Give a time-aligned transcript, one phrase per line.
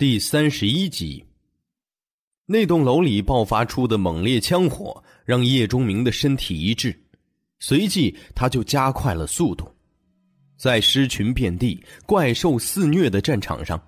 [0.00, 1.22] 第三十一集，
[2.46, 6.98] 那栋楼里爆发出的猛烈枪火让叶钟明的身体一滞，
[7.58, 9.70] 随即他就加快了速度。
[10.56, 13.78] 在尸群遍地、怪兽肆虐的战场上，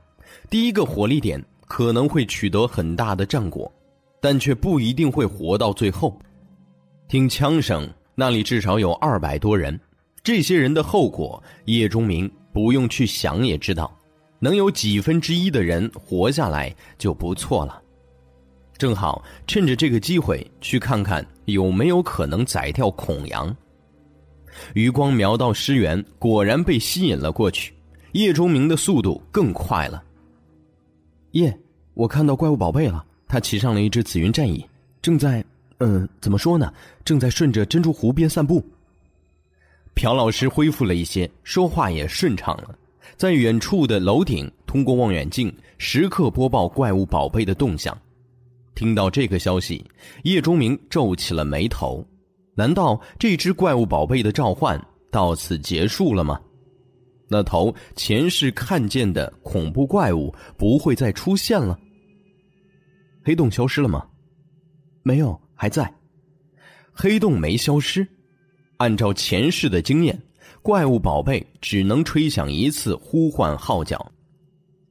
[0.51, 3.73] 第一个火力点可能会取得很大的战果，
[4.21, 6.21] 但却不一定会活到最后。
[7.09, 9.81] 听枪声，那里至少有二百多人，
[10.23, 13.99] 这些人的后果，叶钟明不用去想也知道。
[14.43, 17.81] 能有几分之一的人活下来就不错了。
[18.77, 23.57] 正好趁着这个机会去看看有没有可能宰掉孔阳。
[24.75, 27.73] 余光瞄到尸源，果然被吸引了过去。
[28.15, 30.03] 叶钟明的速度更快了。
[31.31, 31.57] 叶，
[31.95, 34.67] 我看到怪物宝贝了，他骑上了一只紫云战蚁，
[35.01, 35.45] 正在……
[35.79, 36.75] 嗯，怎么说呢？
[37.05, 38.61] 正在顺着珍珠湖边散步。
[39.95, 42.77] 朴老师恢复了一些，说话也顺畅了。
[43.17, 47.97] 在远处的楼顶，通过望远镜时刻播报怪物宝贝的动向。
[48.75, 49.85] 听到这个消息，
[50.25, 52.07] 叶钟明皱起了眉头。
[52.55, 56.41] 难道这只怪物宝贝的召唤到此结束了吗？
[57.29, 61.79] 那头前世看见的恐怖怪物不会再出现了？
[63.25, 64.07] 黑洞消失了吗？
[65.03, 65.93] 没有，还在。
[66.93, 68.07] 黑洞没消失。
[68.79, 70.21] 按照前世的经验。
[70.63, 74.13] 怪物宝贝只能吹响一次呼唤号角，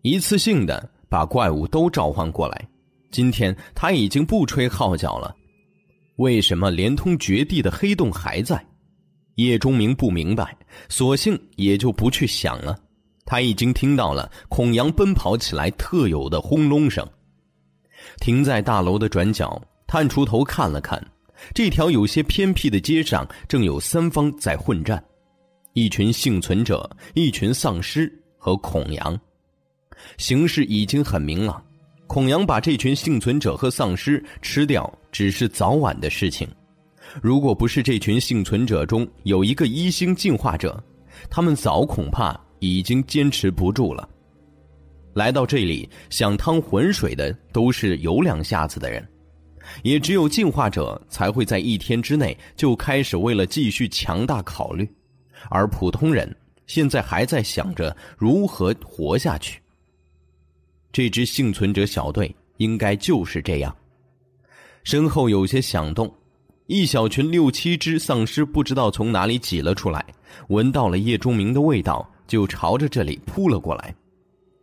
[0.02, 2.68] 一次性的把怪物都召唤过来。
[3.10, 5.34] 今天他已经不吹号角了，
[6.18, 8.62] 为什么连通绝地的黑洞还在？
[9.36, 10.58] 叶钟明不明白，
[10.90, 12.78] 索性也就不去想了。
[13.26, 17.08] 他已经听到了孔阳奔跑起来特有的轰隆声。
[18.18, 21.02] 停在大楼的转角，探出头看了看，
[21.54, 25.02] 这条有些偏僻的街上正有三方在混战。
[25.74, 29.18] 一群幸存者，一群丧尸和孔阳，
[30.18, 31.64] 形势已经很明朗。
[32.08, 36.46] 孔阳把这群幸存者和丧尸吃掉，只是早晚的事情。
[37.22, 40.84] 如果不是这群幸存者中有一个一星进化者，
[41.30, 44.08] 他们早恐怕已经坚持不住了。
[45.14, 49.08] 来到这里想趟浑水的都是有两下子的人，
[49.84, 54.86] 也只有进化者才会在一天之内就开始为了继续强大考虑。
[55.52, 56.36] 而普通人
[56.66, 59.62] 现在还在想着如何活下去。
[60.92, 63.76] 这支幸存者小队应该就是这样。
[64.84, 66.12] 身后有些响动，
[66.66, 70.04] 一小群六七只丧尸不知道从哪里挤了出来，
[70.48, 73.94] 闻到了叶钟明的味道，就朝着这里扑了过来。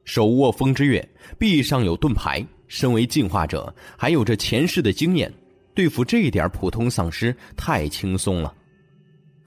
[0.05, 1.07] 手握风之月，
[1.39, 5.33] 臂上有盾牌，身为进化者，还有着前世的经验，
[5.75, 8.53] 对付这点普通丧尸太轻松了。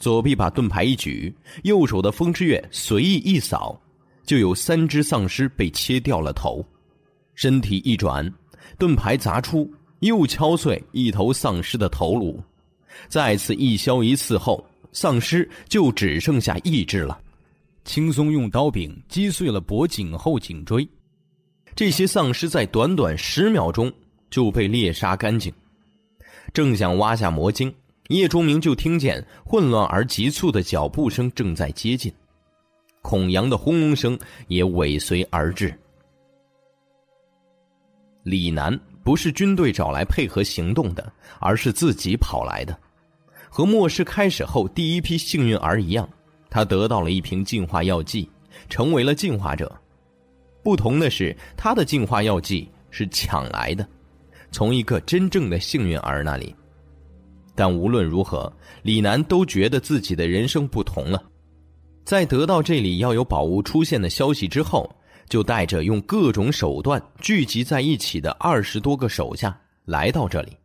[0.01, 1.31] 左臂把盾牌一举，
[1.61, 3.79] 右手的风之月随意一扫，
[4.25, 6.65] 就有三只丧尸被切掉了头。
[7.35, 8.27] 身体一转，
[8.79, 12.41] 盾牌砸出，又敲碎一头丧尸的头颅。
[13.09, 17.21] 再次一削一刺后，丧尸就只剩下意志了，
[17.85, 20.85] 轻松用刀柄击碎了脖颈后颈椎。
[21.75, 23.93] 这些丧尸在短短十秒钟
[24.31, 25.53] 就被猎杀干净。
[26.55, 27.71] 正想挖下魔晶。
[28.09, 32.11] 叶钟明就听见混乱而急促的脚步声正在接近，
[33.01, 35.73] 孔阳的轰隆声也尾随而至。
[38.23, 42.77] 李楠不是军队找来配合行动的，而是自己跑来的。
[43.49, 46.07] 和末世开始后第一批幸运儿一样，
[46.49, 48.29] 他得到了一瓶进化药剂，
[48.69, 49.73] 成为了进化者。
[50.63, 53.87] 不同的是，他的进化药剂是抢来的，
[54.51, 56.55] 从一个真正的幸运儿那里。
[57.61, 58.51] 但无论如何，
[58.81, 61.23] 李楠都觉得自己的人生不同了。
[62.03, 64.89] 在得到这里要有宝物出现的消息之后，
[65.29, 69.55] 就带着用各种手段聚集在一起的二十多个手下
[69.85, 70.57] 来到这里。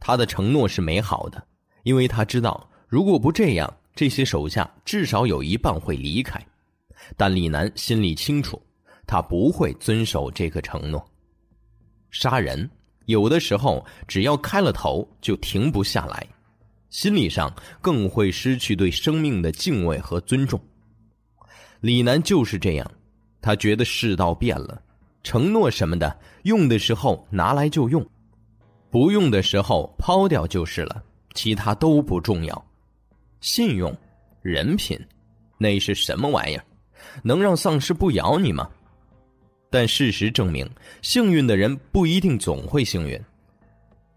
[0.00, 1.46] 他的承诺是美好的，
[1.82, 6.42] 因为他知道，如果不这样，这些手下至少有一半会离开。
[7.18, 8.58] 但李楠心里清楚，
[9.06, 11.06] 他不会遵守这个承诺。
[12.08, 12.70] 杀人。
[13.06, 16.26] 有的时候，只要开了头，就停不下来，
[16.90, 20.60] 心理上更会失去对生命的敬畏和尊重。
[21.80, 22.90] 李楠就是这样，
[23.42, 24.80] 他觉得世道变了，
[25.22, 28.04] 承诺什么的，用的时候拿来就用，
[28.90, 31.02] 不用的时候抛掉就是了，
[31.34, 32.66] 其他都不重要。
[33.40, 33.94] 信用、
[34.40, 34.98] 人品，
[35.58, 36.64] 那是什么玩意儿？
[37.22, 38.66] 能让丧尸不咬你吗？
[39.74, 40.64] 但事实证明，
[41.02, 43.20] 幸运的人不一定总会幸运。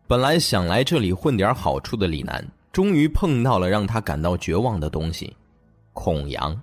[0.05, 5.35] 本来想来这里混点好处的李楠，终于碰到了让他感到绝望的东西——
[5.93, 6.55] 孔阳。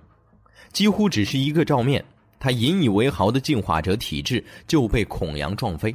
[0.71, 2.01] 几乎只是一个照面，
[2.39, 5.93] 他引以为豪的进化者体质就被孔阳撞飞。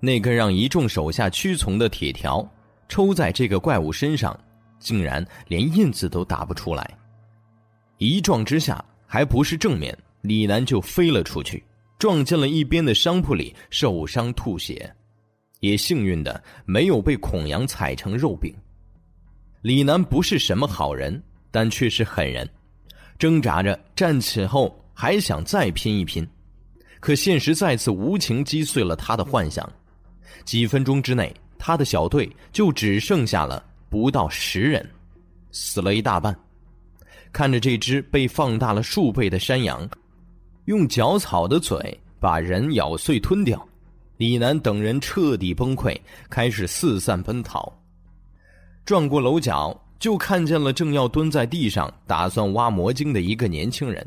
[0.00, 2.42] 那根让一众手下屈从的铁条
[2.88, 4.34] 抽在这个怪物身上，
[4.78, 6.90] 竟然连印子都打不出来。
[7.98, 11.62] 一撞之下，还不是正面，李楠就飞了出去，
[11.98, 14.94] 撞进了一边的商铺里，受伤吐血。
[15.60, 18.54] 也幸运的没有被孔阳踩成肉饼。
[19.60, 22.48] 李楠不是什么好人，但却是狠人，
[23.18, 26.24] 挣扎着站起后还想再拼一拼，
[27.00, 29.68] 可现实再次无情击碎了他的幻想。
[30.44, 34.88] 几分钟之内，他的小队就只剩下了不到十人，
[35.50, 36.38] 死了一大半。
[37.32, 39.88] 看着这只被放大了数倍的山羊，
[40.68, 43.66] 用嚼草的嘴把人咬碎吞掉，
[44.18, 45.98] 李楠等人彻底崩溃，
[46.28, 47.72] 开始四散奔逃。
[48.84, 54.06] 转过楼角，就看见了正要蹲在地上打算挖魔晶的一个年轻人，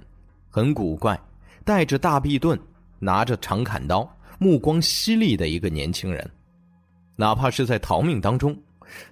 [0.52, 1.20] 很古怪，
[1.66, 2.60] 带着大臂盾，
[3.00, 4.08] 拿着长砍刀。
[4.38, 6.30] 目光犀利的一个年轻人，
[7.16, 8.56] 哪怕是在逃命当中，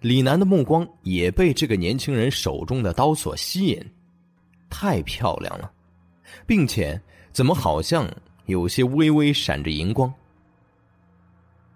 [0.01, 3.83] 李楠的目光也被这个年轻人手中的刀所吸引。
[4.69, 5.71] 太漂亮了，
[6.45, 6.99] 并且
[7.31, 8.09] 怎么好像
[8.45, 10.13] 有些微微闪着荧光。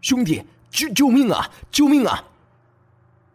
[0.02, 1.50] 兄弟，救救命啊！
[1.72, 2.24] 救命啊！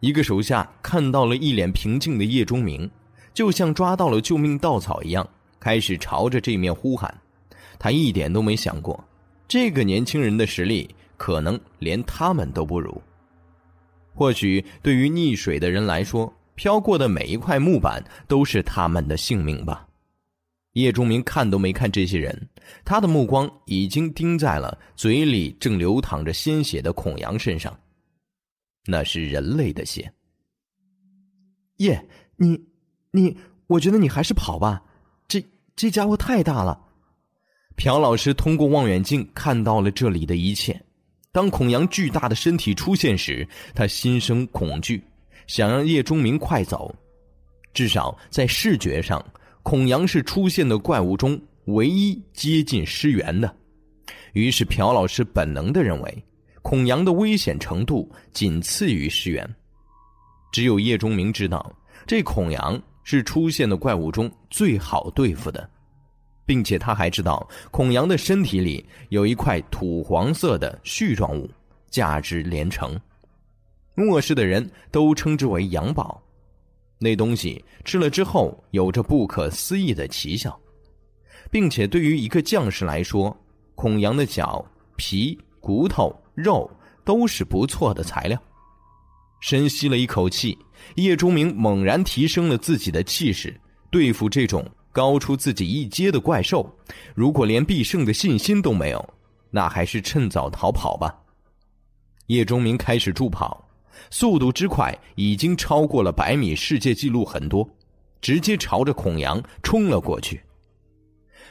[0.01, 2.89] 一个手下看到了一脸平静的叶钟明，
[3.33, 5.27] 就像抓到了救命稻草一样，
[5.59, 7.13] 开始朝着这面呼喊。
[7.77, 9.03] 他一点都没想过。
[9.47, 13.01] 这个年轻人的实力可能连他们都不如。
[14.13, 19.87] 或许对于溺水的人来说，飘过的每一块木板都是他们的性命吧。
[20.73, 22.49] 叶钟明看都没看这些人，
[22.85, 27.77] 他的目光已经盯在了嘴里正流淌着鲜血的孔阳身上。
[28.85, 30.11] 那是人类的血。
[31.77, 32.03] 叶，
[32.37, 32.59] 你，
[33.11, 33.35] 你，
[33.67, 34.81] 我觉得你还是跑吧，
[35.27, 35.43] 这
[35.75, 36.79] 这家伙太大了。
[37.75, 40.79] 朴老师通过望远镜看到了这里的一切。
[41.31, 45.03] 当孔阳巨大的身体出现时，他心生恐惧，
[45.47, 46.93] 想让叶钟明快走。
[47.73, 49.23] 至少在视觉上，
[49.63, 53.53] 孔阳是出现的怪物中唯一接近尸源的。
[54.33, 56.23] 于是，朴老师本能的认为，
[56.61, 59.47] 孔阳的危险程度仅次于尸源。
[60.51, 61.71] 只有叶钟明知道，
[62.07, 65.69] 这孔阳是出现的怪物中最好对付的。
[66.45, 71.47] 并且他还知道，孔阳的身体里有一块土黄色的絮状物，
[71.91, 72.99] 价值连城。
[73.93, 76.19] 末世的人都称之为阳宝。
[76.99, 80.59] 那东西吃了之后，有着不可思议的奇效，
[81.49, 83.35] 并且对于一个将士来说，
[83.73, 84.63] 孔阳的脚、
[84.97, 86.69] 皮、骨头、肉
[87.03, 88.37] 都是不错的材料。
[89.41, 90.57] 深吸了一口气，
[90.95, 93.59] 叶钟明猛然提升了自己的气势，
[93.89, 94.65] 对付这种。
[94.91, 96.67] 高出自己一阶的怪兽，
[97.13, 99.13] 如果连必胜的信心都没有，
[99.51, 101.15] 那还是趁早逃跑吧。
[102.25, 103.63] 叶钟明开始助跑，
[104.09, 107.69] 速度之快已经超过了百米世界纪录很多，
[108.21, 110.41] 直接朝着孔阳冲了过去。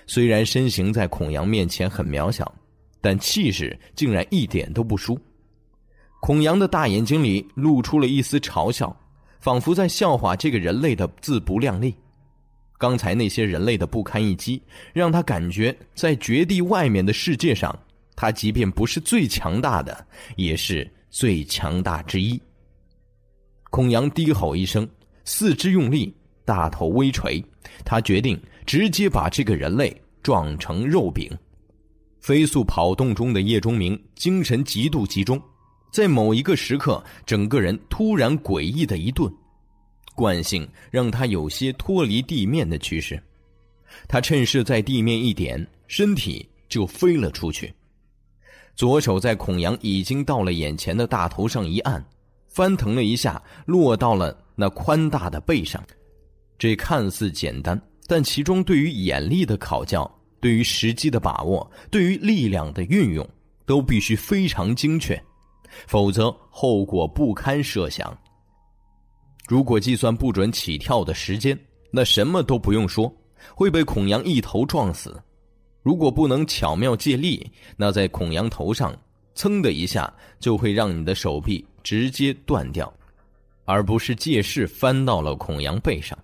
[0.06, 2.52] 虽然身形在孔阳面前很渺小，
[3.00, 5.18] 但气势竟然一点都不输。
[6.20, 8.94] 孔阳的大眼睛里露出了一丝嘲笑，
[9.38, 11.94] 仿佛在笑话这个人类的自不量力。
[12.76, 14.62] 刚才那些人类的不堪一击，
[14.92, 17.76] 让他感觉在绝地外面的世界上，
[18.16, 20.06] 他即便不是最强大的，
[20.36, 22.40] 也是最强大之一。
[23.70, 24.88] 孔阳低吼一声，
[25.24, 27.44] 四肢用力，大头微垂，
[27.84, 31.30] 他决定直接把这个人类撞成肉饼。
[32.20, 35.40] 飞速跑动中的叶钟明精神极度集中，
[35.92, 39.32] 在某一个时刻，整个人突然诡异的一顿。
[40.14, 43.22] 惯性让他有些脱离地面的趋势，
[44.08, 47.72] 他趁势在地面一点，身体就飞了出去。
[48.74, 52.04] 左手在孔阳已经到了眼前的大头上一按，
[52.48, 55.82] 翻腾了一下，落到了那宽大的背上。
[56.58, 63.28] 这看似简单，但其中对于眼力的考教、对于时机的把握、对于力量的运用，
[63.64, 65.22] 都必须非常精确，
[65.86, 68.16] 否则后果不堪设想。
[69.46, 71.58] 如果计算不准起跳的时间，
[71.90, 73.10] 那什么都不用说，
[73.54, 75.22] 会被孔阳一头撞死。
[75.82, 78.94] 如果不能巧妙借力，那在孔阳头上
[79.34, 82.92] 噌的一下，就会让你的手臂直接断掉，
[83.64, 86.18] 而不是借势翻到了孔阳背上。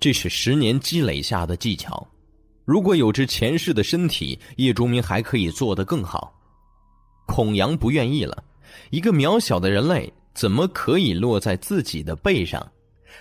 [0.00, 2.04] 这是十年积累下的技巧。
[2.64, 6.36] 如果有只前世的身体，叶竹明还可以做得更好。
[7.28, 8.42] 孔阳不愿意了，
[8.90, 10.12] 一个渺小的人类。
[10.34, 12.60] 怎么可以落在自己的背上？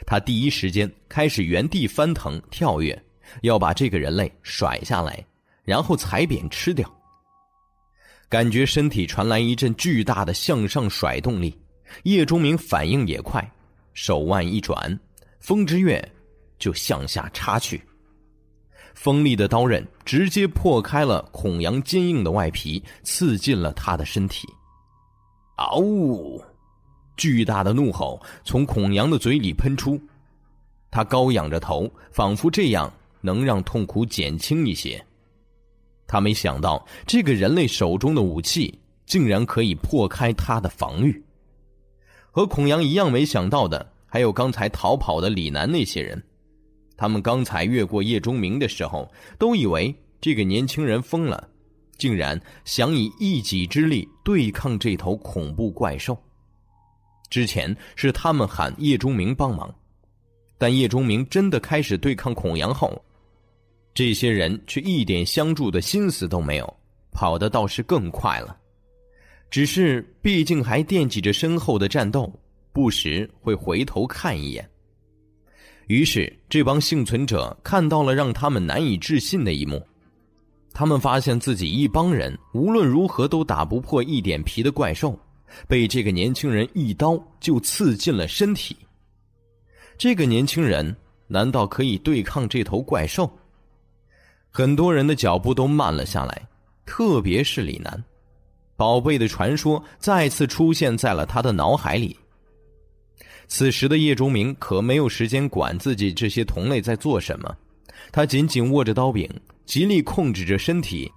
[0.07, 2.99] 他第一时间开始原地翻腾跳跃，
[3.43, 5.23] 要把这个人类甩下来，
[5.63, 6.91] 然后踩扁吃掉。
[8.29, 11.57] 感觉身体传来一阵巨大的向上甩动力，
[12.03, 13.51] 叶钟明反应也快，
[13.95, 14.99] 手腕一转，
[15.39, 15.99] 风之月
[16.59, 17.81] 就向下插去。
[18.93, 24.47] 锋利的刀刃直接破开了孔阳坚硬的外皮，刺进了他的身体。
[25.55, 26.39] 嗷呜！
[27.17, 29.99] 巨大的怒吼从孔阳的嘴里喷出，
[30.91, 35.03] 他高仰着头，仿佛这样能让痛苦减轻一些。
[36.11, 41.23] 他没想到，这个人类手中的武器竟然可以破开他的防御。
[42.31, 46.21] 和孔阳一样没想到的，还有刚才逃跑的李楠那些人。
[46.97, 51.47] 他们刚才越过叶钟明的时候，都以为这个年轻人疯了，
[51.99, 56.17] 竟然想以一己之力对抗这头恐怖怪兽。
[57.29, 59.71] 之前是他们喊叶钟明帮忙，
[60.57, 62.99] 但叶钟明真的开始对抗孔阳后。
[63.93, 66.77] 这些人却一点相助的心思都没有，
[67.11, 68.55] 跑的倒是更快了。
[69.49, 72.31] 只是毕竟还惦记着身后的战斗，
[72.71, 74.69] 不时会回头看一眼。
[75.87, 79.83] 于是这帮幸存者看到了让他们难以置信的一幕：
[80.71, 85.19] 他们发现自己一帮人无论如何都打不破一点皮的怪兽，
[85.67, 88.77] 被这个年轻人一刀就刺进了身体。
[89.97, 90.95] 这个年轻人
[91.27, 93.27] 难道可以对抗这头怪兽？
[94.51, 96.47] 很多人的脚步都慢了下来，
[96.85, 98.03] 特别是李楠。
[98.75, 102.17] 宝贝的传说再次出现在了他的脑海里。
[103.47, 107.55] 此时的叶钟明可没有时间管自己这些同类在做什么，
[108.11, 109.29] 他紧紧握着刀柄，
[109.65, 111.11] 极力控制着身体，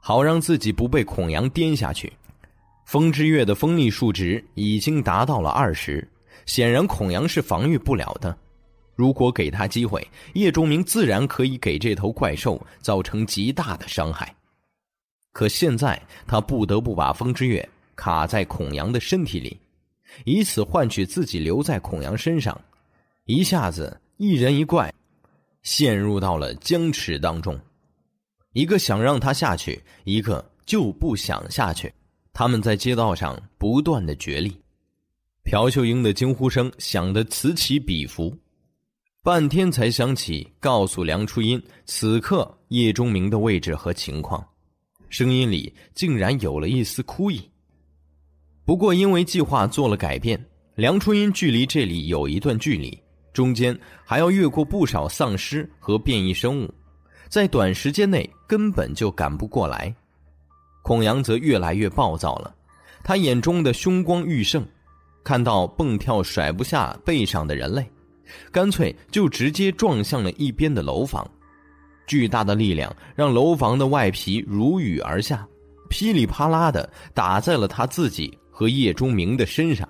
[0.00, 2.12] 好让自己不被孔阳颠下去。
[2.86, 6.06] 风之月的锋利数值已经达到了二十，
[6.44, 8.36] 显然孔阳是防御不了的。
[8.94, 14.34] 如果给他机会，叶钟明自然可以给这头怪兽造成极大的伤害。
[15.32, 19.58] 可现在他不得不把风之月卡在孔阳的身体里，
[20.24, 22.58] 以此换取自己留在孔阳身上。
[23.24, 24.92] 一下子，一人一怪
[25.62, 27.58] 陷入到了僵持当中，
[28.52, 31.92] 一个想让他下去，一个就不想下去。
[32.32, 34.56] 他们在街道上不断的角力，
[35.42, 38.36] 朴秀英的惊呼声响得此起彼伏。
[39.24, 44.46] 半天才想起告诉梁初音此刻叶钟明的位置和情况，
[45.08, 47.40] 声音里竟然有了一丝哭意。
[48.66, 50.38] 不过因为计划做了改变，
[50.74, 53.02] 梁初音距离这里有一段距离，
[53.32, 56.70] 中间还要越过不少丧尸和变异生物，
[57.30, 59.96] 在短时间内根本就赶不过来。
[60.82, 62.54] 孔阳则越来越暴躁了，
[63.02, 64.62] 他眼中的凶光愈盛，
[65.24, 67.90] 看到蹦跳甩不下背上的人类。
[68.50, 71.28] 干脆就直接撞向了一边的楼房，
[72.06, 75.46] 巨大的力量让楼房的外皮如雨而下，
[75.88, 79.88] 噼里啪啦的打在了他自己和叶钟明的身上。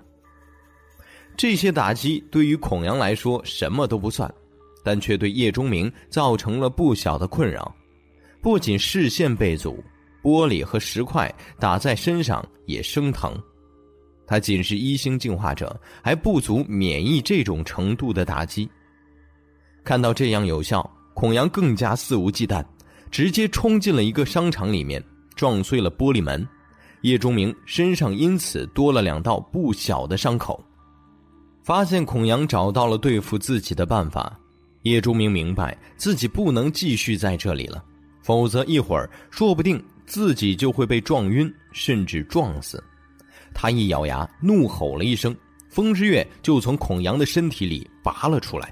[1.36, 4.32] 这些打击对于孔阳来说什么都不算，
[4.84, 7.74] 但却对叶钟明造成了不小的困扰，
[8.40, 9.82] 不仅视线被阻，
[10.22, 13.36] 玻璃和石块打在身上也生疼。
[14.26, 18.68] 他仅是一星进化者，还不足免疫这种程度的打击。
[19.84, 22.64] 看到这样有效，孔阳更加肆无忌惮，
[23.10, 25.02] 直接冲进了一个商场里面，
[25.34, 26.46] 撞碎了玻璃门。
[27.02, 30.64] 叶钟明身上因此多了两道不小的伤口。
[31.62, 34.38] 发现孔阳找到了对付自己的办法，
[34.84, 37.84] 叶钟明明白自己不能继续在这里了，
[38.22, 42.82] 否则一会儿说不定自己就会被撞晕，甚至撞死。
[43.54, 45.34] 他一咬牙，怒吼了一声，
[45.70, 48.70] 风之月就从孔阳的身体里拔了出来，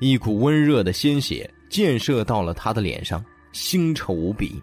[0.00, 4.60] 一股温热的鲜血溅射到了他的脸上，腥臭无比。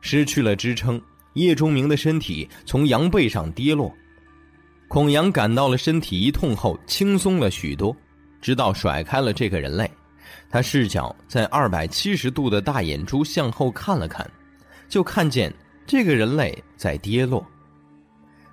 [0.00, 1.00] 失去了支撑，
[1.34, 3.92] 叶钟明的身体从羊背上跌落。
[4.88, 7.96] 孔阳感到了身体一痛后，轻松了许多，
[8.40, 9.90] 直到甩开了这个人类。
[10.48, 14.28] 他视角在二百七十度的大眼珠向后看了看，
[14.88, 15.52] 就看见
[15.86, 17.44] 这个人类在跌落。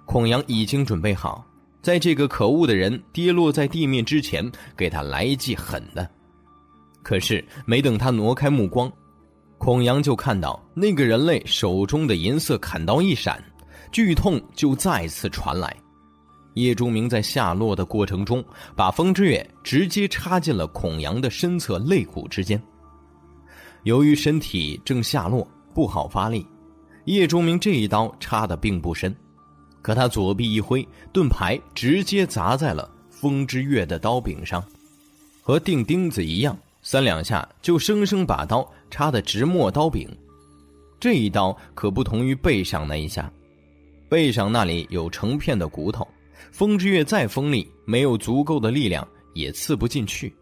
[0.05, 1.45] 孔阳已经准备好，
[1.81, 6.07] 在这个可恶的人跌落在地面之前，给他来一记狠的。
[7.01, 8.91] 可是没等他挪开目光，
[9.57, 13.43] 孔阳就看到那个人类手中的银色砍刀一闪，
[13.91, 15.75] 剧痛就再次传来。
[16.53, 18.43] 叶钟明在下落的过程中，
[18.75, 22.61] 把风之月直接插进了孔阳的身侧肋骨之间。
[23.83, 26.45] 由于身体正下落，不好发力，
[27.05, 29.13] 叶钟明这一刀插的并不深。
[29.83, 34.63] 可他左臂一挥，盾牌直接砸在了风之月的刀柄上，
[35.41, 40.09] 和钉钉子一样，三两下就生生把刀插得直没刀柄。
[41.01, 43.29] 这一刀可不同于背上那一下，
[44.07, 46.07] 背上那里有成片的骨头，
[46.49, 50.33] 风之月再锋利，没有足够的力量也刺不进去。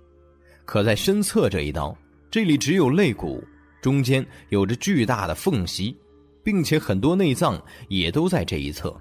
[0.65, 1.97] 可在身侧这一刀，
[2.29, 3.43] 这里只有肋骨，
[3.81, 5.97] 中间有着巨大的缝隙，
[6.43, 8.95] 并且很多内脏也都在这一侧。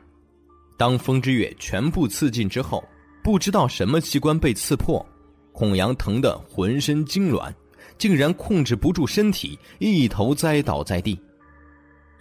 [0.81, 2.83] 当风之月全部刺进之后，
[3.23, 5.05] 不知道什么器官被刺破，
[5.53, 7.53] 孔阳疼得浑身痉挛，
[7.99, 11.21] 竟然控制不住身体，一头栽倒在地。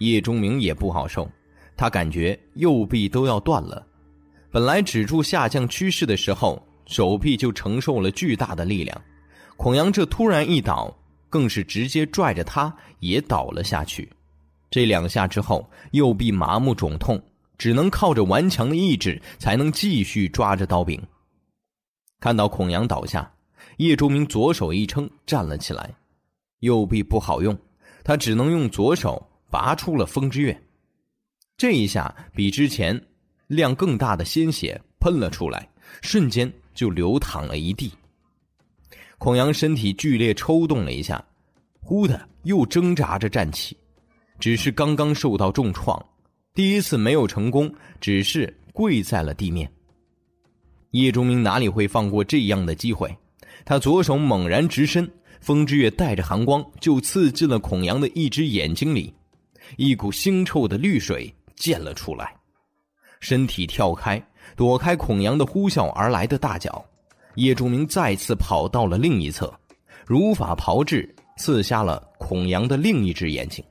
[0.00, 1.26] 叶钟明也不好受，
[1.74, 3.82] 他感觉右臂都要断了。
[4.50, 9.02] 本来止住下降趋势的时候，手臂就承受了巨大的力量。
[9.56, 10.94] 孔阳这突然一倒，
[11.30, 14.06] 更是直接拽着他也倒了下去。
[14.70, 17.18] 这两下之后，右臂麻木肿痛。
[17.60, 20.98] 只能靠着顽强的意志，才能继续抓着刀柄。
[22.18, 23.30] 看到孔阳倒下，
[23.76, 25.94] 叶忠明左手一撑，站了起来。
[26.60, 27.54] 右臂不好用，
[28.02, 30.58] 他只能用左手拔出了风之月。
[31.58, 32.98] 这一下比之前
[33.46, 35.68] 量更大的鲜血喷了出来，
[36.00, 37.92] 瞬间就流淌了一地。
[39.18, 41.22] 孔阳身体剧烈抽动了一下，
[41.82, 43.76] 忽的又挣扎着站起，
[44.38, 46.02] 只是刚刚受到重创。
[46.52, 49.70] 第一次没有成功，只是跪在了地面。
[50.90, 53.16] 叶钟明哪里会放过这样的机会？
[53.64, 55.08] 他左手猛然直伸，
[55.40, 59.14] 风之月带着寒光就刺进了孔阳的一只眼睛里，
[59.76, 62.34] 一股腥臭的绿水溅了出来。
[63.20, 64.20] 身体跳开，
[64.56, 66.84] 躲开孔阳的呼啸而来的大脚，
[67.36, 69.52] 叶钟明再次跑到了另一侧，
[70.04, 73.64] 如法炮制，刺瞎了孔阳的另一只眼睛。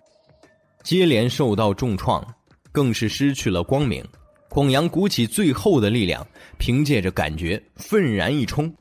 [0.82, 2.26] 接连受到重创。
[2.72, 4.04] 更是失去了光明，
[4.50, 6.26] 孔阳鼓起最后的力量，
[6.58, 8.74] 凭借着感觉愤然一冲，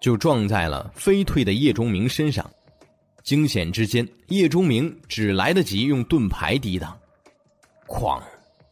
[0.00, 2.48] 就撞在了飞退的叶钟明身上。
[3.22, 6.98] 惊险之间，叶钟明只来得及用盾牌抵挡，
[7.86, 8.20] 哐，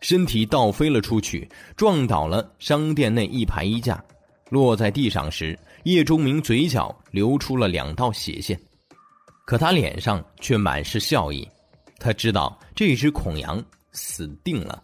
[0.01, 4.03] 身体倒飞了出去，撞倒了商店内一排衣架。
[4.49, 8.61] 落在地上时，叶钟明嘴角流出了两道血线，
[9.47, 11.49] 可他脸上却满是笑意。
[12.01, 13.65] 他知道这只孔阳。
[13.93, 14.81] 死定了！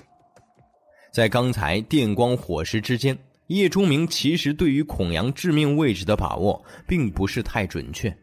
[1.12, 3.16] 在刚才电光火石之间，
[3.46, 8.14] 叶钟明其实对于孔阳致命位置的把握并不是太准确。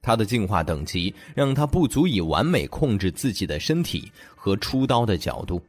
[0.00, 5.62] 他的进化等级让他不足以完美控制自己的身体和出刀的角度。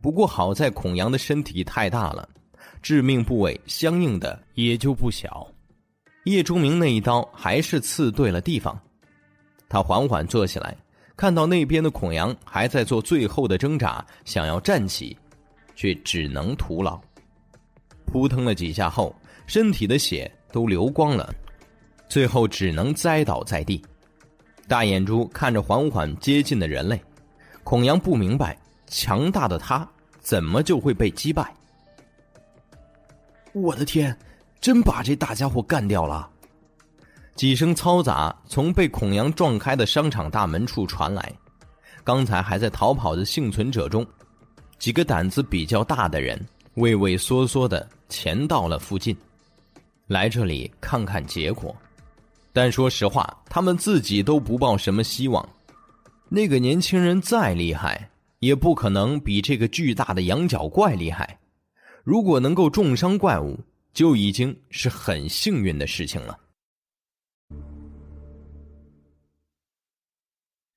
[0.00, 2.28] 不过好在孔阳的身体太大了，
[2.80, 5.46] 致命部位相应的也就不小。
[6.24, 8.78] 叶钟明那一刀还是刺对了地方。
[9.68, 10.76] 他缓缓坐起来。
[11.16, 15.16] 看到那边的孔阳还在做最后的挣扎，想要站起，
[15.76, 17.00] 却只能徒劳。
[18.06, 19.14] 扑腾了几下后，
[19.46, 21.32] 身体的血都流光了，
[22.08, 23.82] 最后只能栽倒在地。
[24.66, 27.00] 大眼珠看着缓缓接近的人类，
[27.62, 29.88] 孔阳不明白，强大的他
[30.20, 31.54] 怎么就会被击败？
[33.52, 34.16] 我的天，
[34.60, 36.28] 真把这大家伙干掉了！
[37.34, 41.32] 几声嘈杂从被孔阳撞开的商场大门处传来，
[42.04, 44.06] 刚才还在逃跑的幸存者中，
[44.78, 46.40] 几个胆子比较大的人
[46.74, 49.16] 畏畏缩缩的潜到了附近，
[50.06, 51.74] 来这里看看结果。
[52.52, 55.46] 但说实话，他们自己都不抱什么希望。
[56.28, 61.36] 那个年轻人再厉害，也不可能比这个巨大的羊角怪厉害。
[62.04, 63.58] 如果能够重伤怪物，
[63.92, 66.38] 就已经是很幸运的事情了。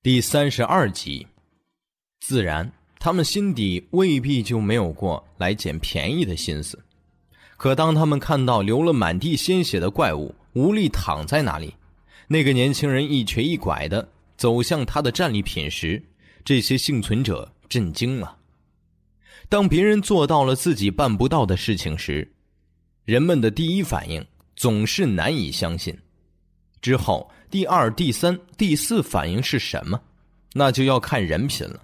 [0.00, 1.26] 第三十二集，
[2.20, 6.78] 自然，他们心底未必就没有过来捡便宜的心思。
[7.56, 11.74] 可当他们看到流了满地鲜血的怪物无力躺在那里，
[12.28, 16.00] 那个年轻人一瘸一拐的走向他的战利品时，
[16.44, 18.36] 这些幸存者震惊了。
[19.48, 22.32] 当别人做到了自己办不到的事情时，
[23.04, 25.98] 人们的第一反应总是难以相信。
[26.80, 27.28] 之后。
[27.50, 29.98] 第二、第三、第四反应是什么？
[30.52, 31.80] 那就要看人品了。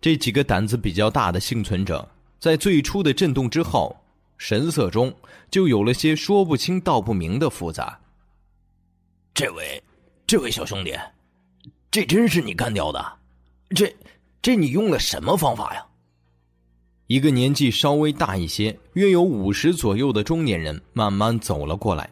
[0.00, 3.96] 这几个胆子比较大的幸存者，在最初的震动之后，
[4.38, 5.12] 神色中
[5.50, 7.98] 就有了些说不清道不明的复杂。
[9.32, 9.82] 这位，
[10.26, 10.96] 这位小兄弟，
[11.90, 13.04] 这真是你干掉的？
[13.70, 13.92] 这，
[14.40, 15.84] 这你用了什么方法呀？
[17.08, 22.08] 一个年纪稍微大一些、约有五十左右的中年人慢慢走了过来，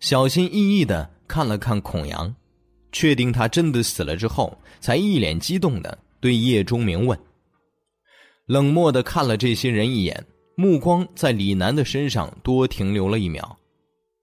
[0.00, 1.13] 小心翼翼的。
[1.26, 2.34] 看了看孔阳，
[2.92, 7.18] 确定他真的死了之后，才一脸激动的对叶钟明问
[8.46, 10.24] ：“冷漠的看了这些人一眼，
[10.56, 13.58] 目光在李楠的身上多停留了一秒。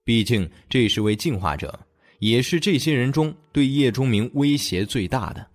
[0.04, 1.78] 毕竟这是位进化者，
[2.18, 5.46] 也是这些人中对叶钟明威胁最大的。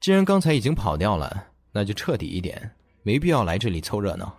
[0.00, 2.70] 既然刚才已经跑掉了，那就彻底一点，
[3.02, 4.34] 没必要来这里凑热闹。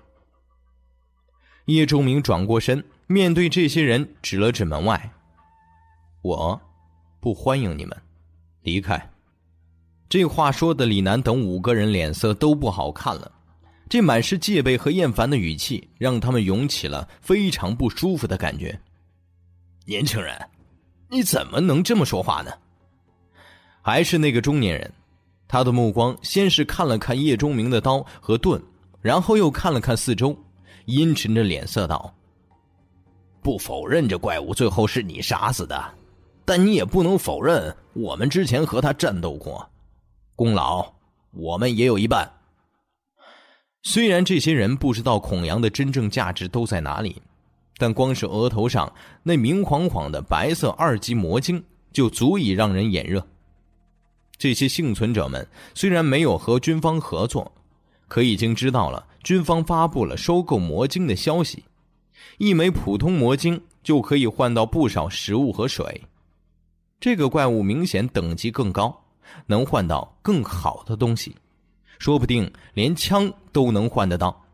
[1.66, 5.12] 叶钟明转过身，面对这些人，指了指门外
[6.24, 6.60] ：“我
[7.20, 7.96] 不欢迎你们，
[8.62, 9.10] 离开。”
[10.08, 13.32] 这话说的，李楠等五个人脸色都不好看了。
[13.90, 18.80] 这满是戒备和厌烦的语气，让他们涌起了非常不舒服的感觉。
[19.86, 20.34] 年轻人，
[21.10, 22.52] 你怎么能这么说话呢？
[23.82, 24.94] 还是那个中年人，
[25.48, 28.62] 他的目光先是看了看叶钟明的刀和盾，
[29.02, 30.38] 然后又看了看四周，
[30.86, 32.14] 阴沉着脸色道
[33.42, 35.94] ：“不否认这怪物最后是你杀死的，
[36.46, 39.68] 但你也不能否认我们之前和他战斗过。”
[40.36, 40.92] 功劳，
[41.32, 42.32] 我们也有一半。
[43.84, 47.22] 虽然这些人不知道孔阳的真正价值都在哪里，
[47.78, 48.92] 但光是额头上
[49.24, 53.26] 那明晃晃的白色二级魔晶就足以让人眼热。
[54.38, 57.52] 这些幸存者们虽然没有和军方合作，
[58.08, 61.64] 可已经知道了军方发布了收购魔晶的消息。
[62.38, 66.02] 一枚普通魔晶就可以换到不少食物和水，
[67.00, 68.98] 这个怪物明显等级更高。
[69.46, 71.34] 能换到更好的东西，
[72.00, 74.46] 说不定连枪都能换得到。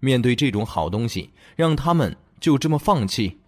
[0.00, 3.38] 面对这种好东西，让他们就这么放弃，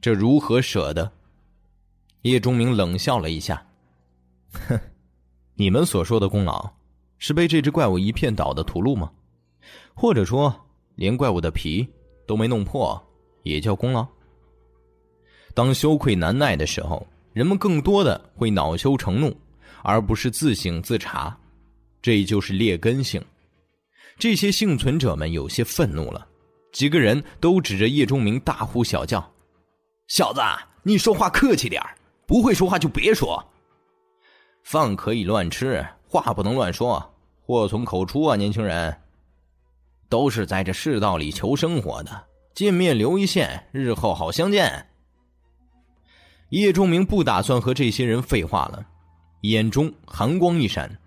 [0.00, 1.10] 这如何舍得？
[2.22, 3.66] 叶钟明冷笑了一下
[4.68, 4.78] ：“哼，
[5.54, 6.70] 你们所说的功劳，
[7.18, 9.10] 是被这只怪物一片倒的屠戮吗？
[9.92, 10.54] 或者说，
[10.94, 11.88] 连怪物的皮
[12.26, 13.00] 都没弄破，
[13.42, 14.06] 也叫功劳？
[15.54, 19.34] 当羞愧难耐的时候，人们更多的会恼羞成怒。”
[19.86, 21.38] 而不是自省自查，
[22.00, 23.22] 这就是劣根性。
[24.18, 26.26] 这些幸存者们有些愤怒了，
[26.72, 29.22] 几个人都指着叶钟明大呼小叫
[30.08, 30.40] ：“小子，
[30.84, 31.82] 你说话客气点
[32.26, 33.44] 不会说话就别说。
[34.62, 38.36] 饭可以乱吃，话不能乱说，祸从口出啊！
[38.36, 38.96] 年轻人，
[40.08, 44.86] 都是在这世道里求生活的，见面留一线，日后好相见。”
[46.50, 48.86] 叶钟明不打算和这些人废话了。
[49.42, 50.98] 眼中寒光一闪，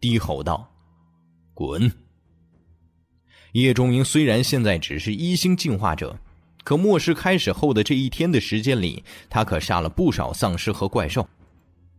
[0.00, 0.68] 低吼道
[1.54, 1.90] ：“滚！”
[3.52, 6.18] 叶钟明虽然现在只是一星进化者，
[6.62, 11.26] 可末世开始后的这一天的时间里，他可杀了不少丧尸和怪兽，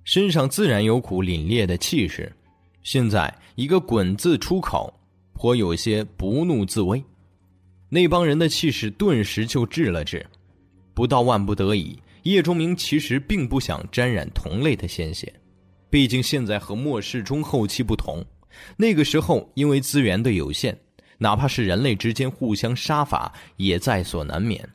[0.03, 2.31] 身上自然有股凛冽的气势。
[2.83, 4.93] 现在一个“滚”字出口，
[5.37, 7.01] 颇有些不怒自威。
[7.89, 10.25] 那帮人的气势顿时就滞了滞。
[10.93, 15.31] 不到万不得已，叶钟明其实并不想沾染同类的鲜血。
[15.89, 18.25] 毕竟现在和末世中后期不同，
[18.75, 20.77] 那个时候因为资源的有限，
[21.19, 24.67] 哪怕是人类之间互相杀伐也在所难免。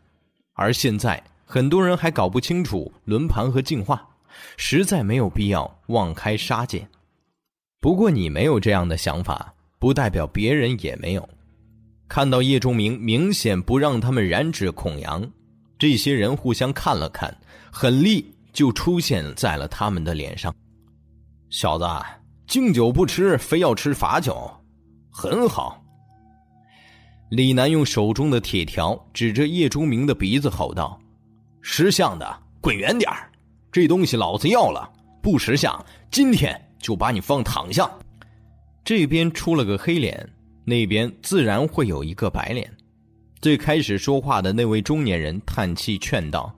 [0.55, 4.09] 而现在很多人还搞不清楚轮盘和进化，
[4.57, 6.89] 实在没有必要妄开杀戒。
[7.81, 11.29] 不过你没有这样的想法，不代表别人也没有。
[12.09, 15.29] 看到叶钟明明显不让他们染指孔阳，
[15.77, 17.37] 这些人互相看了看，
[17.73, 20.55] 狠力就出现在了他们的脸上。
[21.51, 21.85] 小子，
[22.47, 24.49] 敬酒不吃，非要吃罚酒，
[25.11, 25.83] 很好。
[27.31, 30.97] 李楠用手中的铁条指着叶钟明的鼻子吼道
[31.61, 33.11] ：“识相的，滚远点
[33.73, 34.89] 这东西老子要了，
[35.21, 37.91] 不识相，今天就把你放躺下。”
[38.85, 40.29] 这边出了个黑脸，
[40.65, 42.71] 那边自然会有一个白脸。
[43.41, 46.53] 最开始说话的那位中年人叹气劝道：“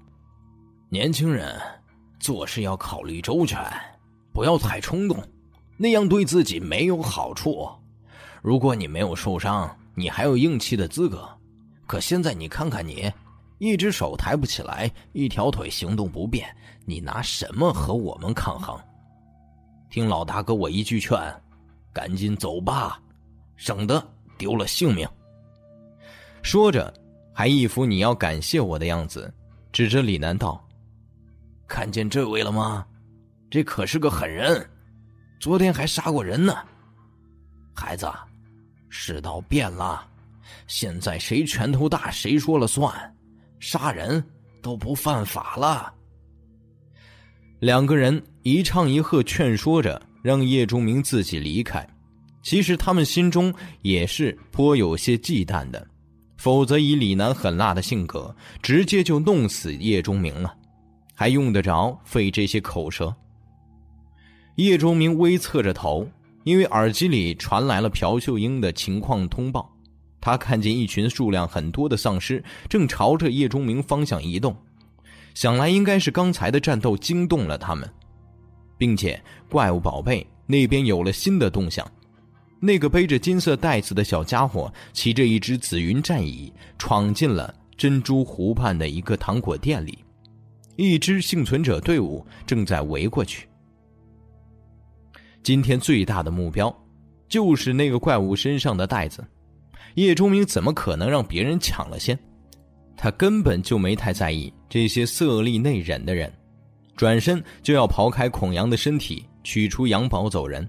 [0.90, 1.58] 年轻人，
[2.18, 3.58] 做事要考虑周全。”
[4.32, 5.16] 不要太冲动，
[5.76, 7.68] 那样对自己没有好处。
[8.42, 11.28] 如果你没有受伤，你还有硬气的资格。
[11.86, 13.08] 可现在你看看你，
[13.58, 16.48] 一只手抬不起来，一条腿行动不便，
[16.84, 18.76] 你拿什么和我们抗衡？
[19.88, 21.16] 听老大哥我一句劝，
[21.94, 23.00] 赶紧走吧，
[23.56, 24.04] 省得
[24.36, 25.08] 丢了性命。
[26.42, 26.92] 说着，
[27.32, 29.32] 还一副你要感谢我的样子，
[29.72, 30.62] 指着李楠道
[31.66, 32.84] ：“看见这位了吗？”
[33.48, 34.68] 这可是个狠人，
[35.38, 36.56] 昨天还杀过人呢。
[37.72, 38.10] 孩子，
[38.88, 40.04] 世道变了，
[40.66, 42.92] 现在谁拳头大谁说了算，
[43.60, 44.22] 杀人
[44.60, 45.94] 都不犯法了。
[47.60, 51.86] 两个人一唱一和劝说着，让叶钟明自己离开。
[52.42, 55.86] 其实他们心中也是颇有些忌惮的，
[56.38, 60.54] 否则以李楠狠辣的性格，直接就弄死叶钟明了，
[61.14, 63.14] 还用得着费这些口舌？
[64.56, 66.08] 叶钟明微侧着头，
[66.44, 69.70] 因为耳机里传来了朴秀英的情况通报。
[70.22, 74.56] 他看见一群数量很多的丧尸正朝着叶钟明方向移动，
[75.34, 77.86] 想来应该是刚才的战斗惊动了他们，
[78.76, 81.86] 并且怪物宝贝那边有了新的动向。
[82.60, 89.98] 那个背着金色袋子的小家伙骑着一只紫云战蚁，闯进了珍珠湖畔的一个糖果店里，
[90.76, 93.46] 一支幸存者队伍正在围过去。
[95.42, 96.74] 今天最大的目标，
[97.28, 99.22] 就是那个怪物身上的袋子。
[99.96, 102.18] 叶钟明怎么可能让别人抢了先？
[102.96, 106.32] 他根本就没太在意这些色厉内荏的人，
[106.96, 110.68] 转身就要刨开孔阳的身体，取出阳宝走人。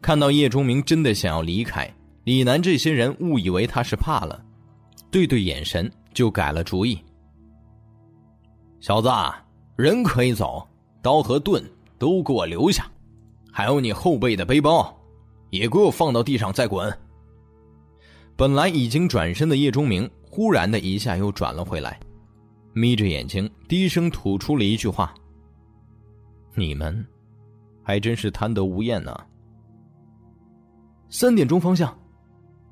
[0.00, 1.88] 看到叶钟明真的想要离开，
[2.24, 4.44] 李楠这些人误以为他是怕了，
[5.10, 6.98] 对对眼神就改了主意。
[8.80, 9.08] 小子，
[9.76, 10.66] 人可以走，
[11.00, 11.62] 刀和盾
[11.98, 12.90] 都给我留下，
[13.52, 14.92] 还有你后背的背包，
[15.50, 16.92] 也给我放到地上再滚。
[18.34, 22.00] 本来已经转身的叶钟明，忽然的一下又转了回来，
[22.72, 25.14] 眯着眼睛，低声吐出了一句话
[26.54, 27.04] ：“你们，
[27.82, 29.14] 还真是贪得无厌呢。”
[31.10, 31.96] 三点钟方向，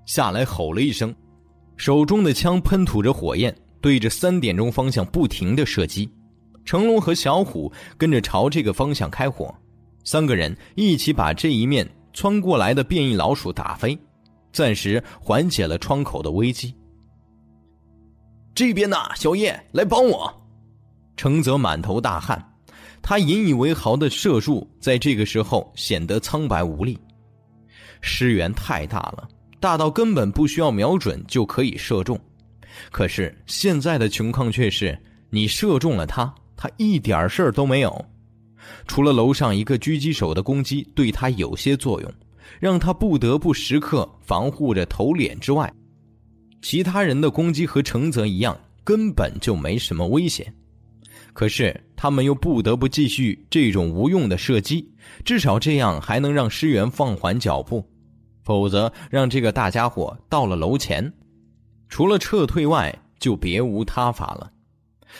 [0.06, 1.14] 下来吼了一声，
[1.76, 6.10] 手中的枪喷吐着火焰，对着三点钟方向不停的射击。
[6.64, 9.54] 成龙和小虎跟着朝这个方向开火，
[10.04, 13.98] 三个人一起把这一面窜过来的变异老鼠打飞。
[14.52, 16.74] 暂时缓解了窗口的危机。
[18.54, 20.32] 这边呢，小叶来帮我。
[21.16, 22.42] 程泽满头大汗，
[23.02, 26.98] 他引以为豪的射术在这个时候显得苍白无力。
[28.00, 29.28] 尸源太大了，
[29.60, 32.18] 大到根本不需要瞄准就可以射中。
[32.90, 38.04] 可是现在的情况却是，你射中了他，他一点事儿都没有，
[38.86, 42.12] 除了楼上一个狙击手的攻击对他有些作用。
[42.58, 45.72] 让他不得不时刻防护着头脸之外，
[46.62, 50.52] 其他人的攻击和程泽一样，根本就没什么危险。
[51.32, 54.92] 可是他们又不得不继续这种无用的射击，
[55.24, 57.88] 至少这样还能让尸源放缓脚步。
[58.42, 61.12] 否则，让这个大家伙到了楼前，
[61.88, 64.50] 除了撤退外，就别无他法了。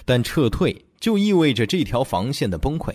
[0.05, 2.93] 但撤退就意味着这条防线的崩溃。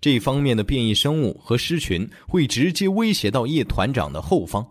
[0.00, 4.64] 这方面的变异生物和狮群会直接威胁到叶团长的后方，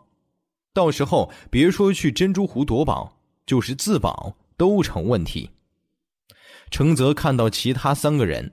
[0.74, 5.50] 到时候别说去珍珠湖夺宝，就是自保都成问题。
[6.72, 8.52] 程泽看到其他三个人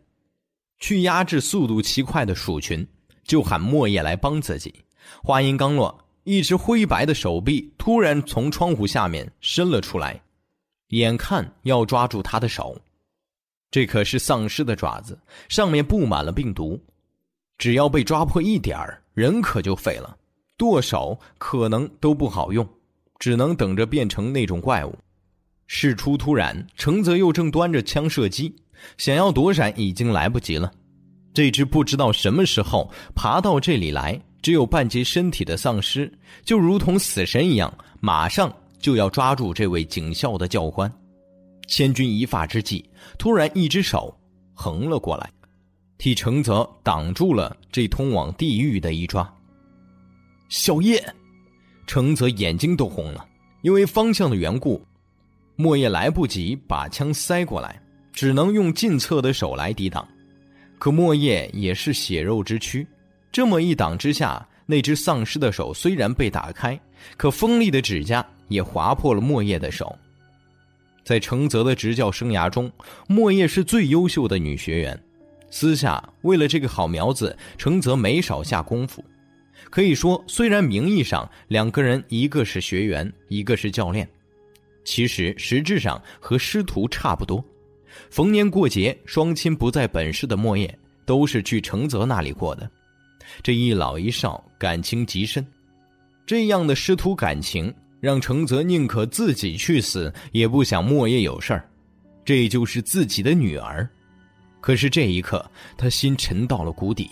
[0.79, 2.87] 去压制速度奇快的鼠群，
[3.25, 4.75] 就喊莫叶来帮自己。
[5.23, 10.21] 话音刚落，一只灰白的手臂突然从窗户下面伸了出来，
[10.89, 12.79] 眼看要抓住他的手。
[13.71, 16.79] 这可是丧尸的爪子，上面布满了病毒，
[17.57, 18.79] 只要被抓破一点，
[19.15, 20.17] 人可就废了，
[20.61, 22.69] 剁手可能都不好用，
[23.19, 24.95] 只能等着变成那种怪物。
[25.67, 28.55] 事出突然，程泽又正端着枪射击，
[28.99, 30.71] 想要躲闪已经来不及了。
[31.33, 36.13] 这只不知道什么时候爬到这里来，只有半截身体的丧尸，
[36.45, 40.93] 就如同死神一样，马上就要抓住这位警校的教官。
[41.69, 42.85] 千钧一发之际，
[43.17, 44.15] 突然一只手
[44.53, 45.33] 横了过来，
[45.97, 49.27] 替程泽挡住了这通往地狱的一抓。
[50.51, 51.01] 小叶，
[51.87, 53.25] 程泽眼睛都红了，
[53.63, 54.85] 因为方向的缘故，
[55.55, 57.81] 莫叶来不及把枪塞过来，
[58.13, 60.07] 只能用近侧的手来抵挡。
[60.77, 62.85] 可莫叶也是血肉之躯，
[63.31, 66.79] 这么一挡之下，那只丧尸的手虽然被打开，
[67.17, 69.97] 可锋利的指甲也划破了莫叶的手。
[71.05, 72.69] 在程泽的执教生涯中，
[73.07, 75.01] 莫叶是最优秀的女学员。
[75.49, 79.05] 私下为了这个好苗子，程泽没少下功夫。
[79.71, 84.07] 可以说，虽然名义上两个人一个是学员，一个是教练，
[84.85, 87.43] 其实实质上和师徒差不多。
[88.11, 92.71] 逢年过节，双亲不在本市的莫叶都是去程泽那里过的。
[93.43, 95.47] 这一老一少感情极深，
[96.27, 97.73] 这样的师徒感情。
[98.01, 101.69] 让程泽宁可自己去死，也不想莫叶有事儿。
[102.25, 103.87] 这就是自己的女儿。
[104.63, 105.45] 可是这一刻，
[105.77, 107.11] 他心沉到了谷底，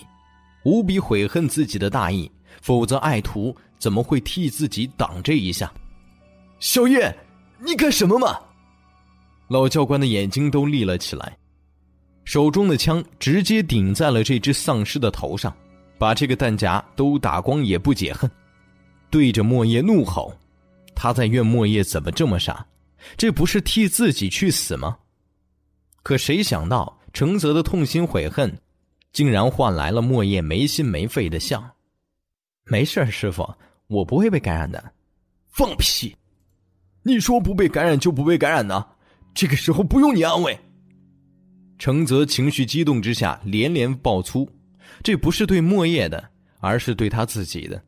[0.64, 2.30] 无比悔恨自己的大意。
[2.60, 5.72] 否则，爱徒怎么会替自己挡这一下？
[6.58, 7.16] 小叶，
[7.58, 8.38] 你干什么嘛？
[9.48, 11.36] 老教官的眼睛都立了起来，
[12.24, 15.56] 手中的枪直接顶在了这只丧尸的头上，
[15.98, 18.30] 把这个弹夹都打光也不解恨，
[19.08, 20.32] 对着莫叶怒吼。
[20.94, 22.66] 他在怨莫叶怎么这么傻，
[23.16, 24.98] 这不是替自己去死吗？
[26.02, 28.52] 可谁想到程泽的痛心悔恨，
[29.12, 31.64] 竟然换来了莫叶没心没肺的笑。
[32.68, 33.48] 没事师傅，
[33.86, 34.92] 我不会被感染的。
[35.48, 36.14] 放屁！
[37.02, 38.84] 你说不被感染就不被感染呢？
[39.34, 40.58] 这个时候不用你安慰。
[41.78, 44.48] 程泽情绪激动之下连连爆粗，
[45.02, 46.22] 这不是对莫叶的，
[46.60, 47.80] 而是对他自己的。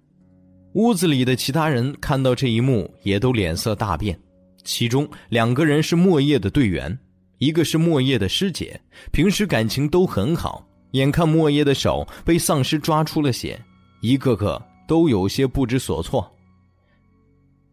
[0.75, 4.19] 屋子里的其他人看到这一幕，也都脸色大变。
[4.63, 6.97] 其中两个人是莫叶的队员，
[7.39, 10.67] 一个是莫叶的师姐，平时感情都很好。
[10.93, 13.61] 眼看莫叶的手被丧尸抓出了血，
[14.01, 16.29] 一个个都有些不知所措。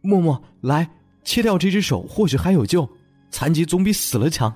[0.01, 0.87] 默默，来
[1.23, 2.87] 切掉这只手，或许还有救。
[3.31, 4.53] 残疾总比死了强。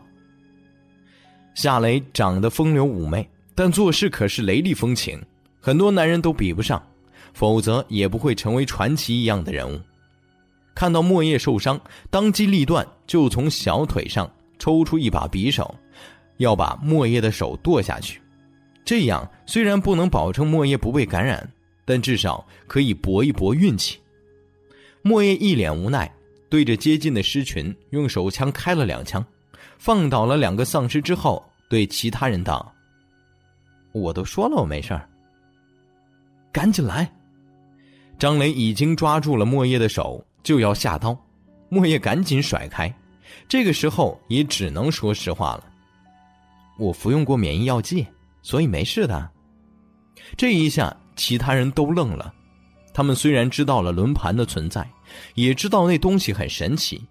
[1.55, 5.19] 夏雷长得风流妩媚，但做事可是雷厉风行，
[5.59, 6.79] 很多男人都比不上，
[7.33, 9.81] 否则也不会成为传奇一样的人物。
[10.75, 15.73] 看到莫叶受伤，当机立断就从小腿上抽出一把匕首，
[16.37, 18.21] 要把莫叶的手剁下去。
[18.85, 21.51] 这样虽然不能保证莫叶不被感染，
[21.91, 23.99] 但至少可以搏一搏运气。
[25.01, 26.09] 莫叶一脸无奈，
[26.49, 29.21] 对着接近的狮群用手枪开了两枪，
[29.77, 32.73] 放倒了两个丧尸之后，对其他人道
[33.91, 35.09] ：“我都说了我没事儿，
[36.53, 37.11] 赶紧来。”
[38.17, 40.25] 张雷已经抓住了莫叶的手。
[40.43, 41.15] 就要下刀，
[41.69, 42.91] 莫叶赶紧甩开。
[43.47, 45.71] 这个时候也只能说实话了
[46.79, 48.07] ：“我服用过免疫药剂，
[48.41, 49.29] 所以没事的。”
[50.35, 52.33] 这一下，其他人都愣了。
[52.93, 54.87] 他们虽然知道了轮盘的存在，
[55.35, 57.01] 也知道那东西很神奇，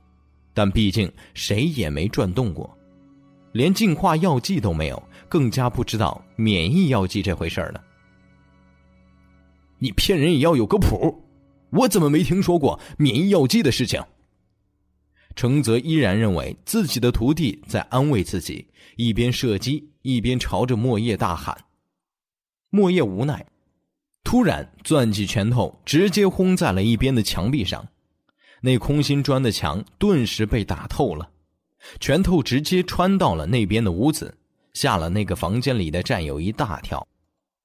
[0.52, 2.76] 但毕竟谁也没转动过，
[3.52, 7.82] 连净化药剂都没有，更加不知道免疫药剂这回事了。
[9.78, 11.24] 你骗人也要有个谱。
[11.70, 14.02] 我怎么没听说过免疫药剂的事情？
[15.36, 21.56] 程泽依然认为自己的徒弟在安慰自己，一边射击一边朝着莫叶大喊。
[22.68, 23.46] 莫叶无奈，
[24.24, 27.86] 突然攥起拳头，直接轰在了一边的墙壁上。
[28.60, 31.30] 那空心砖的墙顿时被打透了，
[31.98, 34.36] 拳头直接穿到了那边的屋子，
[34.74, 37.06] 吓了那个房间里的战友一大跳，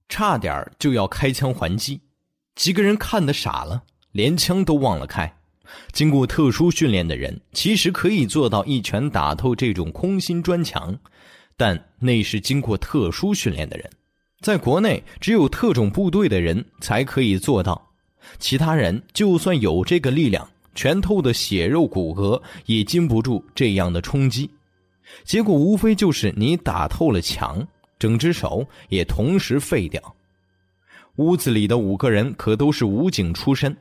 [0.09, 2.01] 差点就要开枪还击。
[2.55, 3.83] 几个人看得傻了。
[4.11, 5.29] 连枪都忘了开，
[5.91, 10.97] 经过特殊训练的人其实可以做到一拳打透这种空心砖墙，
[11.57, 13.91] 但那是经过特殊训练的人，
[14.45, 17.83] 在国内只有特种部队的人才可以做到，
[18.37, 24.47] 其他人就算有这个力量，拳头的血肉骨骼也经不住这样的冲击，
[25.23, 30.15] 结果无非就是你打透了墙，整只手也同时废掉。
[31.15, 33.75] 屋子里的五个人可都是武警出身。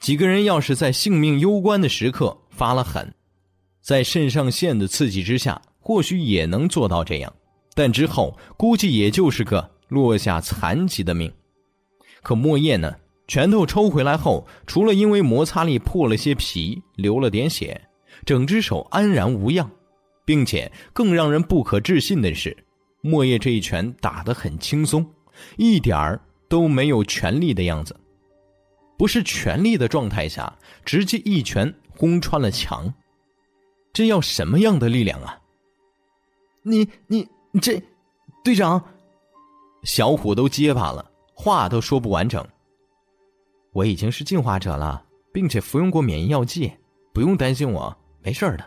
[0.00, 3.14] 几个人要是在性命攸关的时刻发了狠，
[3.82, 7.30] 在肾上腺的刺激之下，或许也能做到这样，
[7.78, 11.32] 但之后估计也就是个落下残疾的命。
[12.24, 12.92] 可莫叶呢？
[13.28, 17.80] 拳头抽回来后，除了因为摩擦力破了些皮，流了点血，
[18.24, 19.70] 整只手安然无恙，
[20.24, 22.56] 并且更让人不可置信的是，
[23.00, 25.08] 莫叶这一拳打得很轻松，
[25.56, 27.94] 一点儿都没有全力的样子。
[28.98, 30.52] 不是全力的状态下，
[30.84, 32.92] 直接一拳轰穿了墙，
[33.92, 35.38] 这要什么样的力量啊？
[36.64, 37.28] 你你
[37.60, 37.82] 这，
[38.44, 38.82] 队长，
[39.82, 42.46] 小虎都结巴了，话都说不完整。
[43.72, 46.72] 我已经是进化者了，并且服用过免疫药剂，
[47.12, 48.64] 不用担心我，没事的。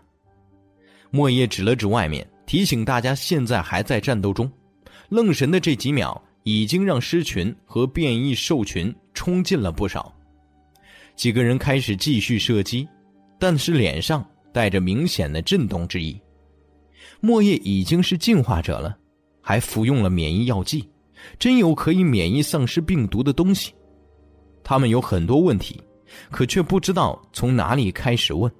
[1.09, 4.51] 莫叶指了指外面，提醒大家现在还在战斗中。
[5.09, 10.13] 愣神的这几秒，已经让狮群和变异兽群冲进了不少。
[11.15, 12.87] 几个人开始继续射击，
[13.37, 16.19] 但是脸上带着明显的震动之意。
[17.21, 18.97] 莫叶已经是进化者了，
[19.41, 20.89] 还服用了免疫药剂，
[21.39, 23.71] 真有可以免疫丧尸病毒的东西？
[24.63, 25.79] 他们有很多问题，
[26.29, 28.51] 可却不知道从哪里开始问。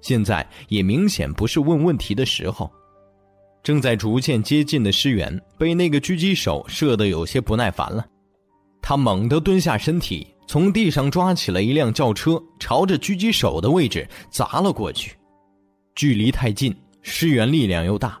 [0.00, 2.70] 现在也明显不是问问题的时候。
[3.62, 8.06] 正在逐渐接近的尸源被那个狙击手射得有些不耐烦了，
[8.80, 10.26] 他猛地蹲下身体。
[10.46, 15.16] 从地上抓起了一辆轿车，朝着狙击手的位置砸了过去。
[15.94, 18.20] 距离太近，尸源力量又大，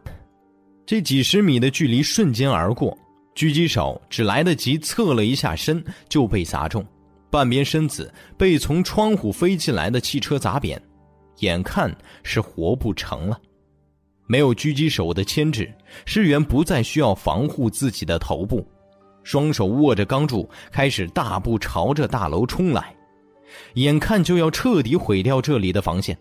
[0.86, 2.96] 这几十米的距离瞬间而过，
[3.34, 6.84] 狙击手只来得及侧了一下身就被砸中，
[7.30, 10.80] 半边身子被从窗户飞进来的汽车砸扁，
[11.38, 13.38] 眼看是活不成了。
[14.26, 15.72] 没有狙击手的牵制，
[16.06, 18.66] 尸源不再需要防护自己的头部。
[19.22, 22.94] 双手握着钢柱，开始大步朝着大楼冲来，
[23.74, 26.16] 眼看就要彻底毁掉这里的防线。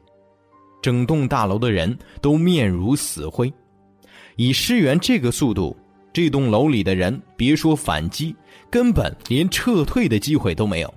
[0.82, 3.52] 整栋大楼的人都面如死灰。
[4.36, 5.76] 以尸源这个速度，
[6.14, 8.36] 这栋楼里的人别说反击，
[8.70, 10.94] 根本连撤退的机会都没有。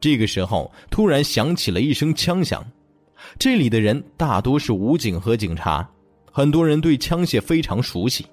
[0.00, 2.64] 这个时候，突然响起了一声枪响，
[3.38, 5.88] 这里的人大多是武警和警察，
[6.30, 8.26] 很多人对枪械非常熟悉，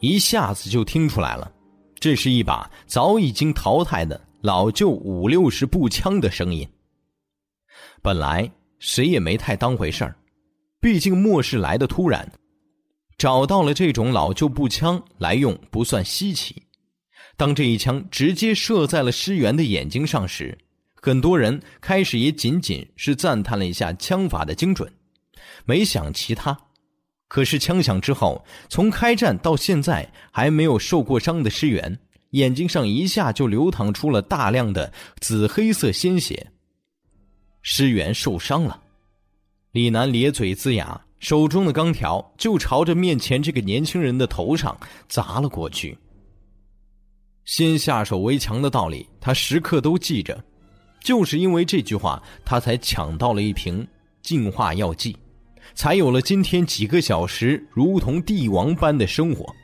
[0.00, 1.50] 一下子就听出来了，
[1.98, 6.68] 这是一把早已经淘汰的老旧五六式步枪的声音。
[8.02, 8.50] 本来
[8.80, 10.16] 谁也没太当回事儿，
[10.80, 12.32] 毕竟末世来的突然，
[13.16, 16.62] 找到了这种老旧步枪来用不算稀奇。
[17.36, 20.58] 当这一枪直接射在了尸源的眼睛上时，
[20.94, 24.90] 很多人开始也仅仅是赞叹了一下枪法的精准，
[25.64, 26.58] 没想其他。
[27.28, 31.98] 可是枪响之后，从开战到现在还没有受过伤的尸源，
[32.30, 36.50] 眼睛上一下就流淌出了大量的紫黑色鲜血。
[37.62, 38.82] 尸源受伤了，
[39.72, 44.76] 李楠咧嘴龇牙，手中的钢条就朝着面前这个年轻人的头上
[45.08, 45.96] 砸了过去。
[47.44, 50.42] 先下手为强的道理，他时刻都记着，
[51.02, 53.86] 就是因为这句话，他才抢到了一瓶
[54.22, 55.16] 净化药剂。
[55.74, 59.54] 才有了今天几个小时如同帝王般的生活。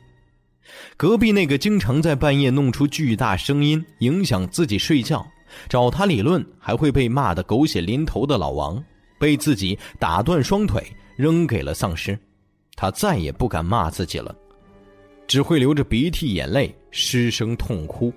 [0.97, 5.27] 隔壁那个经常在半夜弄出巨大声音影响自己睡觉，
[5.69, 8.83] 找他理论还会被骂得狗血淋头的老王，
[9.19, 10.83] 被自己打断双腿
[11.17, 12.19] 扔给了丧尸，
[12.75, 14.35] 他再也不敢骂自己了，
[15.27, 18.13] 只会流着鼻涕眼泪失声痛哭。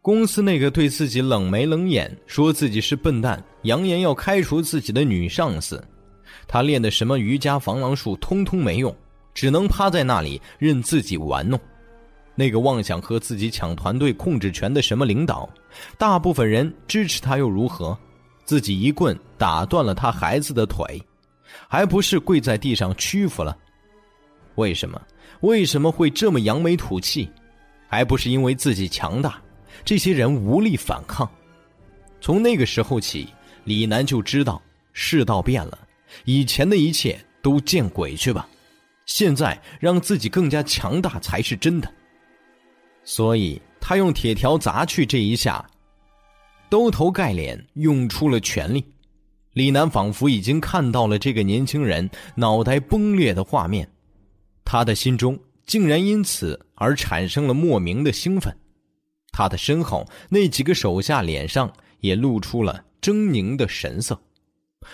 [0.00, 5.82] 公司那个对自己冷眉冷眼，说自己是笨蛋，扬言要开除自己的女上司。
[6.46, 8.94] 他练的什么瑜伽防狼术，通通没用，
[9.34, 11.60] 只能趴在那里任自己玩弄。
[12.38, 15.50] 那个妄想和自己抢团队控制权的什么领导，
[15.98, 17.98] 大部分人支持他又如何？
[18.44, 21.02] 自己一棍打断了他孩子的腿，
[21.66, 23.58] 还不是跪在地上屈服了？
[24.54, 25.02] 为什么？
[25.40, 27.28] 为什么会这么扬眉吐气？
[27.88, 29.42] 还不是因为自己强大，
[29.84, 31.28] 这些人无力反抗。
[32.20, 33.26] 从那个时候起，
[33.64, 34.62] 李楠就知道
[34.92, 35.76] 世道变了。
[36.24, 38.48] 以前的一切都见鬼去吧！
[39.06, 41.92] 现在让自己更加强大才是真的。
[43.08, 45.66] 所以他用铁条砸去这一下，
[46.68, 48.84] 兜头盖脸用出了全力。
[49.54, 53.90] 李楠仿佛已经看到了这个年轻人脑袋崩裂的画面，
[54.62, 58.54] 他的心中竟然因此而产生了莫名的兴奋。
[59.32, 64.20] 他的身后那几个手下脸上也露出了狰狞的神色，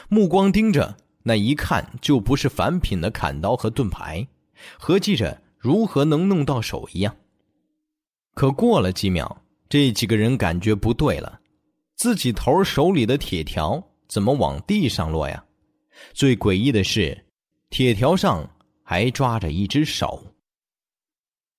[0.09, 0.97] 目光盯着。
[1.25, 4.25] 那一看就不是凡品的砍刀和盾牌，
[4.79, 7.17] 合计着如何能弄到手一样。
[8.35, 11.41] 可过了几秒，这几个人感觉不对了，
[11.97, 15.45] 自己头手里的铁条怎么往地上落呀？
[16.13, 17.27] 最诡异的是，
[17.71, 18.49] 铁条上
[18.83, 20.35] 还抓着一只手，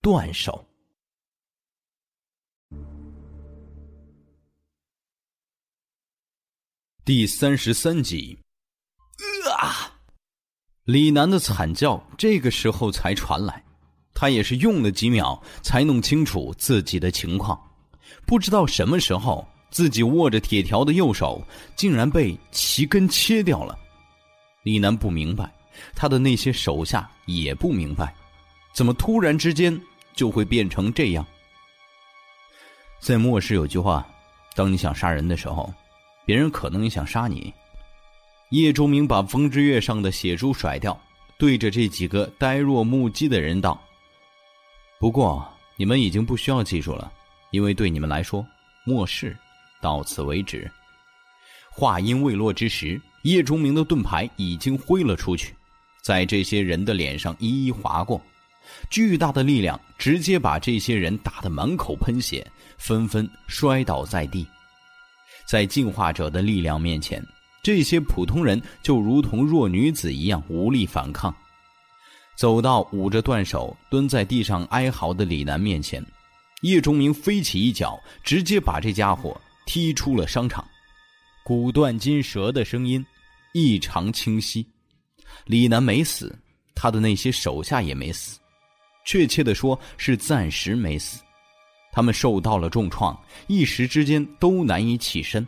[0.02, 0.68] 断手。
[7.04, 8.38] 第三十三集。
[9.58, 10.00] 啊！
[10.84, 13.65] 李楠的惨叫这个时候才传来，
[14.16, 17.60] 他也是用了几秒才弄清楚自己的情况。
[18.26, 21.46] 不知道什么时候，自己握着铁条的右手
[21.76, 23.78] 竟然被齐根切掉了。
[24.64, 25.54] 李楠不明白，
[25.94, 28.16] 他的那些手下也不明白，
[28.74, 29.80] 怎么突然之间
[30.16, 31.24] 就会变成这样。
[33.00, 34.08] 在末世有句话：
[34.56, 35.72] 当你想杀人的时候，
[36.26, 37.54] 别人可能也想杀你。
[38.50, 41.00] 叶钟明把风之月上的血珠甩掉，
[41.38, 43.80] 对着这几个呆若木鸡的人道
[45.06, 45.48] ：“不过
[45.78, 47.14] 你们已经不需要记住了，
[47.52, 48.44] 因为对你们来说，
[48.86, 49.38] 末世
[49.80, 50.68] 到此为止。”
[51.70, 55.54] 话音未落之时，叶钟明的盾牌已经挥了出去，
[56.02, 58.20] 在这些人的脸上一一划过，
[58.90, 62.44] 巨大的力量直接把这些人打得满口喷血，
[62.80, 64.44] 纷纷摔倒在地。
[65.46, 67.24] 在进化者的力量面前。
[67.62, 71.32] 这些普通人就如同弱女子一样无力反抗，
[72.36, 76.06] 走到捂着断手蹲在地上哀嚎的李楠面前，
[76.62, 80.66] 叶钟明飞起一脚，直接把这家伙踢出了商场。
[81.44, 83.06] 骨断筋折的声音
[83.54, 84.66] 异常清晰。
[85.46, 86.38] 李楠没死，
[86.74, 88.40] 他的那些手下也没死，
[89.06, 91.22] 确切的说是暂时没死，
[91.92, 93.18] 他们受到了重创，
[93.48, 95.46] 一时之间都难以起身。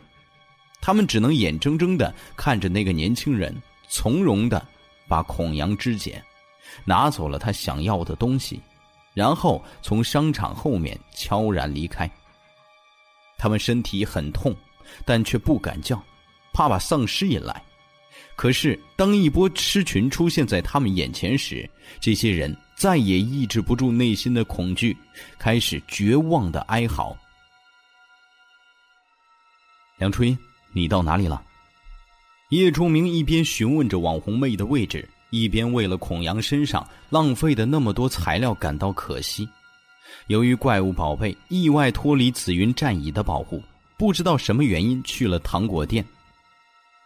[0.80, 3.54] 他们只能眼睁睁的看着那个年轻人
[3.88, 4.64] 从容的
[5.08, 6.22] 把孔阳肢解，
[6.84, 8.60] 拿走了他想要的东西，
[9.14, 12.10] 然后从商场后面悄然离开。
[13.36, 14.54] 他们身体很痛，
[15.04, 16.02] 但却不敢叫，
[16.52, 17.62] 怕把丧尸引来。
[18.36, 21.68] 可是当一波尸群出现在他们眼前时，
[22.00, 24.96] 这些人再也抑制不住内心的恐惧，
[25.38, 27.16] 开始绝望的哀嚎。
[29.98, 30.38] 梁初音。
[30.70, 31.42] 你到哪里了？
[32.50, 39.48] 叶钟明一边询问着网红妹的位置，一边为了孔阳身上浪费的那么多材料感到可惜。
[40.28, 43.62] 由于怪物宝贝意外脱离紫云战蚁的保护，
[43.96, 46.04] 不知道什么原因去了糖果店，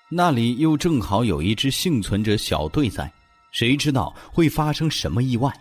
[0.08, 3.10] 那里又正好有一只幸存者小队在，
[3.50, 5.52] 谁知道会发生什么意外？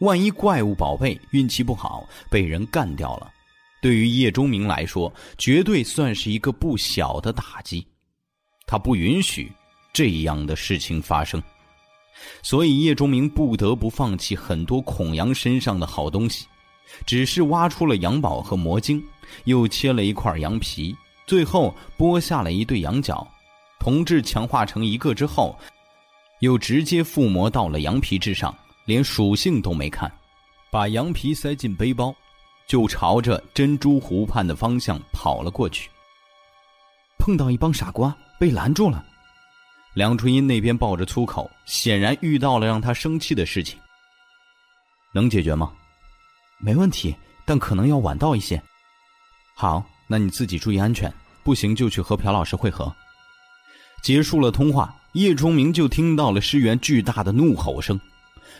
[0.00, 3.30] 万一怪物宝贝运气不好被人干掉了，
[3.80, 7.86] 对于叶钟明来说，绝对算是一个不小的打击。
[8.66, 9.50] 他不允许
[9.92, 11.42] 这样的事情发生，
[12.42, 16.46] 所以叶钟明不得不放弃很多孔阳身上的好东西。
[17.06, 19.02] 只是挖出了羊宝和魔晶，
[19.44, 20.94] 又切了一块羊皮，
[21.26, 23.26] 最后剥下了一对羊角，
[23.80, 25.58] 铜质强化成一个之后，
[26.40, 28.54] 又直接附魔到了羊皮之上，
[28.84, 30.12] 连属性都没看，
[30.70, 32.14] 把羊皮塞进背包，
[32.68, 35.90] 就朝着珍珠湖畔的方向跑了过去。
[37.18, 39.04] 碰到一帮傻瓜，被拦住了。
[39.94, 43.78] 梁春英那边爆着粗口，显然遇到了让他生气的事情。
[45.12, 45.72] 能解决吗？
[46.58, 47.14] 没问题，
[47.44, 48.60] 但可能要晚到一些。
[49.54, 51.12] 好，那你自己注意安全，
[51.44, 52.92] 不行就去和朴老师会合。
[54.02, 57.98] 结束了通话，叶钟明就听到了诗源巨大的怒吼声。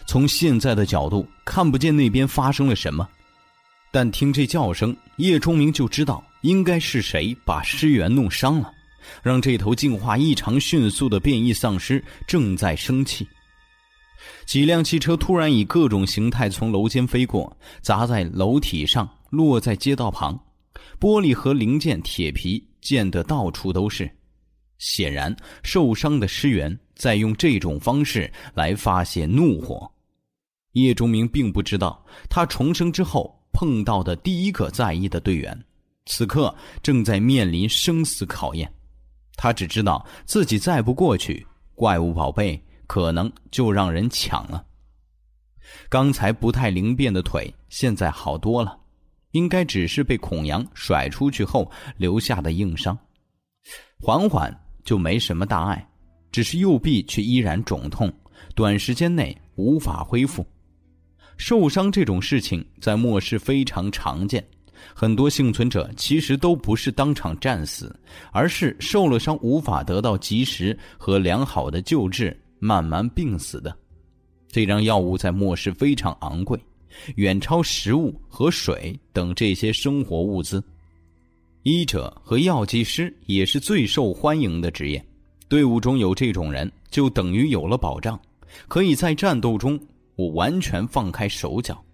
[0.06, 3.08] 从现在的角度看不见那边发生了什么，
[3.90, 8.72] 但听这叫声，叶钟明就知道应该是谁把诗源弄伤了，
[9.22, 13.26] 让这头进化异常迅速的变异丧尸正在生气。
[14.46, 20.38] 几辆汽车突然以各种形态从楼间飞过，砸在楼体上，落在街道旁，
[20.98, 24.10] 玻璃和零件、铁皮溅得到处都是。
[24.78, 29.90] 显然，受伤的尸源在用这种方式来发泄怒火。
[30.72, 35.58] 叶钟明并不知道，他重生之后碰到的第一个在意的队员，
[36.06, 38.70] 此刻正在面临生死考验。
[39.36, 42.62] 他只知道自己再不过去，怪物宝贝。
[42.86, 44.62] 可能就让人抢了。
[45.88, 48.78] 刚才不太灵便的腿现在好多了，
[49.30, 52.96] 应该只是被孔阳甩出去后留下的硬伤，
[53.98, 54.54] 缓缓
[54.84, 55.88] 就没什么大碍，
[56.30, 58.12] 只是右臂却依然肿痛，
[58.54, 60.46] 短时间内无法恢复。
[61.38, 64.46] 受伤这种事情在末世非常常见，
[64.92, 67.94] 很多幸存者其实都不是当场战死，
[68.32, 72.36] 而是受了伤无法得到及时和良好的救治。
[72.60, 73.76] 慢慢病死的，
[74.48, 76.58] 这张药物在末世非常昂贵，
[77.16, 80.64] 远超食物和水等这些生活物资。
[81.64, 85.04] 医者和药剂师也是最受欢迎的职业，
[85.46, 88.18] 队伍中有这种人，就等于有了保障，
[88.66, 89.78] 可以在战斗中
[90.16, 91.84] 我完全放开手脚。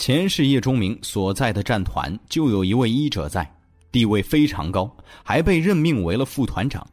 [0.00, 3.46] 前世叶钟明所在的战团就有一位医者在，
[3.92, 4.90] 地位非常高，
[5.22, 6.84] 还被任命为了副团长。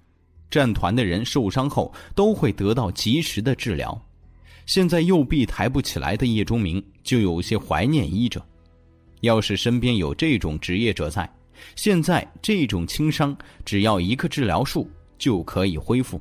[0.52, 3.98] 战团的人受伤后都会得到及时的治疗。
[4.66, 8.46] 现在右臂抬不起来的叶钟明就有些怀念医者。
[9.22, 11.34] 要是身边有这种职业者在，
[11.78, 13.34] 现在这种轻伤
[13.64, 14.86] 只要一个治疗术
[15.18, 16.20] 就可以恢复。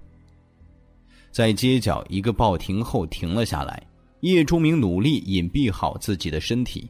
[1.33, 3.83] 在街角一个报亭后停了下来，
[4.31, 6.89] 叶钟明努力隐蔽好自己的身体。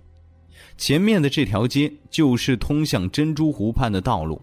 [0.76, 4.40] 前面的这条街就是通向珍珠湖畔的道路。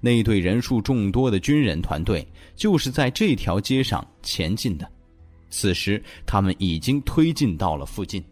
[0.00, 2.26] 那队人数众多的军人团队
[2.56, 4.90] 就是在这条街上前进的，
[5.50, 8.22] 此时他们已经推进到了附近。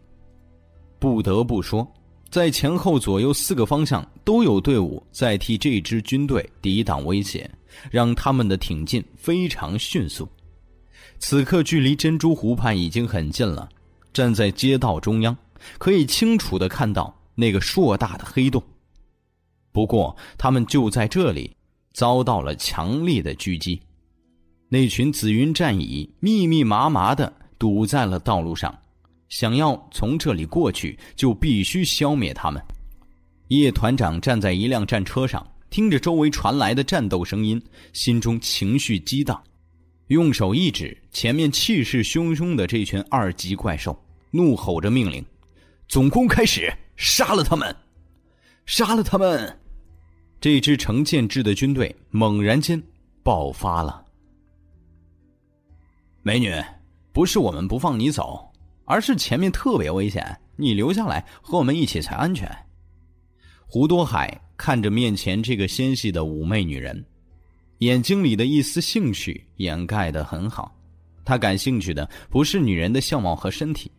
[0.97, 1.87] 不得不说，
[2.29, 7.49] 在前后左右四个方向都有队伍在替这支军队抵挡威胁，
[7.91, 10.27] 让他们的挺进非常迅速。
[11.19, 13.69] 此刻距离珍珠湖畔已经很近了，
[14.13, 15.35] 站在街道中央，
[15.77, 18.63] 可以清楚的看到那个硕大的黑洞。
[19.71, 21.55] 不过，他们就在这里。
[21.91, 23.81] 遭到了强烈的狙击，
[24.69, 28.73] 那群紫云战蚁密密麻麻的堵在了道路上，
[29.27, 32.63] 想要从这里过去，就必须消灭他们。
[33.47, 39.43] 叶团长站在一辆战车上，听着周围传来的战斗声音，心中情绪激荡，
[40.09, 43.95] 用手一指前面气势汹汹的这群二级怪兽，
[44.31, 45.23] 怒吼着命令
[45.87, 47.75] ：“总攻开始，杀了他们，
[48.65, 49.59] 杀了他们！”
[50.41, 52.81] 这支成建制的军队猛然间
[53.21, 54.03] 爆发了。
[56.23, 56.51] 美女，
[57.11, 58.51] 不是我们不放你走，
[58.85, 62.49] 而是前面特别危险，你留下来和我们一起才安全。
[63.67, 67.05] 胡多海看着面前这个纤细的妩媚女人，
[67.79, 70.75] 眼睛里的一丝兴趣掩盖的很好。
[71.23, 73.89] 他感兴趣的不是女人的相貌和身体，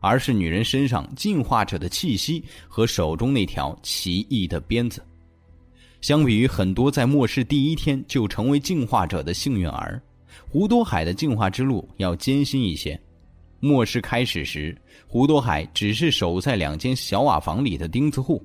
[0.00, 5.02] 而是女人身上进化者的气息和手中那条奇异的鞭子。
[6.00, 10.00] 相比于很多在末世第一天就成为进化者的幸运儿，
[10.48, 12.98] 胡多海的进化之路要艰辛一些。
[13.60, 14.76] 末世开始时，
[15.06, 18.42] 胡多海只是守在两间小瓦房里的钉子户，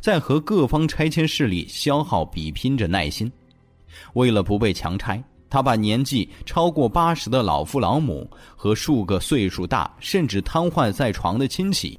[0.00, 3.30] 在和各方拆迁势力消耗比拼着耐心。
[4.14, 11.98] 为了不被强拆，他把年纪超过八十的老父老母和数个岁数大甚至瘫痪在床的亲戚，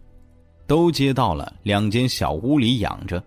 [0.66, 3.24] 都接到了两间小屋里养着。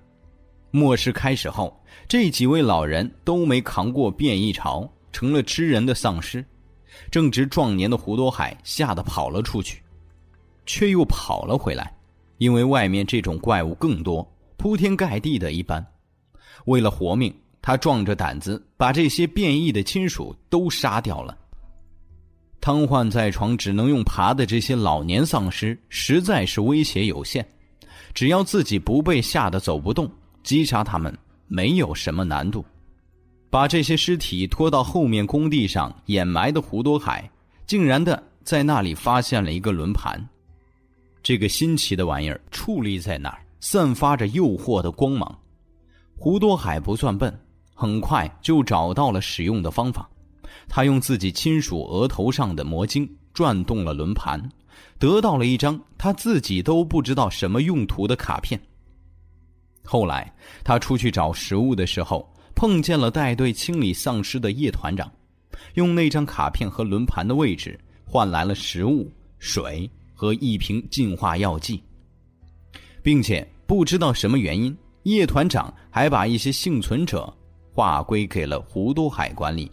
[0.70, 1.74] 末世开始后，
[2.06, 6.44] 这几位老人都没扛过变异潮，成了吃人的丧尸。
[7.10, 9.82] 正值壮年的胡多海吓得跑了出去，
[10.66, 11.92] 却又跑了回来，
[12.38, 15.84] 因为外面这种怪物更多，铺天盖地的一般。
[16.66, 21.36] 为了活命，他壮着胆子把这些变异的亲属都杀掉了。
[22.60, 27.46] 瘫痪在床、只能用爬的这些老年丧尸，实在是威胁有限。
[28.12, 30.10] 只要自己不被吓得走不动，
[30.42, 32.64] 击杀他们没有什么难度。
[33.48, 37.28] 把这些尸体拖到后面工地上掩埋的胡多海，
[37.66, 40.22] 竟然的在那里发现了一个轮盘。
[41.22, 45.38] 这个新奇的玩意儿矗立在那儿，散发着诱惑的光芒。
[46.16, 47.32] 胡多海不算笨，
[47.80, 50.06] 很快就找到了使用的方法。
[50.68, 54.38] 他用自己亲属额头上的魔晶转动了轮盘，
[54.98, 58.60] 得到了一张他自己都不知道什么用途的卡片。
[59.82, 60.30] 后来
[60.62, 62.30] 他出去找食物的时候。
[62.52, 65.10] 碰见了带队清理丧尸的叶团长，
[65.76, 71.82] 用那张卡片和轮盘的位置换来了食物、水和一瓶净化药剂，
[73.02, 77.34] 并且不知道什么原因，叶团长还把一些幸存者
[77.80, 79.70] 划归给了胡多海管理，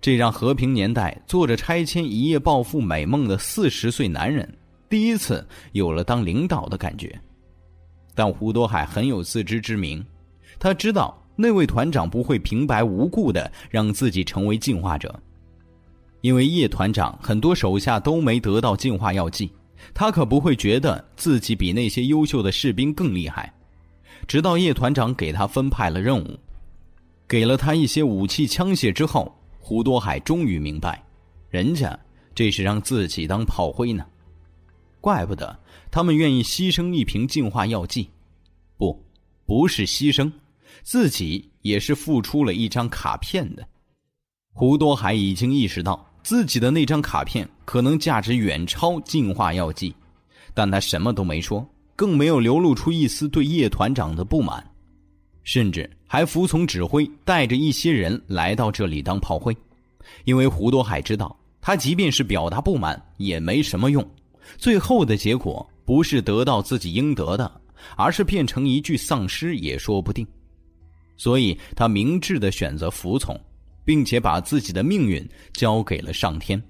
[0.00, 7.16] 这让和平年代做着拆迁一夜暴富美梦的四十岁男人第一次有了当领导的感觉。
[8.12, 10.04] 但胡多海很有自知之明，
[10.58, 11.16] 他知道。
[11.36, 15.14] 那位团长不会平白无故的让自己成为进化者，
[16.22, 19.52] 因为叶团长很多手下都没得到进化药剂，
[19.92, 23.52] 他可不会觉得自己比那些优秀的士兵更厉害。
[24.26, 26.38] 直到叶团长给他分派了任务，
[27.28, 31.02] 给了他一些武器枪械之后，胡多海终于明白，
[31.48, 31.98] 人家
[32.34, 34.06] 这是让自己当炮灰呢。
[35.00, 35.58] 怪不得
[35.90, 38.08] 他们愿意牺牲一瓶净化药剂，
[38.76, 39.04] 不，
[39.44, 40.30] 不是牺牲。
[40.82, 43.66] 自己也是付出了一张卡片的，
[44.52, 49.94] 胡多海已经意识到自己的那张卡片可能价值远超净化药剂，
[50.54, 51.66] 但他什么都没说，
[51.96, 54.64] 更没有流露出一丝对叶团长的不满，
[55.46, 59.56] 甚至还服从指挥，带着一些人来到这里当炮灰，
[60.24, 64.04] 因为胡多海知道，他即便是表达不满也没什么用，
[64.58, 67.60] 最后的结果不是得到自己应得的，
[67.96, 70.26] 而是变成一具丧尸也说不定。
[71.16, 73.40] 所以他明智的选择服从，
[73.84, 76.60] 并且把自己的命运交给了上天。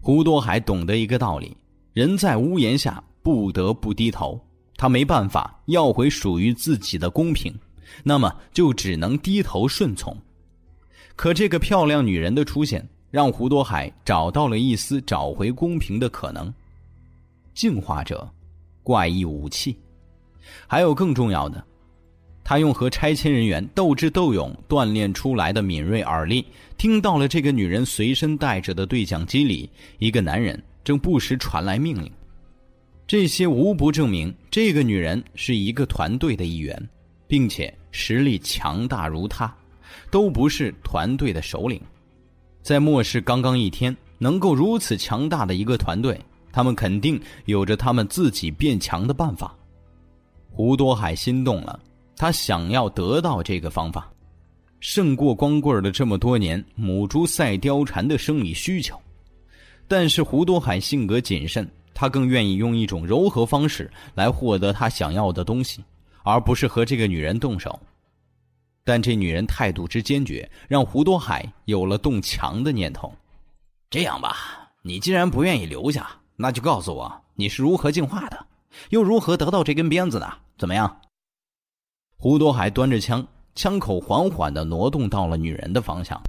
[0.00, 1.56] 胡多海懂得一个道理：
[1.92, 4.40] 人在屋檐下不得不低头。
[4.76, 7.52] 他没办法要回属于自己的公平，
[8.02, 10.16] 那么就只能低头顺从。
[11.16, 16.52] 可这个漂亮女人的出现，让胡多海找到了一丝找回公平的可能。
[17.52, 18.26] 进化者，
[18.82, 19.76] 怪异武器，
[20.66, 21.62] 还有更重要的。
[22.42, 26.44] 他用和拆迁人员斗智斗勇锻炼出来的敏锐耳力，
[26.78, 29.68] 听到了这个女人随身带着的对讲机里，
[29.98, 32.10] 一个男人正不时传来命令。
[33.06, 36.88] 这些无不证明，这个女人是一个团队的一员，
[37.28, 39.52] 并且实力强大如他，
[40.10, 41.80] 都不是团队的首领。
[42.62, 46.20] 在末世刚刚一天，能够如此强大的一个团队，
[46.52, 49.54] 他们肯定有着他们自己变强的办法。
[50.50, 51.80] 胡多海心动了。
[52.16, 54.12] 他想要得到这个方法，
[54.78, 58.94] 胜过光棍的这么多年母猪赛貂蝉的生理需求。
[59.88, 65.82] 但是胡多海性格谨慎，他更愿意用一种柔和方式来获得他想要的东西，
[66.22, 67.78] 而不是和这个女人动手。
[68.84, 73.12] 但这女人态度之坚决，让胡多海有了动墙的念头。
[73.90, 78.46] 这样吧，你既然不愿意留下，那就告诉我你是如何进化的，
[78.88, 80.32] 又如何得到这根鞭子的？
[80.56, 81.00] 怎么样？
[82.16, 86.20] 胡多海端着枪，枪口缓缓的挪动到了女人的方向。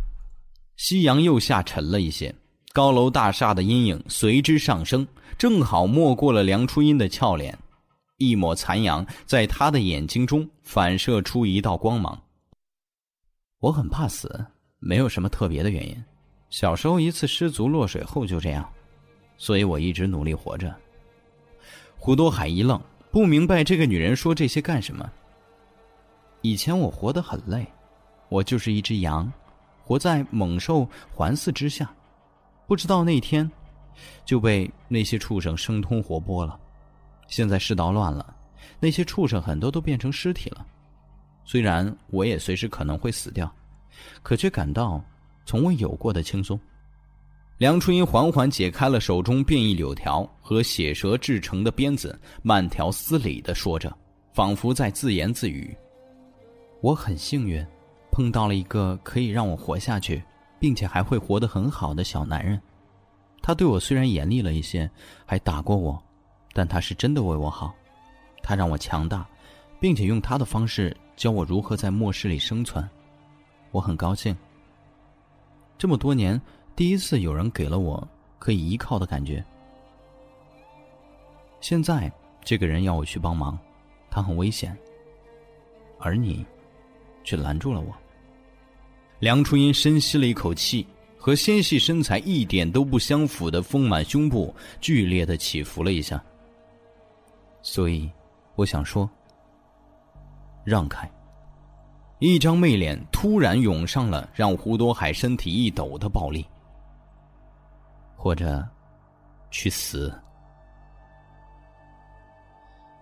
[0.77, 2.33] 夕阳又下沉了一些，
[2.73, 7.57] 高楼大厦的阴影随之上升，正好没过了梁初音的俏脸，
[8.21, 12.21] 一抹残阳在他的眼睛中反射出一道光芒。
[13.59, 14.45] 我很怕死，
[14.77, 16.03] 没有什么特别的原因，
[16.51, 18.71] 小时候一次失足落水后就这样，
[19.37, 20.71] 所以我一直努力活着。
[21.97, 25.11] 胡多海一愣，不明白这个女人说这些干什么。
[26.43, 27.65] 以前我活得很累，
[28.29, 29.31] 我就是一只羊，
[29.83, 31.91] 活在猛兽环伺之下，
[32.67, 33.49] 不知道那天
[34.25, 36.59] 就被那些畜生生吞活剥了。
[37.31, 38.35] 现在世道乱了，
[38.77, 40.63] 那些畜生很多都变成尸体了。
[41.45, 43.49] 虽然我也随时可能会死掉，
[44.21, 45.01] 可却感到
[45.45, 46.59] 从未有过的轻松。
[47.57, 53.95] 梁初音缓缓解开了手中变异柳条和血蛇制成的鞭子，慢条斯理的说着，
[54.33, 55.73] 仿佛在自言自语
[56.83, 57.65] ：“我很幸运，
[58.11, 60.21] 碰到了一个可以让我活下去，
[60.59, 62.61] 并且还会活得很好的小男人。
[63.41, 64.89] 他对我虽然严厉了一些，
[65.25, 66.01] 还打过我，
[66.53, 67.73] 但他是真的为我好。
[68.41, 69.27] 他让我强大，
[69.79, 72.87] 并且用他的方式教我如何在末世里生存。
[73.71, 74.35] 我很高兴。
[75.77, 76.39] 这么多年。”
[76.73, 78.07] 第一次有人给了我
[78.39, 79.43] 可以依靠的感觉。
[81.59, 82.11] 现在
[82.43, 83.59] 这个人要我去帮忙，
[84.09, 84.75] 他很危险，
[85.99, 86.43] 而你
[87.23, 87.93] 却拦住了我。
[89.19, 90.87] 梁初音深吸了一口气，
[91.17, 96.23] 和纤细身材一点都不相符的丰满胸部剧烈的起伏了一下。
[97.61, 98.09] 所以，
[98.55, 99.09] 我想说，
[100.63, 101.09] 让开。
[102.19, 106.45] 一张媚脸突然涌上了，让胡多海身体一抖的暴力。
[108.15, 108.63] 或者，
[109.49, 110.13] 去死！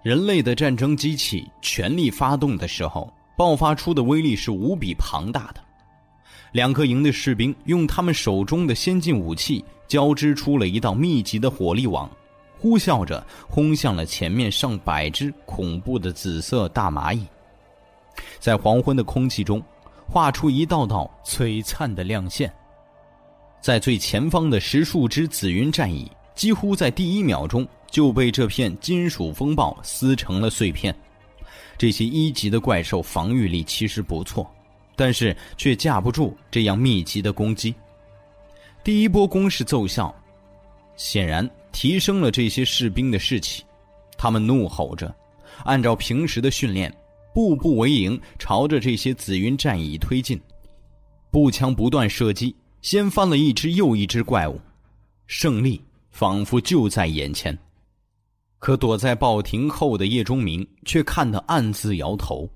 [0.01, 5.62] 人类的战争机器全力发动的时候，爆发出的威力是无比庞大的。
[6.53, 12.10] 两个营的士兵用他们手中的先进武器交织出了一道密集的火力网，
[12.60, 17.26] 呼啸着轰向了前面上百只恐怖的紫色大蚂蚁，
[18.39, 19.64] 在黄昏的空气中
[20.07, 22.53] 画出一道道璀璨的亮线。
[23.62, 30.93] 在最前方的十数只紫云战蚁，几乎在第一秒钟就被这片金属风暴撕成了碎片。
[31.78, 34.49] 这些一级的怪兽防御力其实不错，
[34.97, 37.74] 但是却架不住这样密集的攻击。
[38.84, 40.14] 第一波攻势奏效，
[40.95, 41.49] 显然
[41.80, 43.64] 提升了这些士兵的士气。
[44.18, 45.16] 他们怒吼着，
[45.64, 46.94] 按照平时的训练，
[47.34, 50.38] 步步为营，朝着这些紫云战蚁推进，
[51.32, 52.54] 步枪不断射击。
[52.82, 54.60] 掀翻了一只又一只怪物，
[55.26, 57.58] 胜利仿佛就在眼前。
[58.58, 62.50] 可躲在报亭后的叶钟明却看得暗自摇头。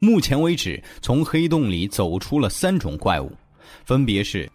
[0.00, 3.32] 目前为止，从黑洞里走出了三种怪物，
[3.86, 4.46] 分别是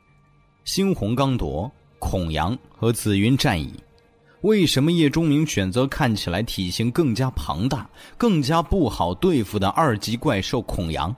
[0.63, 3.73] 猩红刚铎、孔羊和紫云战蚁。
[4.41, 7.87] 为什么叶钟明选择看起来体型更加庞大、
[8.17, 11.15] 更加不好对付的二级怪兽孔羊，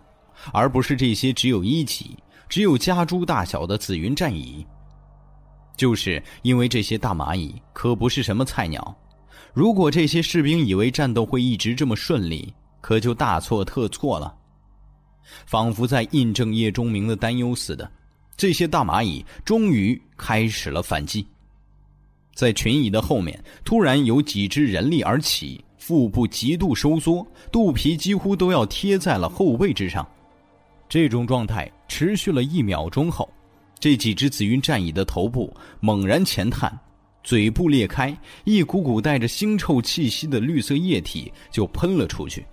[0.52, 2.18] 而不是这些只有一级？
[2.50, 4.64] 只有家猪大小的紫云战蚁，
[5.76, 8.96] 就是因为这些大蚂蚁可不是什么菜鸟。
[9.54, 14.36] 如果这些士兵以为战斗会一直这么顺利，可就大错特错了。
[15.46, 17.90] 仿佛在印证叶钟明的担忧似的，
[18.36, 21.26] 这些大蚂蚁终于开始了反击。
[22.34, 30.08] 在群蚁的后面，突然有几只人力而起，腹部极度收缩，肚皮几乎都要贴在了后背之上。
[30.90, 33.30] 这种状态持续了一秒钟后，
[33.80, 36.78] 这几只紫云战蚁的头部猛然前探，
[37.24, 42.46] 嘴部裂开，一股股带着腥臭气息的绿色液体就喷了出去。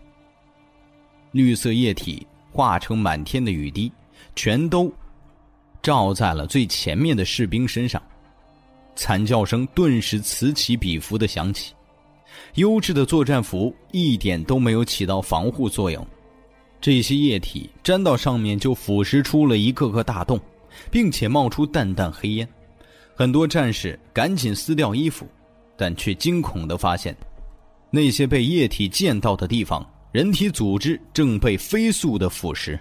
[1.33, 3.93] 绿色液体化成满天的雨滴，
[4.35, 4.93] 全都
[5.83, 8.03] 照在了最前面的士兵身上，
[9.01, 11.73] 惨叫声顿时此起彼伏的响起。
[12.57, 16.07] 优质的作战服一点都没有起到防护作用。
[16.83, 20.39] 这些液体沾到上面，就腐蚀出了一个个大洞，
[20.91, 22.47] 并且冒出淡淡黑烟。
[23.15, 25.27] 很多战士赶紧撕掉衣服，
[25.79, 27.17] 但却惊恐地发现，
[27.91, 29.83] 那些被液体溅到的地方，
[30.13, 32.79] 人体组织正被飞速地腐蚀。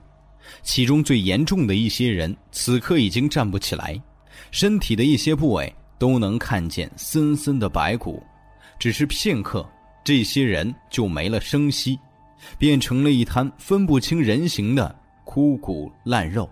[0.63, 3.97] 其中最严重的一些人，此刻已经站不起来，
[4.51, 8.23] 身体的一些部位都能看见森森的白骨。
[8.79, 9.69] 只是片刻，
[10.03, 11.99] 这些人就没了声息。
[12.57, 14.95] 变成了一滩分不清人形的
[15.25, 16.49] 枯骨烂肉。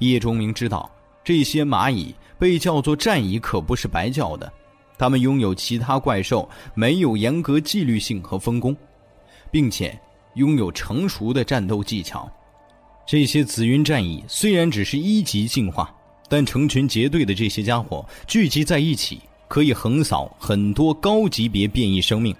[0.00, 0.90] 叶钟明知道，
[1.24, 4.52] 这些蚂蚁被叫做战蚁可不是白叫的，
[4.98, 8.76] 它们拥有其他怪兽没有严格纪律性和分工，
[9.50, 9.98] 并且
[10.34, 12.30] 拥有成熟的战斗技巧。
[13.06, 15.94] 这些紫云战蚁虽然只是一级进化，
[16.28, 22.34] 但成群结队的这些家伙聚集在一起，可以横扫很多高级别变异生命。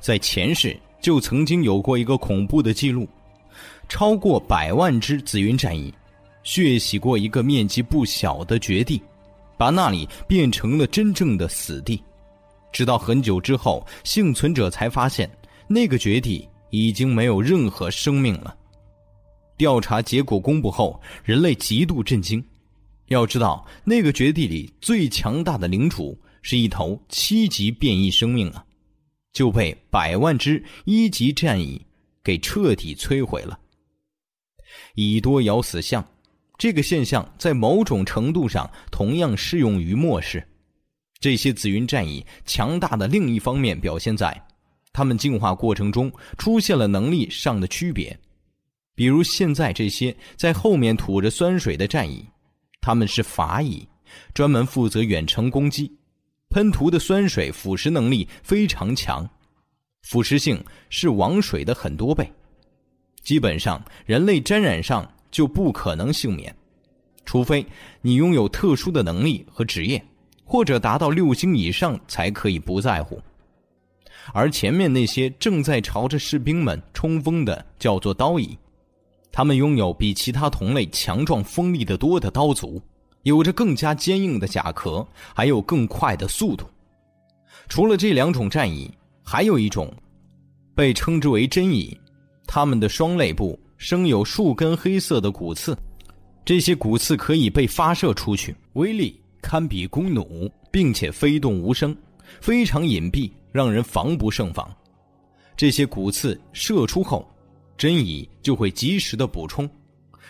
[0.00, 0.76] 在前世。
[0.98, 3.06] 就曾经有过一个恐怖的记录，
[3.88, 5.94] 超过百万只紫云战蚁，
[6.42, 9.00] 血洗过一个面积不小的绝地，
[9.56, 12.02] 把那里变成了真正的死地。
[12.72, 15.30] 直到很久之后，幸存者才发现，
[15.68, 18.56] 那个绝地已经没有任何生命了。
[19.56, 22.44] 调查结果公布后，人类极度震惊。
[23.08, 28.64] 要知道，那个绝地里最强大的领主是一头七级变异生命啊，
[29.32, 31.80] 就被百万只一级战蚁
[32.24, 33.58] 给彻底摧毁了。
[34.94, 36.04] 蚁多咬死象，
[36.58, 40.46] 这个现象在某种程度上同样适用于末世。
[41.18, 44.46] 这些紫云战蚁强大的另一方面表现在，
[44.92, 48.18] 它们进化过程中出现了能力上的区别。
[48.94, 52.26] 比如现在这些在后面吐着酸水的战蚁，
[52.86, 53.84] 他们是法蚁，
[54.32, 55.90] 专门负责远程攻击，
[56.50, 59.28] 喷涂的酸水腐蚀能力非常强，
[60.04, 62.32] 腐蚀性是王水的很多倍。
[63.22, 66.54] 基本上，人类沾染上就不可能幸免，
[67.24, 67.66] 除非
[68.02, 70.00] 你拥有特殊的能力和职业，
[70.44, 73.20] 或者达到六星以上才可以不在乎。
[74.32, 78.56] 而前面那些正在朝着士兵们冲锋的，叫做刀蚁，
[79.36, 82.80] 他们拥有比其他同类强壮锋利得多的刀足，
[83.24, 86.64] 有着更加坚硬的甲壳，还有更快的速度。
[87.68, 88.90] 除了这两种战蚁，
[89.22, 89.92] 还有一种
[90.74, 91.94] 被称之为真蚁。
[92.46, 95.76] 它们的双肋部生有数根黑色的骨刺，
[96.42, 101.94] 这些骨刺可以被发射出去，威力堪比弓弩，并且飞动无声，
[102.40, 104.66] 非常隐蔽，让人防不胜防。
[105.54, 107.30] 这些骨刺射出后，
[107.76, 109.68] 真蚁就会及时的补充，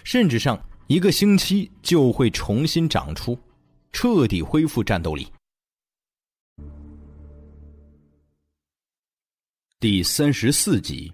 [0.02, 3.38] 甚至上一个星期就会重新长出，
[3.92, 5.26] 彻底恢复战斗力。
[9.78, 11.12] 第三十四集。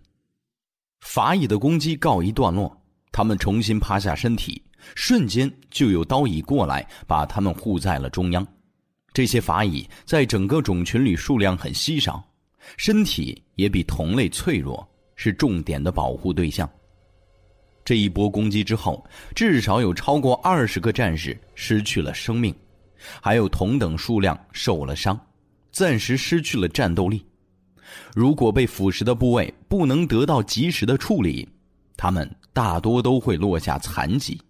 [1.01, 2.81] 法蚁的攻击告一段落，
[3.11, 4.63] 他们重新趴下身体，
[4.95, 8.47] 瞬间就有刀蚁过来，把他们护在了中央。
[9.13, 12.25] 这些法蚁在整个种群里数量很稀少，
[12.77, 14.89] 身体也比同类脆弱，
[15.23, 16.69] 是重点的保护对象。
[17.85, 19.05] 这一波攻击之后，
[19.37, 22.53] 至少有超过二十个战士失去了生命，
[23.21, 25.17] 还有同等数量受了伤，
[25.71, 27.25] 暂时失去了战斗力。
[28.17, 31.49] 如果被腐蚀的部位不能得到及时的处理，
[31.97, 34.41] 他们大多都会落下残疾。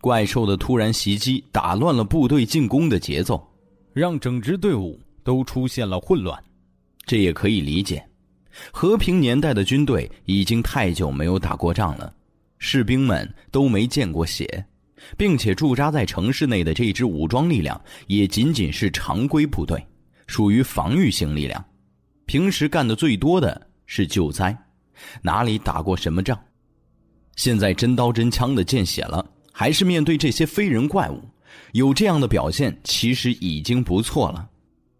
[0.00, 3.46] 怪兽的突然袭击打乱了部队进攻的节奏，
[3.92, 6.42] 让整支队伍都出现了混乱。
[7.04, 8.02] 这也可以理解，
[8.72, 12.12] 和平年代的军队已经太久没有打过仗了，
[12.58, 14.64] 士兵们都没见过血，
[15.16, 19.84] 并且驻扎在城市内的这支武装力量也仅仅是常规部队，
[20.26, 21.64] 属于防御性力量。
[22.26, 24.56] 平时干的最多的是救灾，
[25.22, 26.38] 哪里打过什么仗？
[27.36, 31.22] 现在真刀真枪的见血了，还是面对这些非人怪物，
[31.72, 34.48] 有这样的表现其实已经不错了。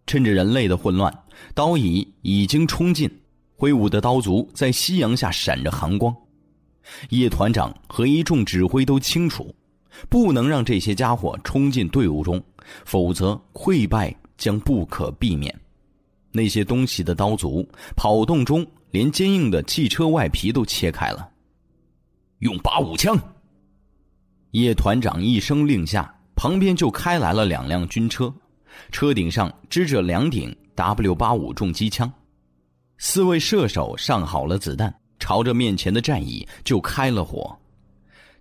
[0.07, 1.13] 趁着人类的混乱，
[1.55, 3.09] 刀蚁已经冲进，
[3.61, 6.17] 挥舞的刀足在夕阳下闪着寒光。
[7.11, 9.55] 叶团长和一众指挥都清楚，
[10.09, 12.43] 不能让这些家伙冲进队伍中，
[12.87, 15.55] 否则溃败将不可避免。
[16.33, 21.29] 那些东西的刀足跑动中，连坚硬的汽车外皮都切开了。
[22.39, 23.15] 用八五枪！
[24.53, 28.33] 叶团长一声令下，旁边就开来了两辆军车，
[28.91, 32.11] 车顶上支着两顶 W 八五重机枪。
[33.03, 37.59] 四位射手上好了子弹，朝着面前的战蚁就开了火。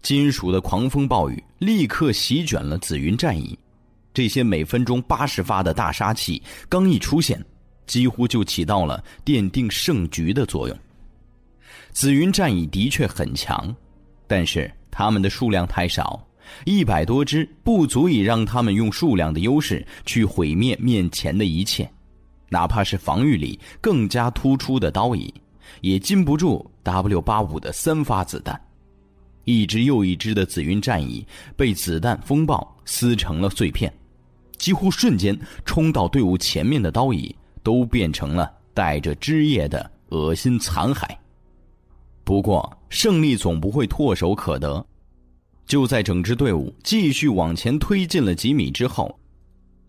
[0.02, 3.58] 金属的狂风暴雨立刻席卷了紫云战蚁，
[4.14, 7.44] 这些每分钟八十发的大杀器刚一出现。
[7.88, 10.78] 几乎就起到了奠定胜局的作用。
[11.92, 13.76] 紫云战蚁的确很强，
[14.28, 16.24] 但是他们的数量太少，
[16.66, 21.90] 一百多只不足以让他们用数量的优势去毁灭面前的一切，
[22.50, 25.34] 哪怕是防御力更加突出的刀蚁，
[25.82, 28.60] 也禁不住 W 八五的三发子弹。
[29.46, 31.26] 一只又一只的紫云战蚁
[31.56, 33.92] 被子弹风暴撕成了碎片，
[34.58, 37.36] 几乎瞬间冲到队伍前面的刀蚁。
[37.62, 41.06] 都变成了带着汁液的恶心残骸。
[42.24, 44.84] 不过，胜利总不会唾手可得。
[45.68, 49.14] 就在整支队伍继续往前推进了几米之后，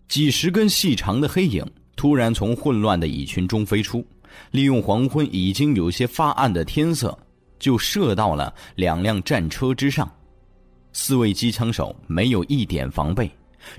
[0.09, 1.65] 几十根细长的黑影
[2.01, 4.03] 突然从混乱的蚁群中飞出，
[4.49, 7.15] 利用黄昏已经有些发暗的天色，
[7.59, 10.11] 就射到了两辆战车之上。
[10.93, 13.29] 四位机枪手没有一点防备，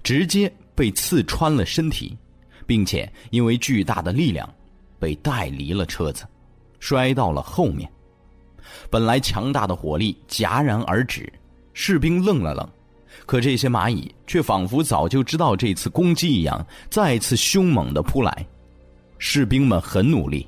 [0.04, 2.16] 直接被刺穿了身体。
[2.64, 4.48] 并且因为巨大的力量，
[5.00, 6.24] 被带离了车子，
[6.78, 7.90] 摔到了后面。
[8.88, 11.28] 本来强大的火力戛然而止，
[11.74, 12.70] 士兵愣了愣，
[13.26, 18.46] 可这些蚂蚁却仿佛早就知道这次攻击一样，再次凶猛的扑来。
[19.18, 20.46] 士兵们很努力，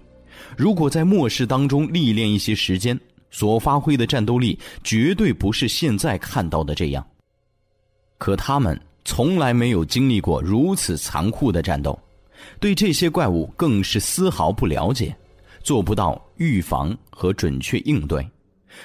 [0.57, 2.99] 如果在末世当中历练一些时间，
[3.31, 7.07] 所发挥的战斗力绝对不是现在看到的这样。
[8.18, 11.99] 可他们从来没有经历过如此残酷的战斗，
[12.59, 15.14] 对这些怪物更是丝毫不了解，
[15.62, 18.27] 做不到预防和准确应对。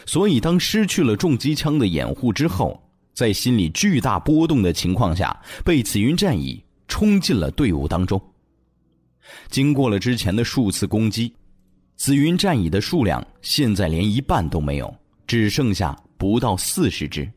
[0.05, 2.79] 所以，当失去了重机枪的掩护之后，
[3.19, 8.17] 在心里巨大波动的情况下，被紫云战蚁冲进了队伍当中。
[9.49, 11.35] 经过了之前的数次攻击，
[11.97, 14.95] 紫云战蚁的数量现在连一半都没有，
[15.27, 17.29] 只剩下不到四十只。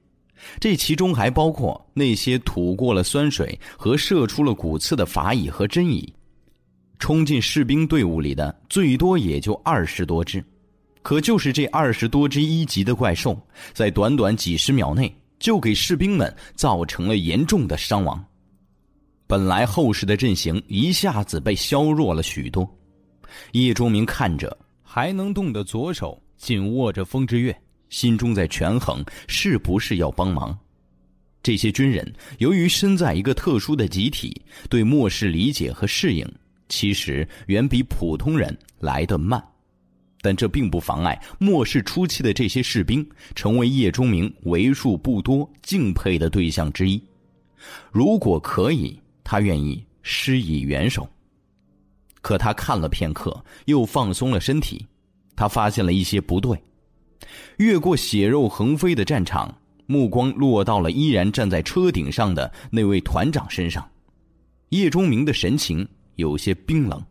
[0.61, 6.15] 这其中还包括那些吐过了酸水和射出了骨刺的法蚁和真蚁。
[7.01, 10.45] 冲进士兵队伍里的最多也就二十多只。
[11.03, 13.37] 可就是这二十多只一级的怪兽，
[13.73, 15.13] 在短短几十秒内
[15.43, 18.25] 就给士兵们造成了严重的伤亡。
[19.27, 22.67] 本来厚实的阵型一下子被削弱了许多。
[23.51, 30.57] 叶钟明看着还能动的左手紧握着风之月，心中在权衡是不是要帮忙。
[31.43, 34.41] 这些军人由于身在一个特殊的集体，
[34.71, 36.25] 对末世理解和适应，
[36.69, 39.43] 其实远比普通人来得慢。
[40.23, 47.03] 但这并不妨碍末世初期的这些士兵成为叶钟明为数不多敬佩的对象之一。
[47.91, 51.07] 如果可以，他愿意施以援手。
[52.21, 54.87] 可他看了片刻，又放松了身体。
[55.35, 56.57] 他发现了一些不对，
[57.57, 59.53] 越过血肉横飞的战场，
[59.87, 63.85] 目光落到了依然站在车顶上的那位团长身上。
[64.69, 67.03] 叶钟明的神情有些冰冷，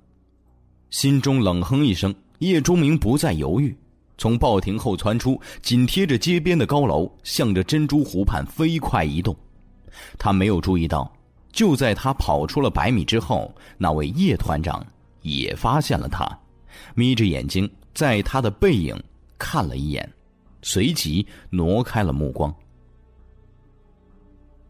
[0.91, 2.13] 心中冷哼一声。
[2.41, 3.75] 叶钟明不再犹豫，
[4.17, 9.35] 从报亭后窜出，紧贴着街边的高楼，向着珍珠湖畔飞快移动。
[10.17, 11.11] 他没有注意到，
[11.51, 14.83] 就在他跑出了百米之后，那位叶团长
[15.21, 16.27] 也发现了他，
[16.95, 18.99] 眯着眼睛在他的背影
[19.37, 20.11] 看了一眼，
[20.63, 22.51] 随即挪开了目光。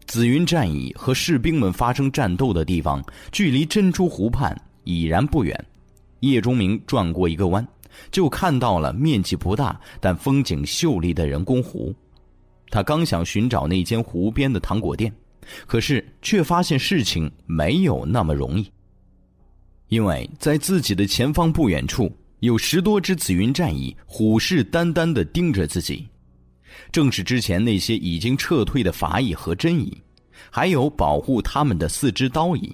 [0.08, 3.02] 紫云战役和士兵们发生战斗的地方，
[3.32, 4.54] 距离珍珠湖畔
[4.84, 5.66] 已然不远。
[6.22, 7.66] 叶钟明转过一个弯，
[8.12, 11.94] 就看到了面积不大但风景秀丽的人工湖。
[12.70, 15.14] 他刚想寻找那间湖边的糖果店，
[15.68, 18.72] 可是却发现事情没有那么容易。
[19.90, 22.10] 因为在自己的前方不远处，
[22.40, 26.08] 有十多只紫云战蚁虎视眈眈地盯着自己，
[26.92, 30.02] 正是之前那些已经撤退的法蚁和真蚁，
[30.50, 32.74] 还有保护他们的四只刀蚁。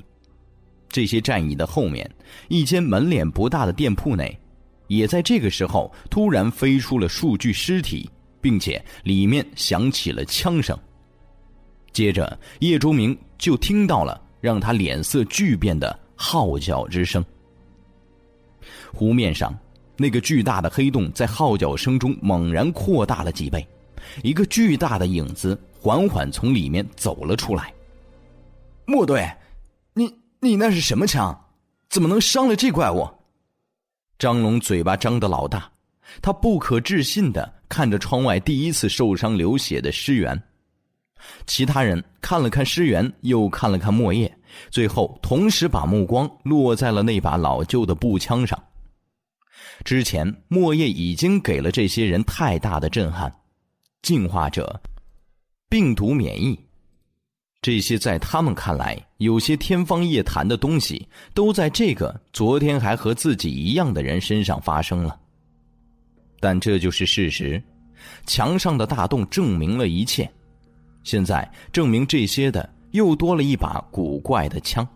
[0.89, 2.09] 这些战役的后面，
[2.47, 4.37] 一间门脸不大的店铺内，
[4.87, 8.09] 也在这个时候突然飞出了数具尸体，
[8.41, 10.77] 并且里面响起了枪声。
[11.91, 17.23] 接着，叶钟明就听到了让他脸色巨变的号角之声。
[18.93, 19.57] 湖面上，
[19.97, 23.65] 那个巨大的黑洞在号角声中猛然扩大了几倍，
[24.23, 27.73] 一个巨大的影子缓缓从里面走了出来。
[28.85, 29.29] 莫队，
[30.39, 30.55] 你。
[30.55, 31.45] 那是什么枪？
[31.89, 33.07] 怎么能伤了这怪物？
[34.19, 35.71] 张龙嘴巴张得老大，
[36.21, 40.41] 他不可置信的看着窗外第一次受伤流血的尸源。
[41.45, 44.37] 其他人看了看尸源，又看了看莫叶，
[44.69, 48.61] 最后同时把目光落在了那把老旧的步枪上。
[49.85, 53.33] 之前莫叶已经给了这些人太大的震撼，
[54.01, 54.81] 进化者，
[55.69, 56.66] 病毒免疫。
[57.61, 65.19] 这些在他们看来有些天方夜谭的东西，都在这个昨天还和自己一样的人身上发生了。
[66.39, 67.61] 但这就是事实，
[68.25, 70.29] 墙上的大洞证明了一切。
[71.03, 74.87] 现在证明这些的又多了一把古怪的枪。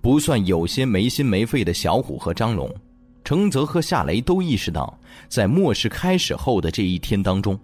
[0.00, 2.74] 不算有些没心没肺的小虎和张龙，
[3.22, 4.98] 程泽和夏雷都意识到，
[5.28, 7.56] 在末世开始后的这一天当中，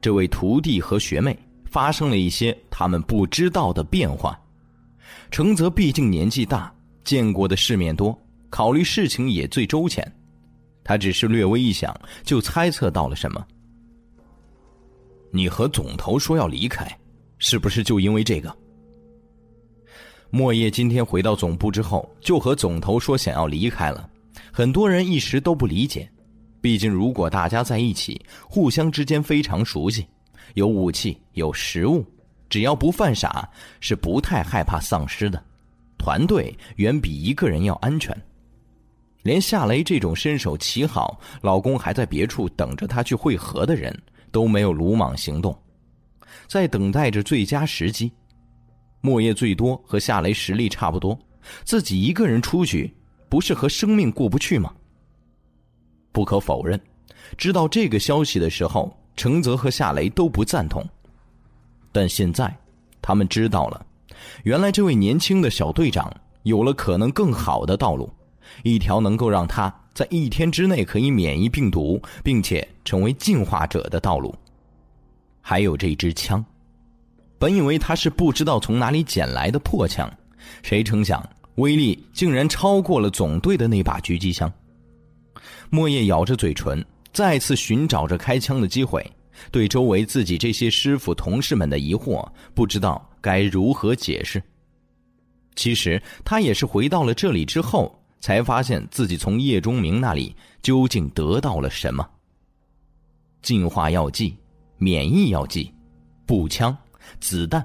[0.00, 1.38] 这位徒弟和学妹。
[1.70, 4.38] 发生了一些他们不知道的变化。
[5.30, 6.72] 程泽毕竟年纪大，
[7.04, 8.18] 见过的世面多，
[8.50, 10.04] 考虑事情也最周全。
[10.82, 11.94] 他只是略微一想，
[12.24, 13.46] 就猜测到了什么。
[15.30, 16.88] 你和总头说要离开，
[17.38, 18.56] 是不是就因为这个？
[20.30, 24.08] 莫叶今天回到总部之后，就和总头说想要离开了。
[24.50, 26.10] 很多人一时都不理解，
[26.60, 30.06] 毕竟如果大家在一起，互相之间非常熟悉。
[30.54, 32.04] 有武器，有食物，
[32.48, 33.48] 只要不犯傻，
[33.80, 35.42] 是不太害怕丧尸的。
[35.98, 38.16] 团队远比一个人要安全。
[39.22, 43.94] 连夏雷这种身手奇好、老公还在别处等着他去会合的人，
[44.30, 45.56] 都没有鲁莽行动，
[46.46, 48.10] 在等待着最佳时机。
[49.00, 51.18] 莫叶最多和夏雷实力差不多，
[51.64, 52.94] 自己一个人出去，
[53.28, 54.72] 不是和生命过不去吗？
[56.10, 56.80] 不可否认，
[57.36, 60.82] 知道这个消息的时候，程泽和夏雷都不赞同。
[61.92, 62.56] 但现在，
[63.02, 63.84] 他们知道了，
[64.44, 66.10] 原来这位年轻的小队长
[66.44, 68.08] 有了可能更好的道路，
[68.62, 74.34] 一条能够让他在一天之内可以免疫病毒，并且成为进化者的道路。
[75.40, 76.44] 还有这支枪，
[77.38, 80.08] 本以为他是不知道从哪里捡来的破枪，
[80.62, 84.52] 谁成想威力竟然超过了总队的那把狙击枪。
[85.70, 89.04] 莫叶咬着嘴唇，再次寻找着开枪的机会。
[89.52, 94.42] 对周围自己这些师傅同事们的疑惑，不知道该如何解释。
[95.54, 102.04] 其实他也是回到了这里之后，才发现自己从叶钟明那里究竟得到了什么。
[103.40, 104.36] 进化药剂、
[104.76, 105.72] 免疫药剂、
[106.26, 106.76] 步枪、
[107.20, 107.64] 子弹，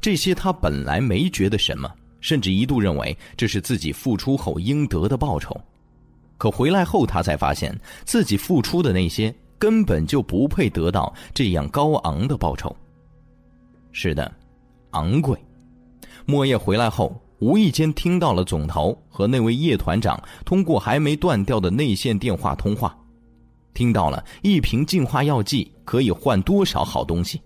[0.00, 5.60] 这些他本来没觉得什么，甚至一度认为这是自己付出后应得的报酬。
[6.42, 7.72] 可回来后，他才发现
[8.04, 9.32] 自己付出的那些。
[9.60, 12.76] 根本就不配得到这样高昂的报酬。
[13.92, 14.28] 是的，
[14.90, 15.38] 昂贵。
[16.26, 22.92] 莫叶回来后，无意间听到了总头和那位叶团长通过还没断掉的内线电话通话，
[23.72, 27.40] 听到了一瓶净化药剂可以换多少好东西。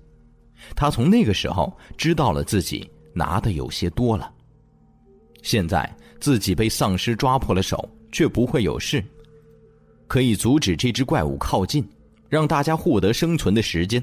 [0.74, 4.32] 他从那个时候知道了自己拿的有些多了。
[5.42, 7.86] 现在自己被丧尸抓破了手，
[8.16, 9.04] 却不会有事，
[10.06, 11.86] 可以阻止这只怪物靠近。
[12.30, 14.02] 让大家获得生存的时间，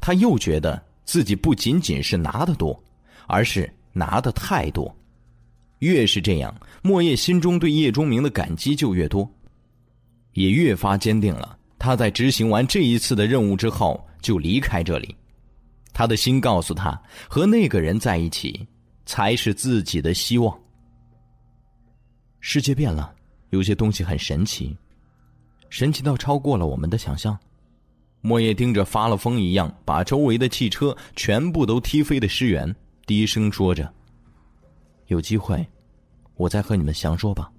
[0.00, 2.80] 他又觉得自己不仅仅是拿的多，
[3.26, 4.96] 而是拿的太多。
[5.80, 9.28] 越是这样，莫叶心中对叶钟明的感激就越多，
[10.34, 15.12] 也越发坚定了他在执行完这一次的任务之后就离开这里。
[15.92, 18.64] 他的心告诉他，和那个人在一起
[19.04, 20.56] 才是自己的希望。
[22.38, 23.14] 世界变了，
[23.50, 24.76] 有些东西很神奇，
[25.68, 27.38] 神奇到超过了我们的想象。
[28.22, 32.74] 莫叶盯着发了疯一样把周围的汽车全部都踢飞的诗源，
[33.06, 33.90] 低声说着
[35.08, 35.66] ：“有机会，
[36.36, 37.50] 我再和你们详说吧。”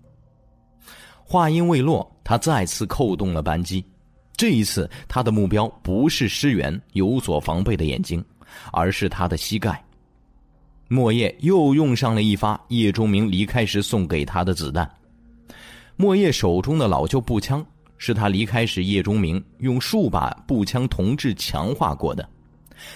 [1.25, 3.83] 话音未落，他再次扣动了扳机。
[4.37, 8.23] 这一次，他的目标不是诗源有所防备的眼睛，
[8.71, 9.83] 而是他的膝盖。
[10.87, 14.87] 莫叶又用上了一发叶钟明离开时送给他的子弹。
[16.01, 17.63] 莫叶手中的老旧步枪。
[17.99, 22.27] 是他离开时，叶钟明用数把步枪铜制强化过的，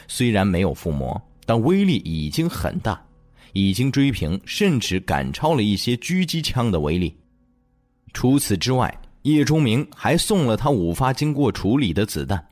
[0.07, 2.99] 虽然没有附魔，但威力已经很大，
[3.53, 7.15] 已经追平甚至赶超了一些狙击枪的威力。
[8.13, 8.91] 除此之外，
[9.21, 12.43] 叶钟明还送了他五发经过处理的子弹。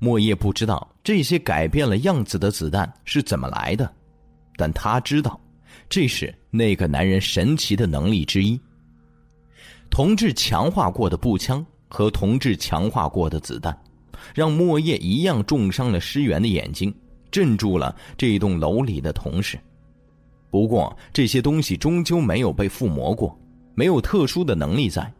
[0.00, 3.88] 莫叶不知道这些改变了样子的子弹是怎么来的，
[4.56, 5.40] 但他知道，
[5.88, 8.60] 这是那个男人神奇的能力之一。
[9.90, 13.76] 铜制强化过的步枪和铜制强化过的子弹，
[14.34, 16.94] 让莫叶一样重伤了尸源的眼睛，
[17.30, 19.58] 镇住了这一栋楼里的同事。
[20.50, 23.38] 不过这些东西终究没有被附魔过，
[23.74, 25.12] 没有特殊的能力在，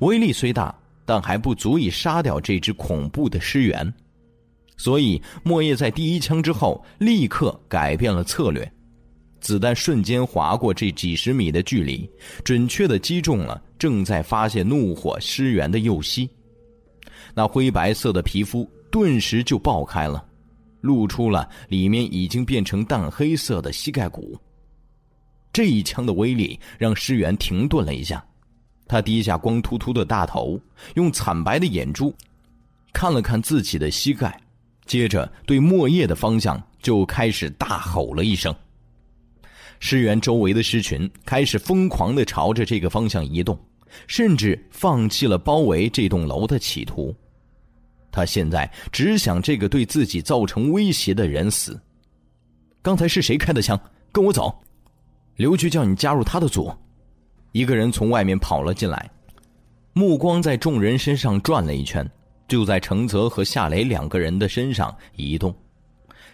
[0.00, 3.92] 威力虽大，但还不足以杀掉这只恐怖的尸源。
[4.76, 8.70] 所以莫叶在第一枪之后立刻改变了策略。
[9.46, 12.10] 子弹瞬间划过这几十米的距离，
[12.42, 16.28] 准确的击中了正在发泄怒火尸源的右膝。
[17.32, 20.26] 那灰白色的皮肤顿时就爆开了，
[20.80, 24.36] 露出了里面已经变成淡黑色的膝盖骨。
[25.52, 28.26] 这一枪的威力让尸源停顿了一下，
[28.88, 30.58] 他低下光秃秃的大头，
[30.96, 32.12] 用惨白的眼珠
[32.92, 34.36] 看了看自己的膝盖，
[34.86, 38.52] 接着对莫叶的方向就开始大吼了一声。
[39.80, 43.58] 尸源周围的尸群开始疯狂的朝着这个方向移动，
[44.06, 47.14] 甚至放弃了包围这栋楼的企图。
[48.10, 51.78] 他现在只想这个对自己造成威胁的人死。
[52.80, 53.78] 刚才是谁开的枪？
[54.10, 54.58] 跟我走，
[55.36, 56.72] 刘局叫你加入他的组。
[57.52, 59.10] 一个人从外面跑了进来，
[59.92, 62.08] 目光在众人身上转了一圈，
[62.48, 65.54] 就在程泽和夏雷两个人的身上移动。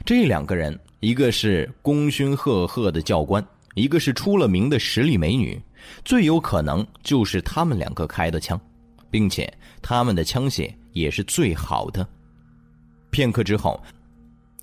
[0.05, 0.79] 这两个人。
[1.01, 5.61] 一个是功勋赫赫的教官，一个是出了名的实力美女，
[6.05, 8.57] 最有可能就是他们两个开的枪，
[9.11, 9.53] 并且
[9.83, 12.07] 他们的枪械也是最好的。
[13.11, 13.83] 片刻之后，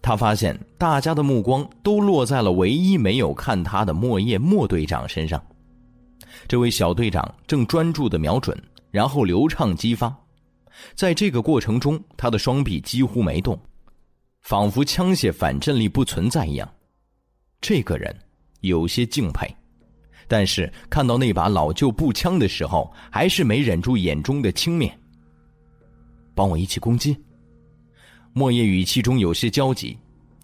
[0.01, 5.43] 他发现大家的目光都落在了唯一没有看他的莫叶莫队长身上。
[6.47, 8.57] 这位小队长正专注的瞄准，
[8.91, 10.15] 然后流畅激发，
[10.95, 13.59] 在这个过程中，他的双臂几乎没动。
[14.41, 16.67] 仿佛枪械反震力不存在一样，
[17.61, 18.15] 这个人
[18.61, 19.47] 有些敬佩，
[20.27, 24.91] 但是看到那把老旧步枪的时候，还是没忍住眼中的轻蔑。
[26.33, 27.17] 帮我一起攻击。
[28.31, 29.97] 莫叶语气中有些焦急，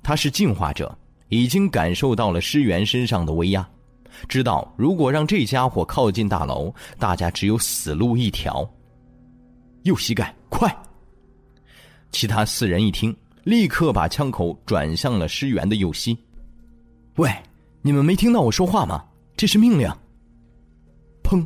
[0.04, 0.96] 他是进化者，
[1.30, 3.68] 已经感受到了尸源身上的威压，
[4.28, 8.70] 知道如果让这家伙靠近大楼，大家只有死路一条。
[9.84, 10.76] 右膝盖，快！
[12.12, 13.16] 其他四人一听，
[13.46, 16.18] 立刻把枪口转向了尸源的右膝。
[17.18, 17.32] 喂，
[17.84, 19.06] 你们没听到我说话吗？
[19.38, 19.88] 这是命令。
[21.24, 21.46] 砰！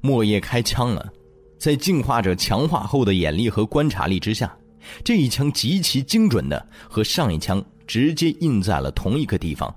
[0.00, 1.12] 莫叶开枪了，
[1.58, 4.56] 在进化者强化后的眼力和观察力之下，
[5.02, 9.74] 这一枪极其精准的和上一枪直接印在了同一个地方。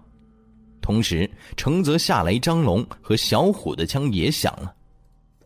[0.82, 1.28] 同时，
[1.58, 4.72] 承泽下雷、张龙和小虎的枪也响了。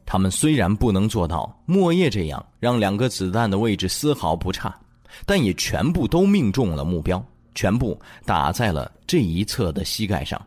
[0.05, 4.77] 他们虽然不能做到莫叶这样让两个子弹的位置丝毫不差，
[5.25, 7.23] 但也全部都命中了目标，
[7.55, 10.41] 全部打在了这一侧的膝盖上。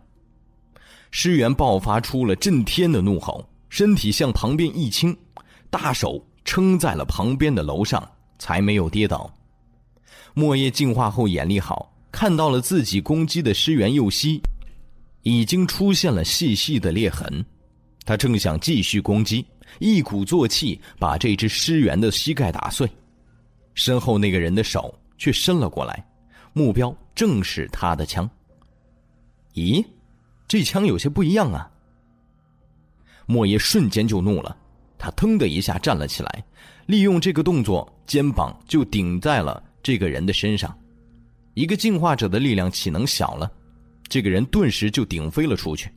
[1.10, 5.16] 尸源爆发出了震天的怒吼，身体向旁边一倾，
[5.70, 8.06] 大手撑在了旁边的楼上，
[8.38, 9.32] 才没有跌倒。
[10.34, 14.40] 莫叶进化后眼力好，看到了自己攻击的尸源右膝，
[15.22, 17.44] 已经出现了细细的裂痕。
[18.04, 19.44] 他正想继续攻击，
[19.78, 22.88] 一鼓作气把这只尸源的膝盖打碎，
[23.76, 26.04] 身后那个人的手却伸了过来，
[26.52, 28.28] 目标正是他的枪。
[29.54, 29.86] 咦，
[30.48, 31.70] 这枪有些不一样啊！
[33.26, 34.56] 莫爷瞬间就怒了，
[34.98, 36.44] 他腾的一下站了起来，
[36.86, 40.76] 利用这个动作，肩膀就顶在了这个人的身上。
[41.54, 43.48] 一个进化者的力量岂能小了？
[44.08, 45.88] 这个人顿时就顶飞了出去，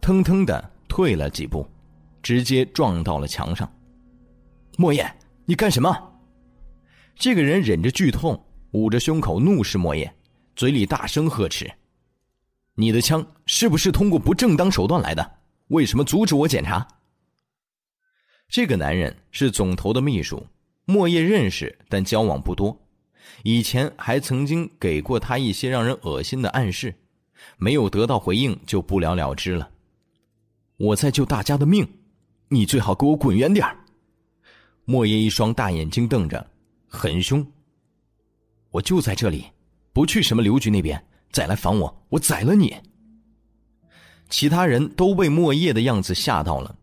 [0.00, 0.72] 腾腾的。
[0.86, 1.66] 退了几步，
[2.22, 3.68] 直接撞到了墙上。
[4.76, 5.04] 莫爷，
[5.44, 5.90] 你干什么？
[7.16, 10.12] 这个人忍着剧痛，捂着胸口，怒视莫叶，
[10.56, 11.70] 嘴里大声呵斥
[12.74, 15.38] ：“你的枪是不是通过不正当手段来的？
[15.68, 16.86] 为什么阻止我检查？”
[18.48, 20.46] 这个男人是总头的秘书，
[20.84, 22.78] 莫叶认识，但交往不多。
[23.42, 26.94] 以前还曾经给过他一些让人恶心的暗示，
[27.56, 29.70] 没有得到回应，就不了了之了。
[30.76, 31.88] 我在救大家的命，
[32.48, 33.66] 你最好给我滚远点
[34.84, 36.46] 莫言一双大眼睛瞪着，
[36.94, 37.46] 很凶。
[38.70, 39.46] 我就在这里，
[39.92, 42.74] 不去什么刘局那边，再来烦我，我宰了你。
[44.30, 46.74] 其他人都被莫叶的样子吓到了，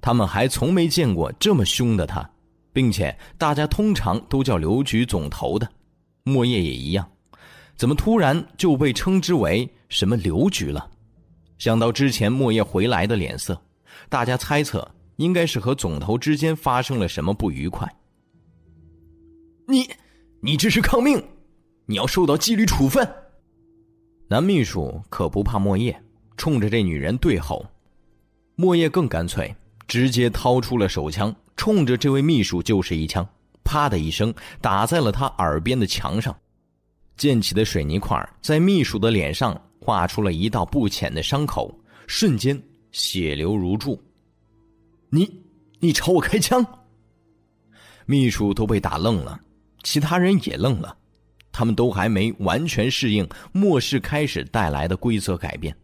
[0.00, 2.28] 他们还从没见过这么凶的他，
[2.72, 5.68] 并且大家通常都叫刘局总头的，
[6.24, 7.08] 莫叶也一样，
[7.76, 10.90] 怎么突然就被称之为什么刘局了？
[11.58, 13.60] 想到之前莫叶回来的脸色，
[14.08, 14.86] 大家猜测
[15.16, 17.88] 应该是和总头之间发生了什么不愉快。
[19.70, 19.86] 你，
[20.40, 21.22] 你这是抗命，
[21.84, 23.06] 你要受到纪律处分。
[24.26, 26.02] 男秘书可不怕莫叶，
[26.38, 27.66] 冲着这女人对吼。
[28.56, 29.54] 莫叶更干脆，
[29.86, 33.28] 直接掏出了手枪，冲着这位秘书就是一枪，
[33.62, 34.32] 啪的一声
[34.62, 36.34] 打在了他耳边的墙上，
[37.18, 39.60] 溅起的水泥块在秘书的脸上。
[39.80, 41.74] 画出了一道不浅的伤口，
[42.06, 43.98] 瞬间血流如注。
[45.08, 45.42] 你，
[45.78, 46.66] 你朝我开枪！
[48.04, 49.40] 秘书都被打愣了，
[49.82, 50.96] 其他人也愣了，
[51.52, 55.76] 他们都还没完全适应末世开始带来的规则改变。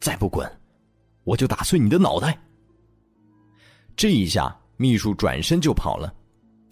[0.00, 0.50] 再不滚，
[1.24, 2.38] 我就打碎你的脑袋！
[3.96, 6.12] 这一下，秘书转身就跑了。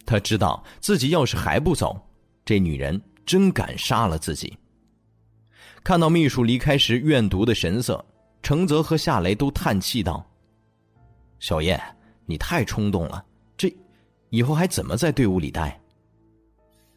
[0.05, 1.99] 他知道自己要是还不走，
[2.43, 4.57] 这女人真敢杀了自己。
[5.83, 8.03] 看到秘书离开时怨毒的神色，
[8.41, 10.25] 程泽和夏雷都叹气道
[11.39, 11.81] ：“小燕，
[12.25, 13.25] 你太冲动了，
[14.33, 15.79] 以后还怎么在队伍里待？”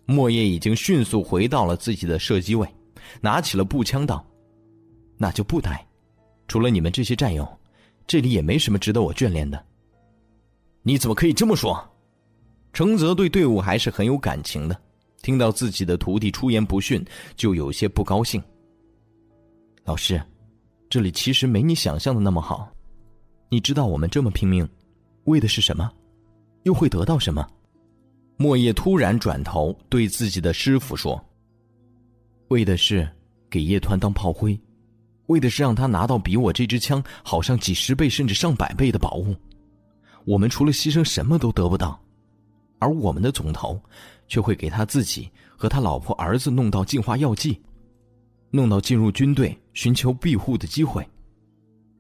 [0.09, 2.67] 莫叶已经迅速回到了自己的射击位，
[3.21, 4.25] 拿起了步枪道
[5.19, 5.87] ：“那就不待，
[6.49, 7.47] 除了你们这些战友，
[8.07, 9.63] 这里也没什么值得我眷恋的。”
[10.83, 11.79] 你怎么可以这么说？
[12.73, 14.81] 程泽对队伍还是很有感情的，
[15.21, 17.05] 听到自己的徒弟出言不逊，
[17.37, 18.43] 就有些不高兴。
[19.85, 20.23] 老师，
[20.89, 22.73] 这里其实没你想象的那么好。
[23.51, 24.67] 你知道我们这么拼命，
[25.25, 25.93] 为的是什么？
[26.66, 27.47] 又会得到什么？
[28.36, 31.24] 莫叶突然转头对自己的师傅说
[32.51, 33.09] ：“为的是
[33.48, 34.59] 给叶团当炮灰，
[35.26, 39.34] 为的是让他拿到比我这支枪好上几十倍甚至上百倍的宝物。
[40.24, 41.98] 我们除了牺牲什么都得不到，
[42.80, 43.80] 而我们的总头
[44.26, 47.59] 却会给他自己和他老婆儿子弄到进化药剂。”
[48.51, 51.06] 弄到进入军队寻求庇护的机会。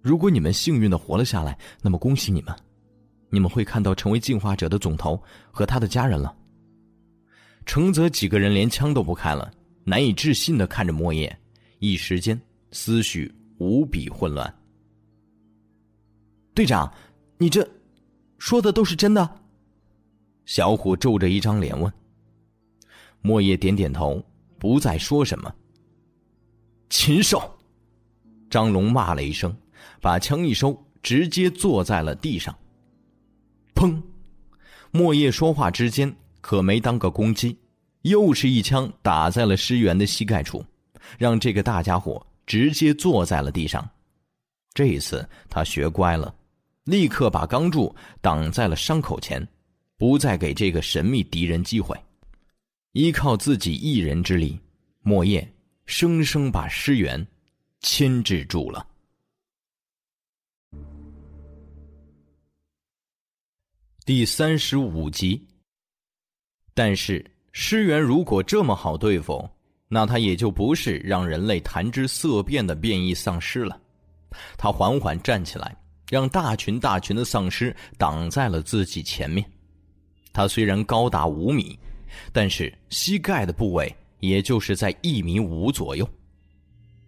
[0.00, 2.54] 如果你们幸运的活了下来，那么恭喜你们，
[3.30, 5.20] 你们会看到成为进化者的总头
[5.50, 6.34] 和他的家人了。
[7.64, 9.52] 承泽几个人连枪都不开了，
[9.84, 11.36] 难以置信的看着莫叶，
[11.80, 12.40] 一时间
[12.70, 14.54] 思绪无比混乱。
[16.54, 16.92] 队长，
[17.38, 17.68] 你这
[18.38, 19.40] 说的都是真的？
[20.44, 21.92] 小虎皱着一张脸问。
[23.20, 24.24] 莫叶点点头，
[24.58, 25.52] 不再说什么。
[26.88, 27.42] 禽兽！
[28.48, 29.54] 张龙骂了一声，
[30.00, 32.56] 把枪一收，直接坐在了地上。
[33.76, 34.02] 砰！
[34.90, 37.56] 莫叶说话之间可没当个公鸡，
[38.02, 40.64] 又是一枪打在了施源的膝盖处，
[41.18, 43.86] 让这个大家伙直接坐在了地上。
[44.72, 46.34] 这一次他学乖了，
[46.84, 49.46] 立刻把钢柱挡在了伤口前，
[49.98, 51.94] 不再给这个神秘敌人机会。
[52.92, 54.58] 依靠自己一人之力，
[55.02, 55.46] 莫叶
[55.84, 57.26] 生生把尸源
[57.80, 58.86] 牵制住了。
[64.06, 65.44] 第三十五集。
[66.74, 69.44] 但是尸源如果这么好对付，
[69.88, 73.76] 那他也就不是让人类谈之色变的变异丧尸了。
[74.56, 75.76] 他缓缓站起来，
[76.08, 79.44] 让大群大群的丧尸挡在了自己前面。
[80.32, 81.76] 他虽然高达五米。
[82.32, 86.08] 但是膝盖的部位，也就是在一米五左右。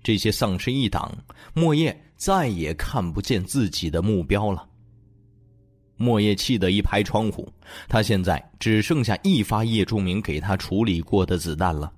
[0.03, 1.17] 这些丧尸一挡，
[1.55, 4.68] 莫叶再也看不见自己的目标了。
[5.99, 7.47] 莫叶气得一拍窗户，
[7.89, 11.93] 他现在只剩下一发叶仲明给他处理过的子弹了。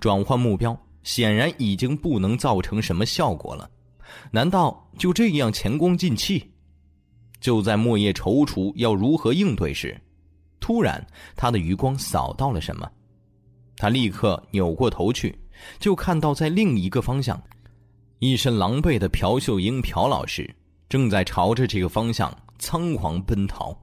[0.00, 3.68] 转换目标显然已经不能造成什么效果了。
[4.30, 6.50] 难道就这样前功尽弃？
[7.40, 10.00] 就在莫叶踌躇要如何应对时。
[10.60, 12.90] 突然，他的余光扫到了什么，
[13.76, 15.38] 他立刻扭过头去，
[15.78, 17.40] 就看到在另一个方向，
[18.18, 20.52] 一身狼狈的朴秀英朴老师
[20.88, 23.76] 正在朝着这个方向仓皇奔逃。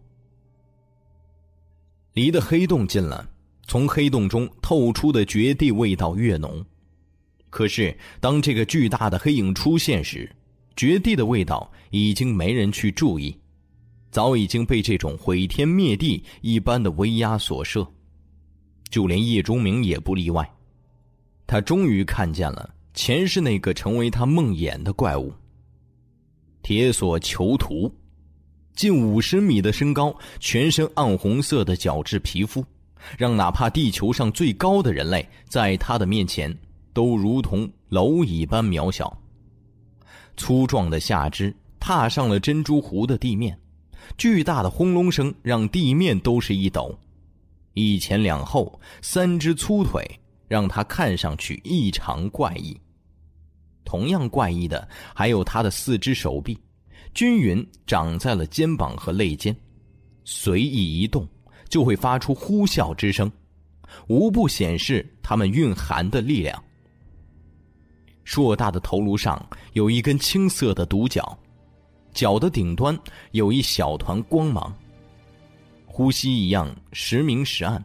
[2.13, 3.29] 离得黑洞近了，
[3.67, 6.65] 从黑洞中透出的绝地味道越浓。
[7.49, 10.29] 可是，当这个巨大的黑影出现时，
[10.75, 13.37] 绝地的味道已经没人去注意。
[14.11, 17.85] 早已经被这种毁天灭地一般的威压所慑，
[18.89, 20.49] 就连叶钟明也不例外。
[21.45, 25.33] 他终于看见了前世那个成为他梦魇的怪物——
[26.63, 27.93] 铁索囚徒，
[28.75, 32.63] 近五十米的身高，全身暗红色的角质皮肤，
[33.17, 36.55] 让哪怕地球上最高的人类在他的面前
[36.93, 39.17] 都如同蝼蚁般渺小。
[40.35, 43.57] 粗壮的下肢踏上了珍珠湖的地面。
[44.17, 46.95] 巨大的轰隆声让地面都是一抖，
[47.73, 50.05] 一前两后三只粗腿
[50.47, 52.79] 让他看上去异常怪异。
[53.83, 56.55] 同样怪异的还有他的四只手臂，
[57.15, 59.55] 均匀长在了肩膀和肋间，
[60.25, 61.25] 随意一动
[61.69, 63.31] 就会发出呼啸之声，
[64.07, 66.61] 无不显示他们蕴含的力量。
[68.25, 71.37] 硕大的头颅上有一根青色的独角。
[72.13, 72.97] 角的顶端
[73.31, 74.73] 有一小团光芒，
[75.85, 77.83] 呼吸一样时明时暗，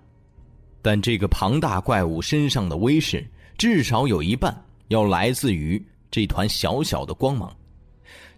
[0.83, 3.29] 但这个庞大怪物身上的威势，
[3.59, 4.57] 至少有一半
[4.89, 7.53] 要来自于这团小小的光芒。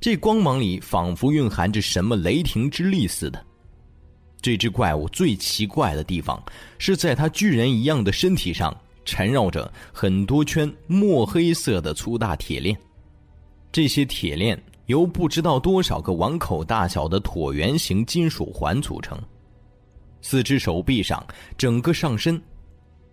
[0.03, 3.41] 这光芒里仿佛蕴含着什么雷霆之力似的。
[4.41, 6.43] 这只怪物最奇怪的地方，
[6.77, 12.77] 是在它巨人一样的身体上缠绕着很多圈墨黑色的粗大铁链，
[13.71, 14.61] 这些铁链。
[14.87, 19.17] 由不知道多少个碗口大小的椭圆形金属环组成，
[20.21, 21.25] 四只手臂上、
[21.57, 22.43] 整个上身，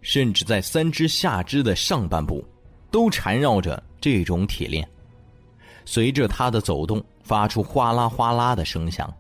[0.01, 2.43] 甚至在三只下肢的上半部，
[2.89, 4.85] 都缠绕着这种铁链，
[5.85, 9.11] 随着他的走动发出哗啦哗啦的声响。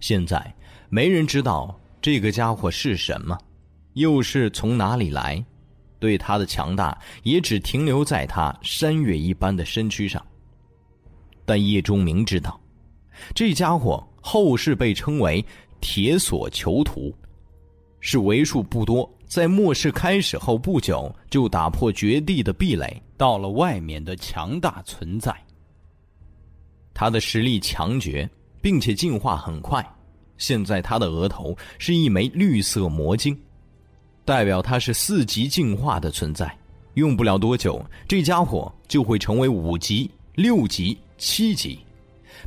[0.00, 0.54] 现在
[0.88, 3.36] 没人知道这个家伙是什么，
[3.94, 5.44] 又是从哪里来，
[5.98, 10.24] 对他的强大也只停留在他山岳一般的身躯上。
[11.44, 12.60] 但叶钟明知道，
[13.34, 15.44] 这家伙后世被称为
[15.80, 17.14] “铁索囚徒”，
[18.00, 25.34] 是为数不多在末世开始后不久就打破绝地的壁垒到了外面的强大存在。
[26.98, 28.26] 他的实力强绝，
[28.62, 29.86] 并且进化很快。
[30.38, 33.38] 现在他的额头是一枚绿色魔晶，
[34.24, 36.50] 代表他是四级进化的存在。
[36.94, 40.96] 用不了多久，这家伙就会成为五级、六级。
[41.18, 41.78] 七级，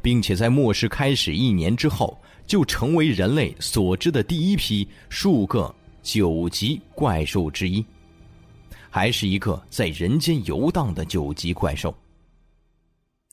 [0.01, 5.71] 并且在末世开始一年之后，就成为人类所知的第一批数个
[6.01, 7.85] 九级怪兽之一，
[8.89, 11.93] 还是一个在人间游荡的九级怪兽。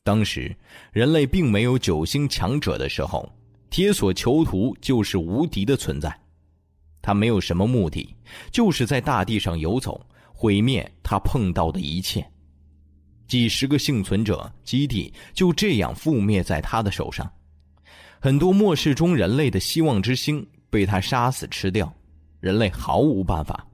[0.07, 0.55] 当时
[0.93, 3.29] 人类并没有九星强者的时候，
[3.71, 6.17] 铁索囚徒就是无敌的存在。
[7.03, 8.15] 他没有什么目的，
[8.53, 10.01] 就是在大地上游走，
[10.33, 12.25] 毁灭他碰到的一切。
[13.27, 17.29] 几十个幸存者基地就这样覆灭在他的手上，
[18.21, 21.93] 很多末世中人类的希望之星被他杀死吃掉，
[22.39, 23.67] 人类毫无办法。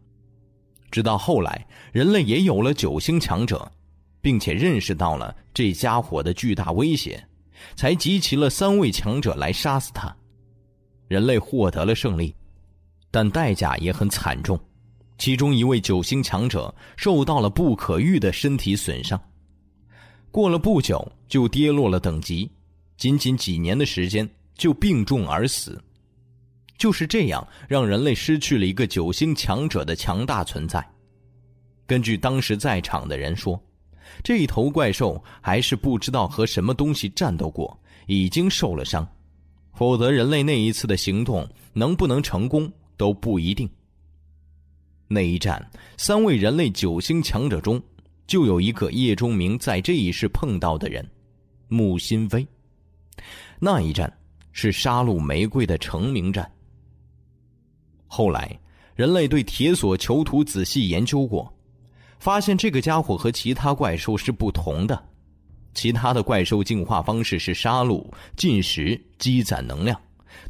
[0.91, 3.71] 直到后来，人类也有了九星强者，
[4.23, 7.23] 并且认识到了这家伙的巨大威胁，
[7.77, 10.17] 才集齐了三位强者来杀死他。
[11.09, 12.35] 人类获得了胜利，
[13.11, 14.59] 但代价也很惨重。
[15.19, 19.21] 其中一位九星强者受到了不可遇的身体损伤，
[20.31, 22.51] 过了不久就跌落了等级，
[22.97, 25.79] 仅仅几年的时间就病重而死。
[26.79, 30.85] 就是这样，让人类失去了一个九星强者的强大存在。
[31.87, 33.63] 根据当时在场的人说，
[34.23, 39.07] 这一头怪兽还是不知道和什么东西战斗过，已经受了伤，
[39.73, 43.69] 否则人类那一次的行动能不能成功都不一定。
[45.09, 47.83] 那一战，三位人类九星强者中，
[48.27, 51.07] 就有一个叶钟明在这一世碰到的人，
[51.69, 52.47] 穆心飞。
[53.59, 54.11] 那一战
[54.53, 56.51] 是杀戮玫瑰的成名战。
[58.07, 58.59] 后来，
[58.95, 61.52] 人类对铁索囚徒仔细研究过，
[62.23, 65.09] 发现这个家伙和其他怪兽是不同的。
[65.75, 70.01] 其他的怪兽进化方式是杀戮、进食、积攒能量，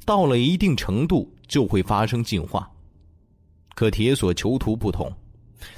[0.04, 2.70] 到了一定程度就会发生进化。
[3.74, 5.10] 可铁索囚徒不同，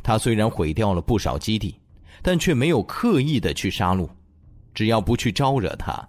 [0.03, 1.77] 他虽然毁掉了不少基地，
[2.23, 4.09] 但却没有刻意的去杀戮。
[4.75, 6.09] 只要不去招惹他，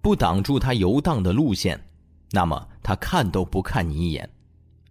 [0.00, 1.78] 不挡住他游荡的路线，
[2.30, 4.26] 那么他看都不看你一眼。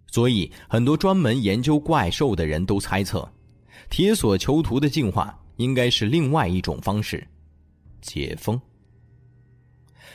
[0.06, 3.28] 所以，很多专门研究怪兽的人都猜测，
[3.96, 7.24] 铁索囚徒的进化应该是另外一种方式——
[8.02, 8.60] 解封。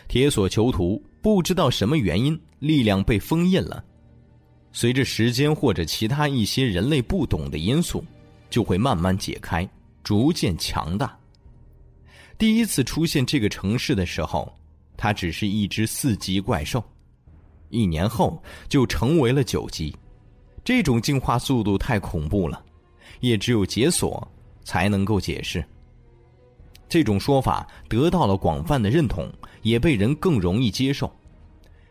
[0.09, 3.81] 铁索囚徒不知道什么原因，力量被封印了。
[4.73, 8.03] 随着时间或者其他一些人类不懂的因素，
[8.49, 9.65] 就会慢慢解开，
[10.03, 11.17] 逐渐强大。
[12.37, 14.53] 第一次出现这个城市的时候，
[14.97, 16.83] 它只是一只四级怪兽，
[17.69, 19.95] 一年后就成为了九级。
[20.65, 22.61] 这种进化速度太恐怖了，
[23.19, 24.25] 也只有解锁
[24.63, 25.63] 才能够解释。
[26.87, 29.31] 这种说法得到了广泛的认同，
[29.61, 31.11] 也被人更容易接受。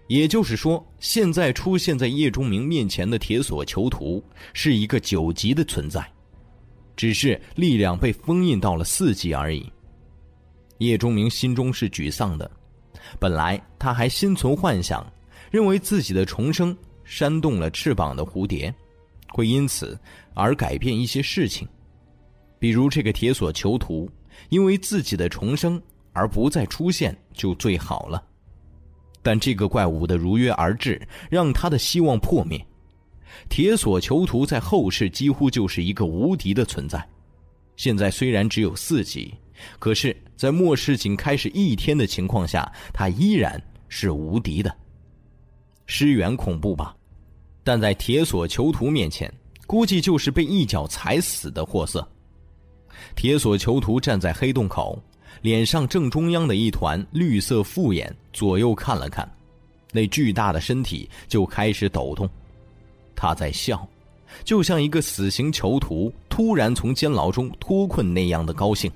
[0.08, 4.24] 也就是说，现在出现在叶钟明面前的铁索囚徒
[4.54, 6.04] 是一个九级的存在，
[6.96, 9.70] 只是力量被封印到了四级而已。
[10.78, 12.50] 叶钟明心中是沮丧的，
[13.20, 15.06] 本来他还心存幻想，
[15.50, 16.74] 认为自己的重生
[17.04, 18.74] 扇动了翅膀的蝴蝶，
[19.32, 19.98] 会因此
[20.34, 21.66] 而改变一些事情，
[22.58, 24.10] 比如这个铁索囚徒
[24.48, 25.80] 因为自己的重生
[26.12, 28.22] 而不再出现就最好了。
[29.22, 31.00] 但这个怪物的如约而至，
[31.30, 32.64] 让他的希望破灭。
[33.48, 37.06] 铁索囚徒在后世几乎就是一个无敌的存在。
[37.76, 39.32] 现在虽然只有四级，
[39.78, 44.74] 可是，在末世仅开始一天的情况下，他依然是无敌的。
[45.86, 46.96] 尸源恐怖吧？
[47.68, 49.30] 但在铁索囚徒面前，
[49.66, 52.08] 估计就是被一脚踩死的货色。
[53.14, 54.98] 铁索囚徒站在黑洞口。
[55.42, 59.30] 脸上正中央的一团绿色复眼，左右看了看，
[59.92, 62.26] 那巨大的身体就开始抖动。
[63.14, 63.86] 他在笑，
[64.44, 68.90] 就像一个死刑囚徒突然从监牢中脱困那样的高兴。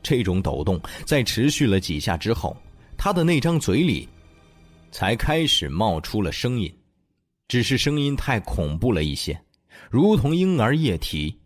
[0.00, 2.56] 这种抖动在持续了几下之后，
[2.96, 4.08] 他的那张嘴里
[4.92, 6.72] 才开始冒出了声音，
[7.48, 9.40] 只是声音太恐怖了一些，
[9.90, 11.36] 如同婴儿液体。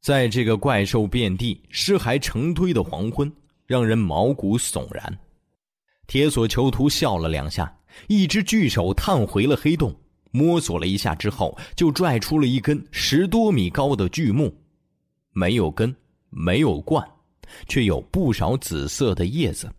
[0.00, 3.30] 在这个怪兽遍地、尸骸成堆的黄昏，
[3.66, 5.18] 让人毛骨悚然。
[6.06, 7.70] 铁索囚徒笑了两下，
[8.06, 9.94] 一只巨手探回了黑洞，
[10.30, 14.56] 摸索了一下之后，就拽出了一根十多米高的巨木，
[15.32, 15.94] 没有根，
[16.30, 17.06] 没有冠，
[17.66, 19.70] 却有不少紫色的叶子。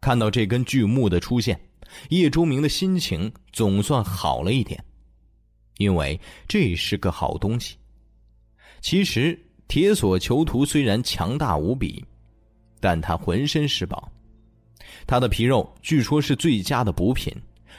[0.00, 1.60] 看到这根巨木的出现，
[2.10, 4.82] 叶钟明的心情总算好了一点，
[5.78, 7.76] 因为这是个好东西。
[8.80, 12.04] 其实，铁索囚徒虽然强大无比，
[12.80, 14.10] 但他浑身是宝。
[15.06, 17.34] 他的皮肉据说是最佳的补品，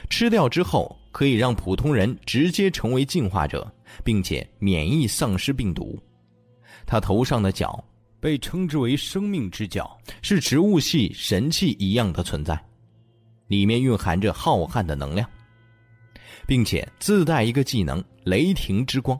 [0.08, 3.72] 吃掉之后可以让普通人直接成为进化者，
[4.04, 5.98] 并且免疫丧尸病毒。
[6.86, 7.82] 他头上的角
[8.20, 12.62] 被称之为“生命之角”，是植物系神器一样的存在，
[13.50, 15.28] 里面蕴含着浩瀚的能量，
[16.46, 19.18] 并且自带一个技能“雷霆之光”。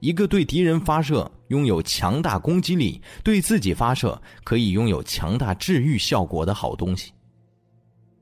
[0.00, 7.12] 一个对敌人发射拥有强大攻击力，对自己发射可以拥有强大治愈效果的好东西。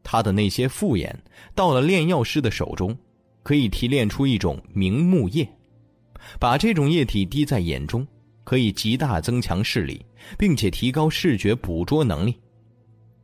[0.03, 1.17] 他的那些复眼
[1.55, 2.99] 到了炼药师的手中，
[3.45, 5.49] 可以提炼出一种明目液，
[6.41, 8.05] 把这种液体滴在眼中，
[8.43, 10.05] 可以极大增强视力，
[10.37, 12.37] 并且提高视觉捕捉能力，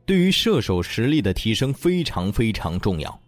[0.05, 3.21] 对于射手实力的提升非常非常重要。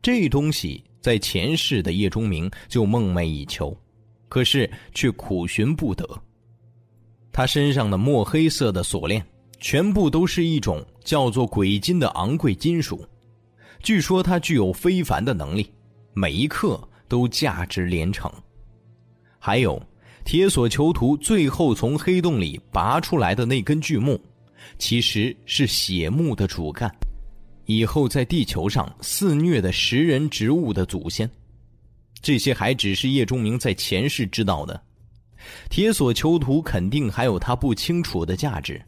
[0.00, 3.76] 这东西在前世的叶钟明就梦寐以求，
[4.28, 6.06] 可是却苦寻不得。
[7.32, 9.24] 他身上的墨黑色的锁链，
[9.58, 13.04] 全部都是一种叫做鬼金的昂贵金属。
[13.82, 15.72] 据说它具有非凡的能力，
[16.12, 18.30] 每一克都价值连城。
[19.38, 19.80] 还有，
[20.24, 24.20] 铁索囚徒最后从黑洞里拔出来的那根巨木，
[24.78, 26.90] 其实是血木的主干，
[27.66, 31.30] 以后在地球上肆虐的食人植物的祖先。
[32.20, 34.80] 这些还只是叶钟明在前世知道的。
[35.68, 38.80] 铁索囚徒肯定还有他不清楚的价值，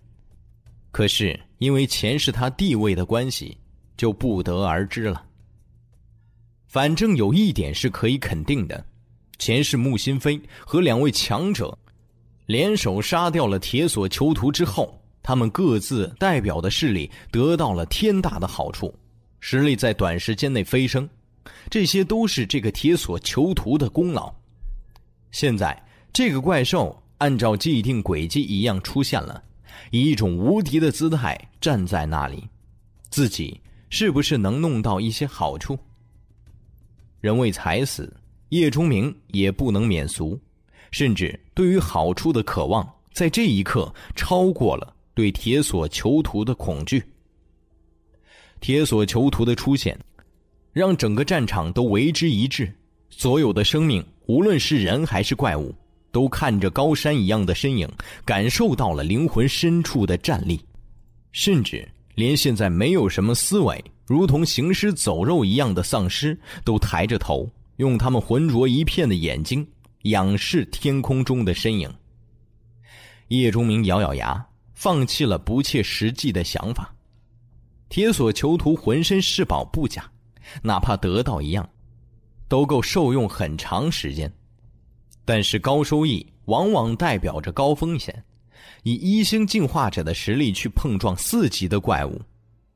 [0.92, 3.58] 可是因为前世他地位的关系，
[3.96, 5.24] 就不得而知了。
[6.68, 8.86] 反正有一点是可以肯定的：
[9.38, 11.76] 前世穆新飞和两位强者
[12.46, 18.94] 联手杀掉了铁索囚徒之后，他们各自代表的势力得到了天大的好处，
[19.40, 21.08] 实力在短时间内飞升，
[21.68, 24.32] 这些都是这个铁索囚徒的功劳。
[25.32, 25.76] 现在。
[26.16, 29.42] 这个怪兽按照既定轨迹一样出现了，
[29.90, 32.48] 以一种无敌的姿态站在那里，
[33.10, 33.60] 自己
[33.90, 35.76] 是不是能弄到一些好处？
[37.20, 38.16] 人为财死，
[38.50, 40.40] 叶钟明也不能免俗，
[40.92, 47.02] 甚至对于好处的渴望，在这一刻超过了对铁索囚徒的恐惧。
[48.60, 49.98] 铁索囚徒的出现，
[50.72, 52.72] 让整个战场都为之一滞，
[53.08, 55.74] 所有的生命，无论是人还是怪物。
[56.10, 57.90] 都看着高山一样的身影，
[58.24, 60.60] 感受到了灵魂深处的战栗，
[61.32, 69.66] 甚至连现在没有什么思维、如同行尸走肉一样的丧尸，都抬着头，用他们浑浊一片的眼睛
[70.02, 71.92] 仰视天空中的身影。
[73.26, 76.94] 叶钟明咬咬牙，放弃了不切实际的想法。
[77.88, 80.10] 铁索囚徒浑身是宝不假，
[80.62, 81.68] 哪怕得到一样，
[82.48, 84.30] 都够受用很长时间。
[85.24, 88.24] 但是高收益往往代表着高风险，
[88.82, 92.20] 以一星进化者的实力去碰撞四级的怪物，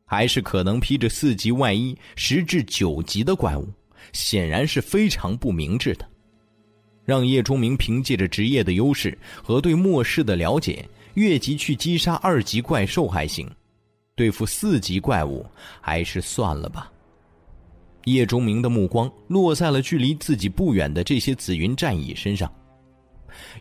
[0.05, 3.69] 还是可能披着四级外衣十至九级的怪物，
[4.13, 6.09] 显然是非常不明智的。
[7.05, 10.87] 让叶钟明凭借着职业的优势和对末世的了解，
[11.19, 13.51] 越级去击杀二级怪兽还行，
[14.15, 15.45] 对付四级怪物
[15.81, 16.93] 还是算了吧。
[18.05, 22.49] 叶钟明的目光落在了距离自己不远的这些紫云战蚁身上。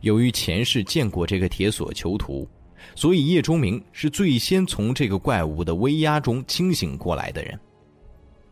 [0.02, 2.48] 由于前世见过这个铁索囚徒，
[2.94, 7.60] 所以叶钟明是最先从这个怪物的威压中清醒过来的人。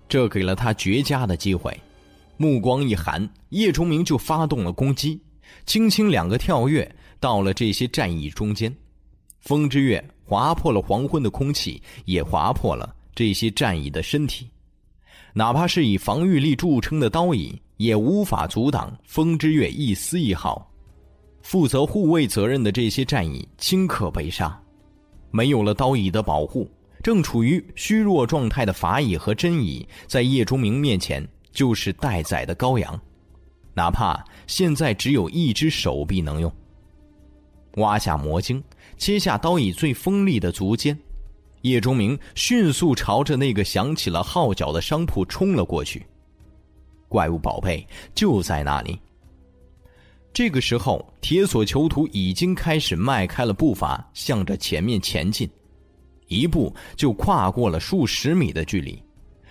[0.10, 1.80] 这给了他绝佳的机会。
[2.38, 5.22] 目光一寒，叶钟明就发动了攻击，
[5.68, 8.76] 轻轻两个跳跃到了这些战蚁中间。
[9.46, 14.50] 风之月划破了黄昏的空气，也划破了这些战蚁的身体。
[15.34, 20.68] 哪怕是以防御力著称的刀椅，也无法阻挡风之月一丝一毫。
[21.44, 24.60] 负责护卫责任的这些战役顷刻被杀。
[25.30, 26.68] 没有了刀椅的保护，
[27.04, 33.00] 正处于虚弱状态的法蚁和真蚁，在叶钟明面前就是待宰的羔羊。
[33.76, 36.52] 哪怕现在只有一只手臂能用，
[37.76, 38.64] 挖下魔晶，
[38.98, 40.98] 切下刀以最锋利的足尖。
[41.62, 46.06] 叶钟明迅速朝着那个响起了号角的商铺冲了过去。
[47.08, 49.00] 怪物宝贝就在那里。
[50.32, 55.50] 这个时候，铁索囚徒已经开始迈开了步伐，向着前面前进，
[56.28, 59.02] 一步就跨过了数十米的距离，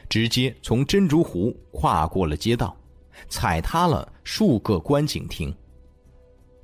[0.09, 2.77] 直接从珍珠湖跨过了街道，
[3.29, 5.53] 踩塌了数个观景亭。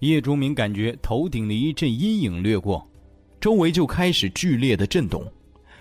[0.01, 2.87] 叶钟明感觉头顶的一阵阴影掠过，
[3.41, 5.25] 周围就开始剧烈的震动。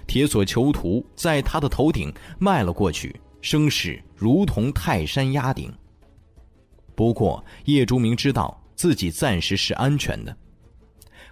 [0.07, 5.71] 铁索囚徒在他的头顶迈了过去，声势如同泰山压顶。
[6.95, 10.35] 不过叶竹明知道自己暂时是安全的，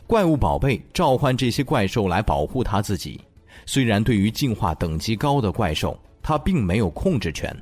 [0.06, 3.20] 怪物宝贝召唤这些怪兽来保护他自己。
[3.66, 7.54] 虽然对于进化等级高的怪兽他并没有控制权，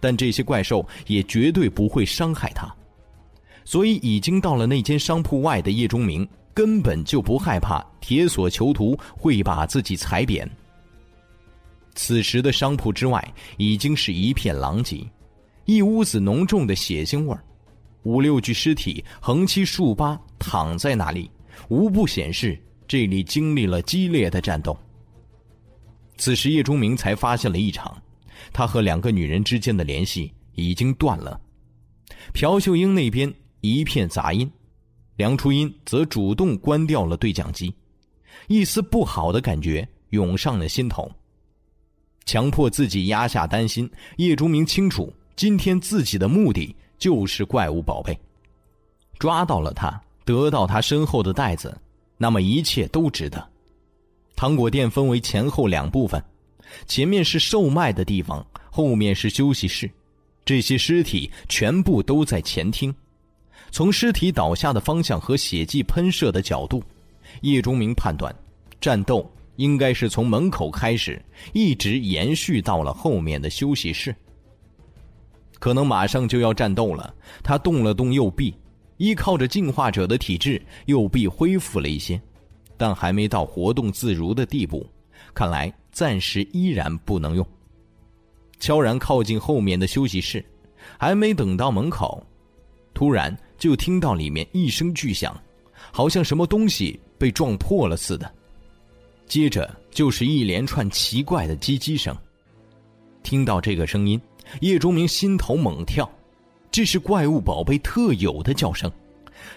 [0.00, 2.74] 但这些怪兽也绝对不会伤害他。
[3.66, 6.26] 所以已经到了那间商铺外的叶钟明。
[6.54, 10.50] 根本就不害怕铁索囚徒会把自己踩扁。
[11.94, 13.22] 此时的商铺之外
[13.58, 15.06] 已经是一片狼藉，
[15.66, 17.44] 一屋子浓重的血腥味儿，
[18.04, 21.30] 五六具尸体横七竖八躺在那里，
[21.68, 24.74] 无不显示这里经历了激烈的战斗。
[26.16, 27.94] 此时叶钟明才发现了异常，
[28.50, 31.38] 他和两个女人之间的联系已经断了。
[32.32, 33.30] 朴秀英那边
[33.60, 34.50] 一片杂音。
[35.16, 37.74] 梁初音则主动关掉了对讲机，
[38.48, 41.10] 一丝不好的感觉涌上了心头。
[42.26, 43.88] 强迫自己压下担心。
[44.16, 48.18] 叶钟明清楚，今天自己的目的就是怪物宝贝，
[49.18, 51.74] 抓到了他，得到他身后的袋子，
[52.18, 53.48] 那么一切都值得。
[54.34, 56.22] 糖果店分为前后两部分，
[56.86, 59.90] 前面是售卖的地方，后面是休息室。
[60.44, 62.94] 这些尸体全部都在前厅。
[63.76, 66.82] 从尸体倒下的方向和血迹喷射的角度，
[67.42, 68.34] 叶钟明判断，
[68.80, 71.22] 战斗应该是从门口开始，
[71.52, 74.16] 一直延续到了后面的休息室。
[75.58, 77.14] 可能马上就要战斗了。
[77.42, 78.54] 他动了动右臂，
[78.96, 82.18] 依靠着进化者的体质，右臂恢复了一些，
[82.78, 84.88] 但还没到活动自如的地步，
[85.34, 87.46] 看来暂时依然不能用。
[88.58, 90.42] 悄然靠近后面的休息室，
[90.96, 92.26] 还没等到门口，
[92.94, 93.38] 突然。
[93.58, 95.40] 就听到里面一声巨响，
[95.92, 98.32] 好像什么东西被撞破了似的。
[99.26, 102.16] 接着就是一连串奇怪的叽叽声。
[103.22, 104.20] 听到这个声音，
[104.60, 106.08] 叶钟明心头猛跳，
[106.70, 108.90] 这是怪物宝贝特有的叫声。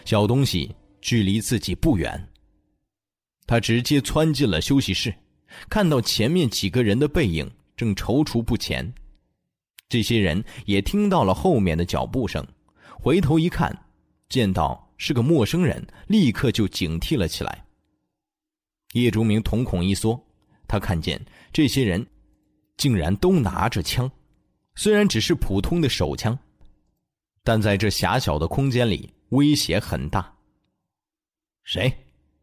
[0.05, 2.27] 小东西距离自己不远，
[3.45, 5.13] 他直接窜进了休息室，
[5.69, 8.91] 看到前面几个人的背影正踌躇不前。
[9.87, 12.45] 这些人也听到了后面的脚步声，
[12.99, 13.75] 回头一看。
[14.29, 17.65] 见到是个陌生人，立刻就警惕了起来。
[18.93, 20.19] 叶竹明瞳孔一缩，
[20.67, 21.19] 他看见
[21.51, 22.05] 这些人
[22.77, 24.09] 竟然都拿着枪，
[24.75, 26.37] 虽然只是普通的手枪，
[27.43, 30.31] 但在这狭小的空间里威胁很大。
[31.63, 31.91] 谁？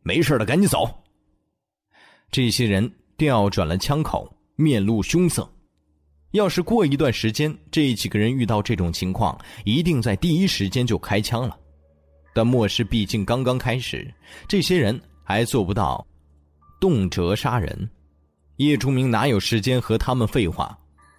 [0.02, 0.88] 没事的赶紧走！
[2.30, 5.48] 这些人调转了枪口，面露凶色。
[6.32, 11.58] 要是过一段时间，这几个人遇到这种情况，一定在第一时间就开枪了。
[12.36, 14.12] 但末世毕竟刚刚开始，
[14.46, 16.06] 这些人还做不到
[16.78, 17.88] 动辄杀人。
[18.56, 20.76] 叶崇明哪有时间和他们废话？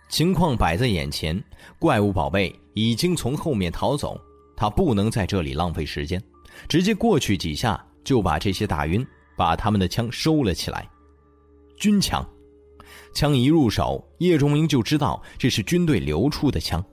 [0.10, 1.44] 情况摆在眼前，
[1.80, 4.16] 怪物宝贝已经从后面逃走，
[4.56, 6.22] 他不能在这里浪费时间，
[6.68, 9.04] 直接过去几下就把这些打晕，
[9.36, 10.88] 把他们的枪收了起来。
[11.78, 12.24] 军枪，
[13.16, 16.84] 枪一入手，叶钟明就知道这是军队流出的枪。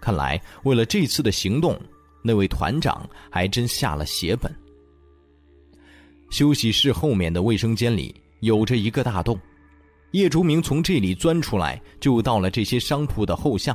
[0.00, 1.76] 看来为了这次的行动。
[2.26, 4.52] 那位团长还真下了血本。
[6.28, 9.38] 休息室后面的卫生间里有着一个大洞，
[10.10, 13.74] 叶竹明从这里钻出来，就到了这些商铺的后巷。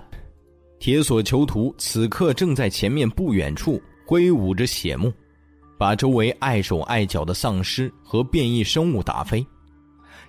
[0.78, 5.14] 铁索囚徒此刻正在前面不远处挥舞着血幕，
[5.78, 9.46] 把周围碍手碍脚的丧尸和变异生物打飞。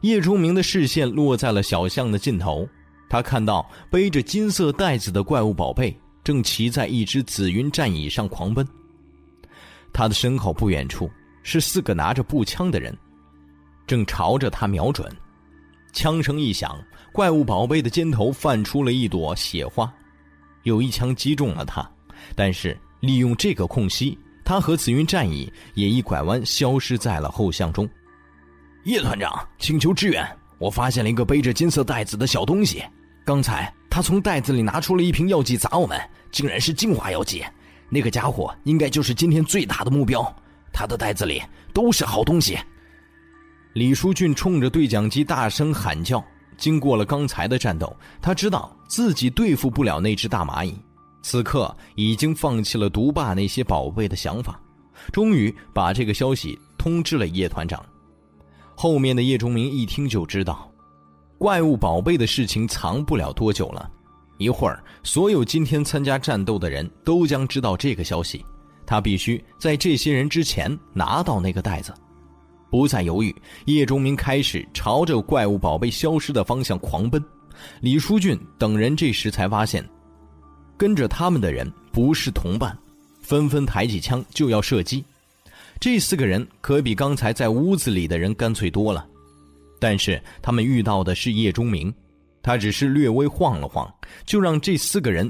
[0.02, 2.68] 叶竹明的视线落在了小巷的尽头，
[3.08, 5.96] 他看到背着金色袋子的怪物宝贝。
[6.24, 8.66] 正骑在一只紫云战椅上狂奔。
[9.92, 11.10] 他的身后不远处
[11.42, 12.96] 是四个拿着步枪的人，
[13.86, 15.10] 正朝着他瞄准。
[15.92, 16.82] 枪声一响，
[17.12, 19.92] 怪物宝贝的肩头泛出了一朵血花，
[20.62, 21.86] 有一枪击中了他。
[22.34, 27.88] 但是利用这个空隙，他和紫云战椅也一拐弯消失在了后巷中。
[28.84, 30.26] 叶团长，请求支援！
[30.58, 32.82] 我发现了一个背着金色袋子的小东西，
[33.24, 33.72] 刚才。
[33.94, 36.00] 他从袋子里拿出了一瓶药剂砸我们，
[36.30, 37.44] 竟然是净化药剂。
[37.90, 40.34] 那个家伙应该就是今天最大的目标。
[40.72, 41.42] 他的袋子里
[41.74, 42.58] 都是好东西。
[43.74, 46.24] 李书俊冲着对讲机大声喊叫。
[46.56, 50.74] 经过了刚才的战斗，他知道自己对付不了那只大蚂蚁，
[51.20, 54.58] 此刻已经放弃了毒霸那些宝贝的想法。
[55.12, 57.84] 终于把这个消息通知了叶团长。
[58.74, 60.71] 后面的叶钟明一听就知道。
[61.42, 63.90] 怪物宝贝的事情藏不了多久了，
[64.38, 68.46] 一会儿，所有今天参加战斗的人都将知道这个消息。
[68.86, 71.92] 他必须在这些人之前拿到那个袋子。
[72.70, 77.20] 不再犹豫，叶钟明开始朝着怪物宝贝消失的方向狂奔。
[77.80, 79.84] 李书俊等人这时才发现，
[80.76, 82.78] 跟着他们的人不是同伴，
[83.20, 85.04] 纷纷抬起枪就要射击。
[85.80, 89.04] 这四个人可比刚才在屋子里的人干脆多了。
[89.82, 91.92] 但是他们遇到的是叶钟明，
[92.40, 93.92] 他只是略微晃了晃，
[94.24, 95.28] 就让这四个人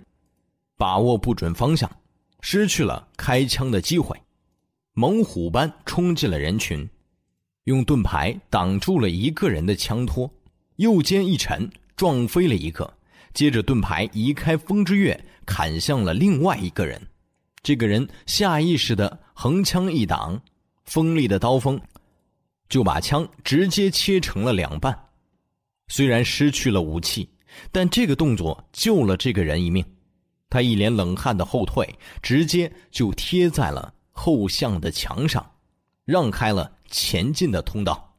[0.76, 1.90] 把握不准方向，
[2.42, 4.14] 失去了开枪的机会。
[4.92, 6.86] 猛虎般冲进了人群，
[7.64, 10.30] 用盾牌挡住了一个人的枪托，
[10.76, 11.66] 右肩一沉，
[11.96, 12.92] 撞飞了一个。
[13.32, 17.00] 接着盾牌移开风之月，砍向了另外一个人。
[17.62, 20.38] 这个人下意识的横枪一挡，
[20.84, 21.80] 锋利的刀锋。
[22.72, 24.98] 就把枪直接切成了两半，
[25.88, 27.28] 虽然失去了武器，
[27.70, 29.84] 但这个动作救了这个人一命。
[30.48, 31.86] 他一脸冷汗的后退，
[32.22, 35.46] 直接就贴在了后巷的墙上，
[36.06, 38.11] 让开了前进的通道。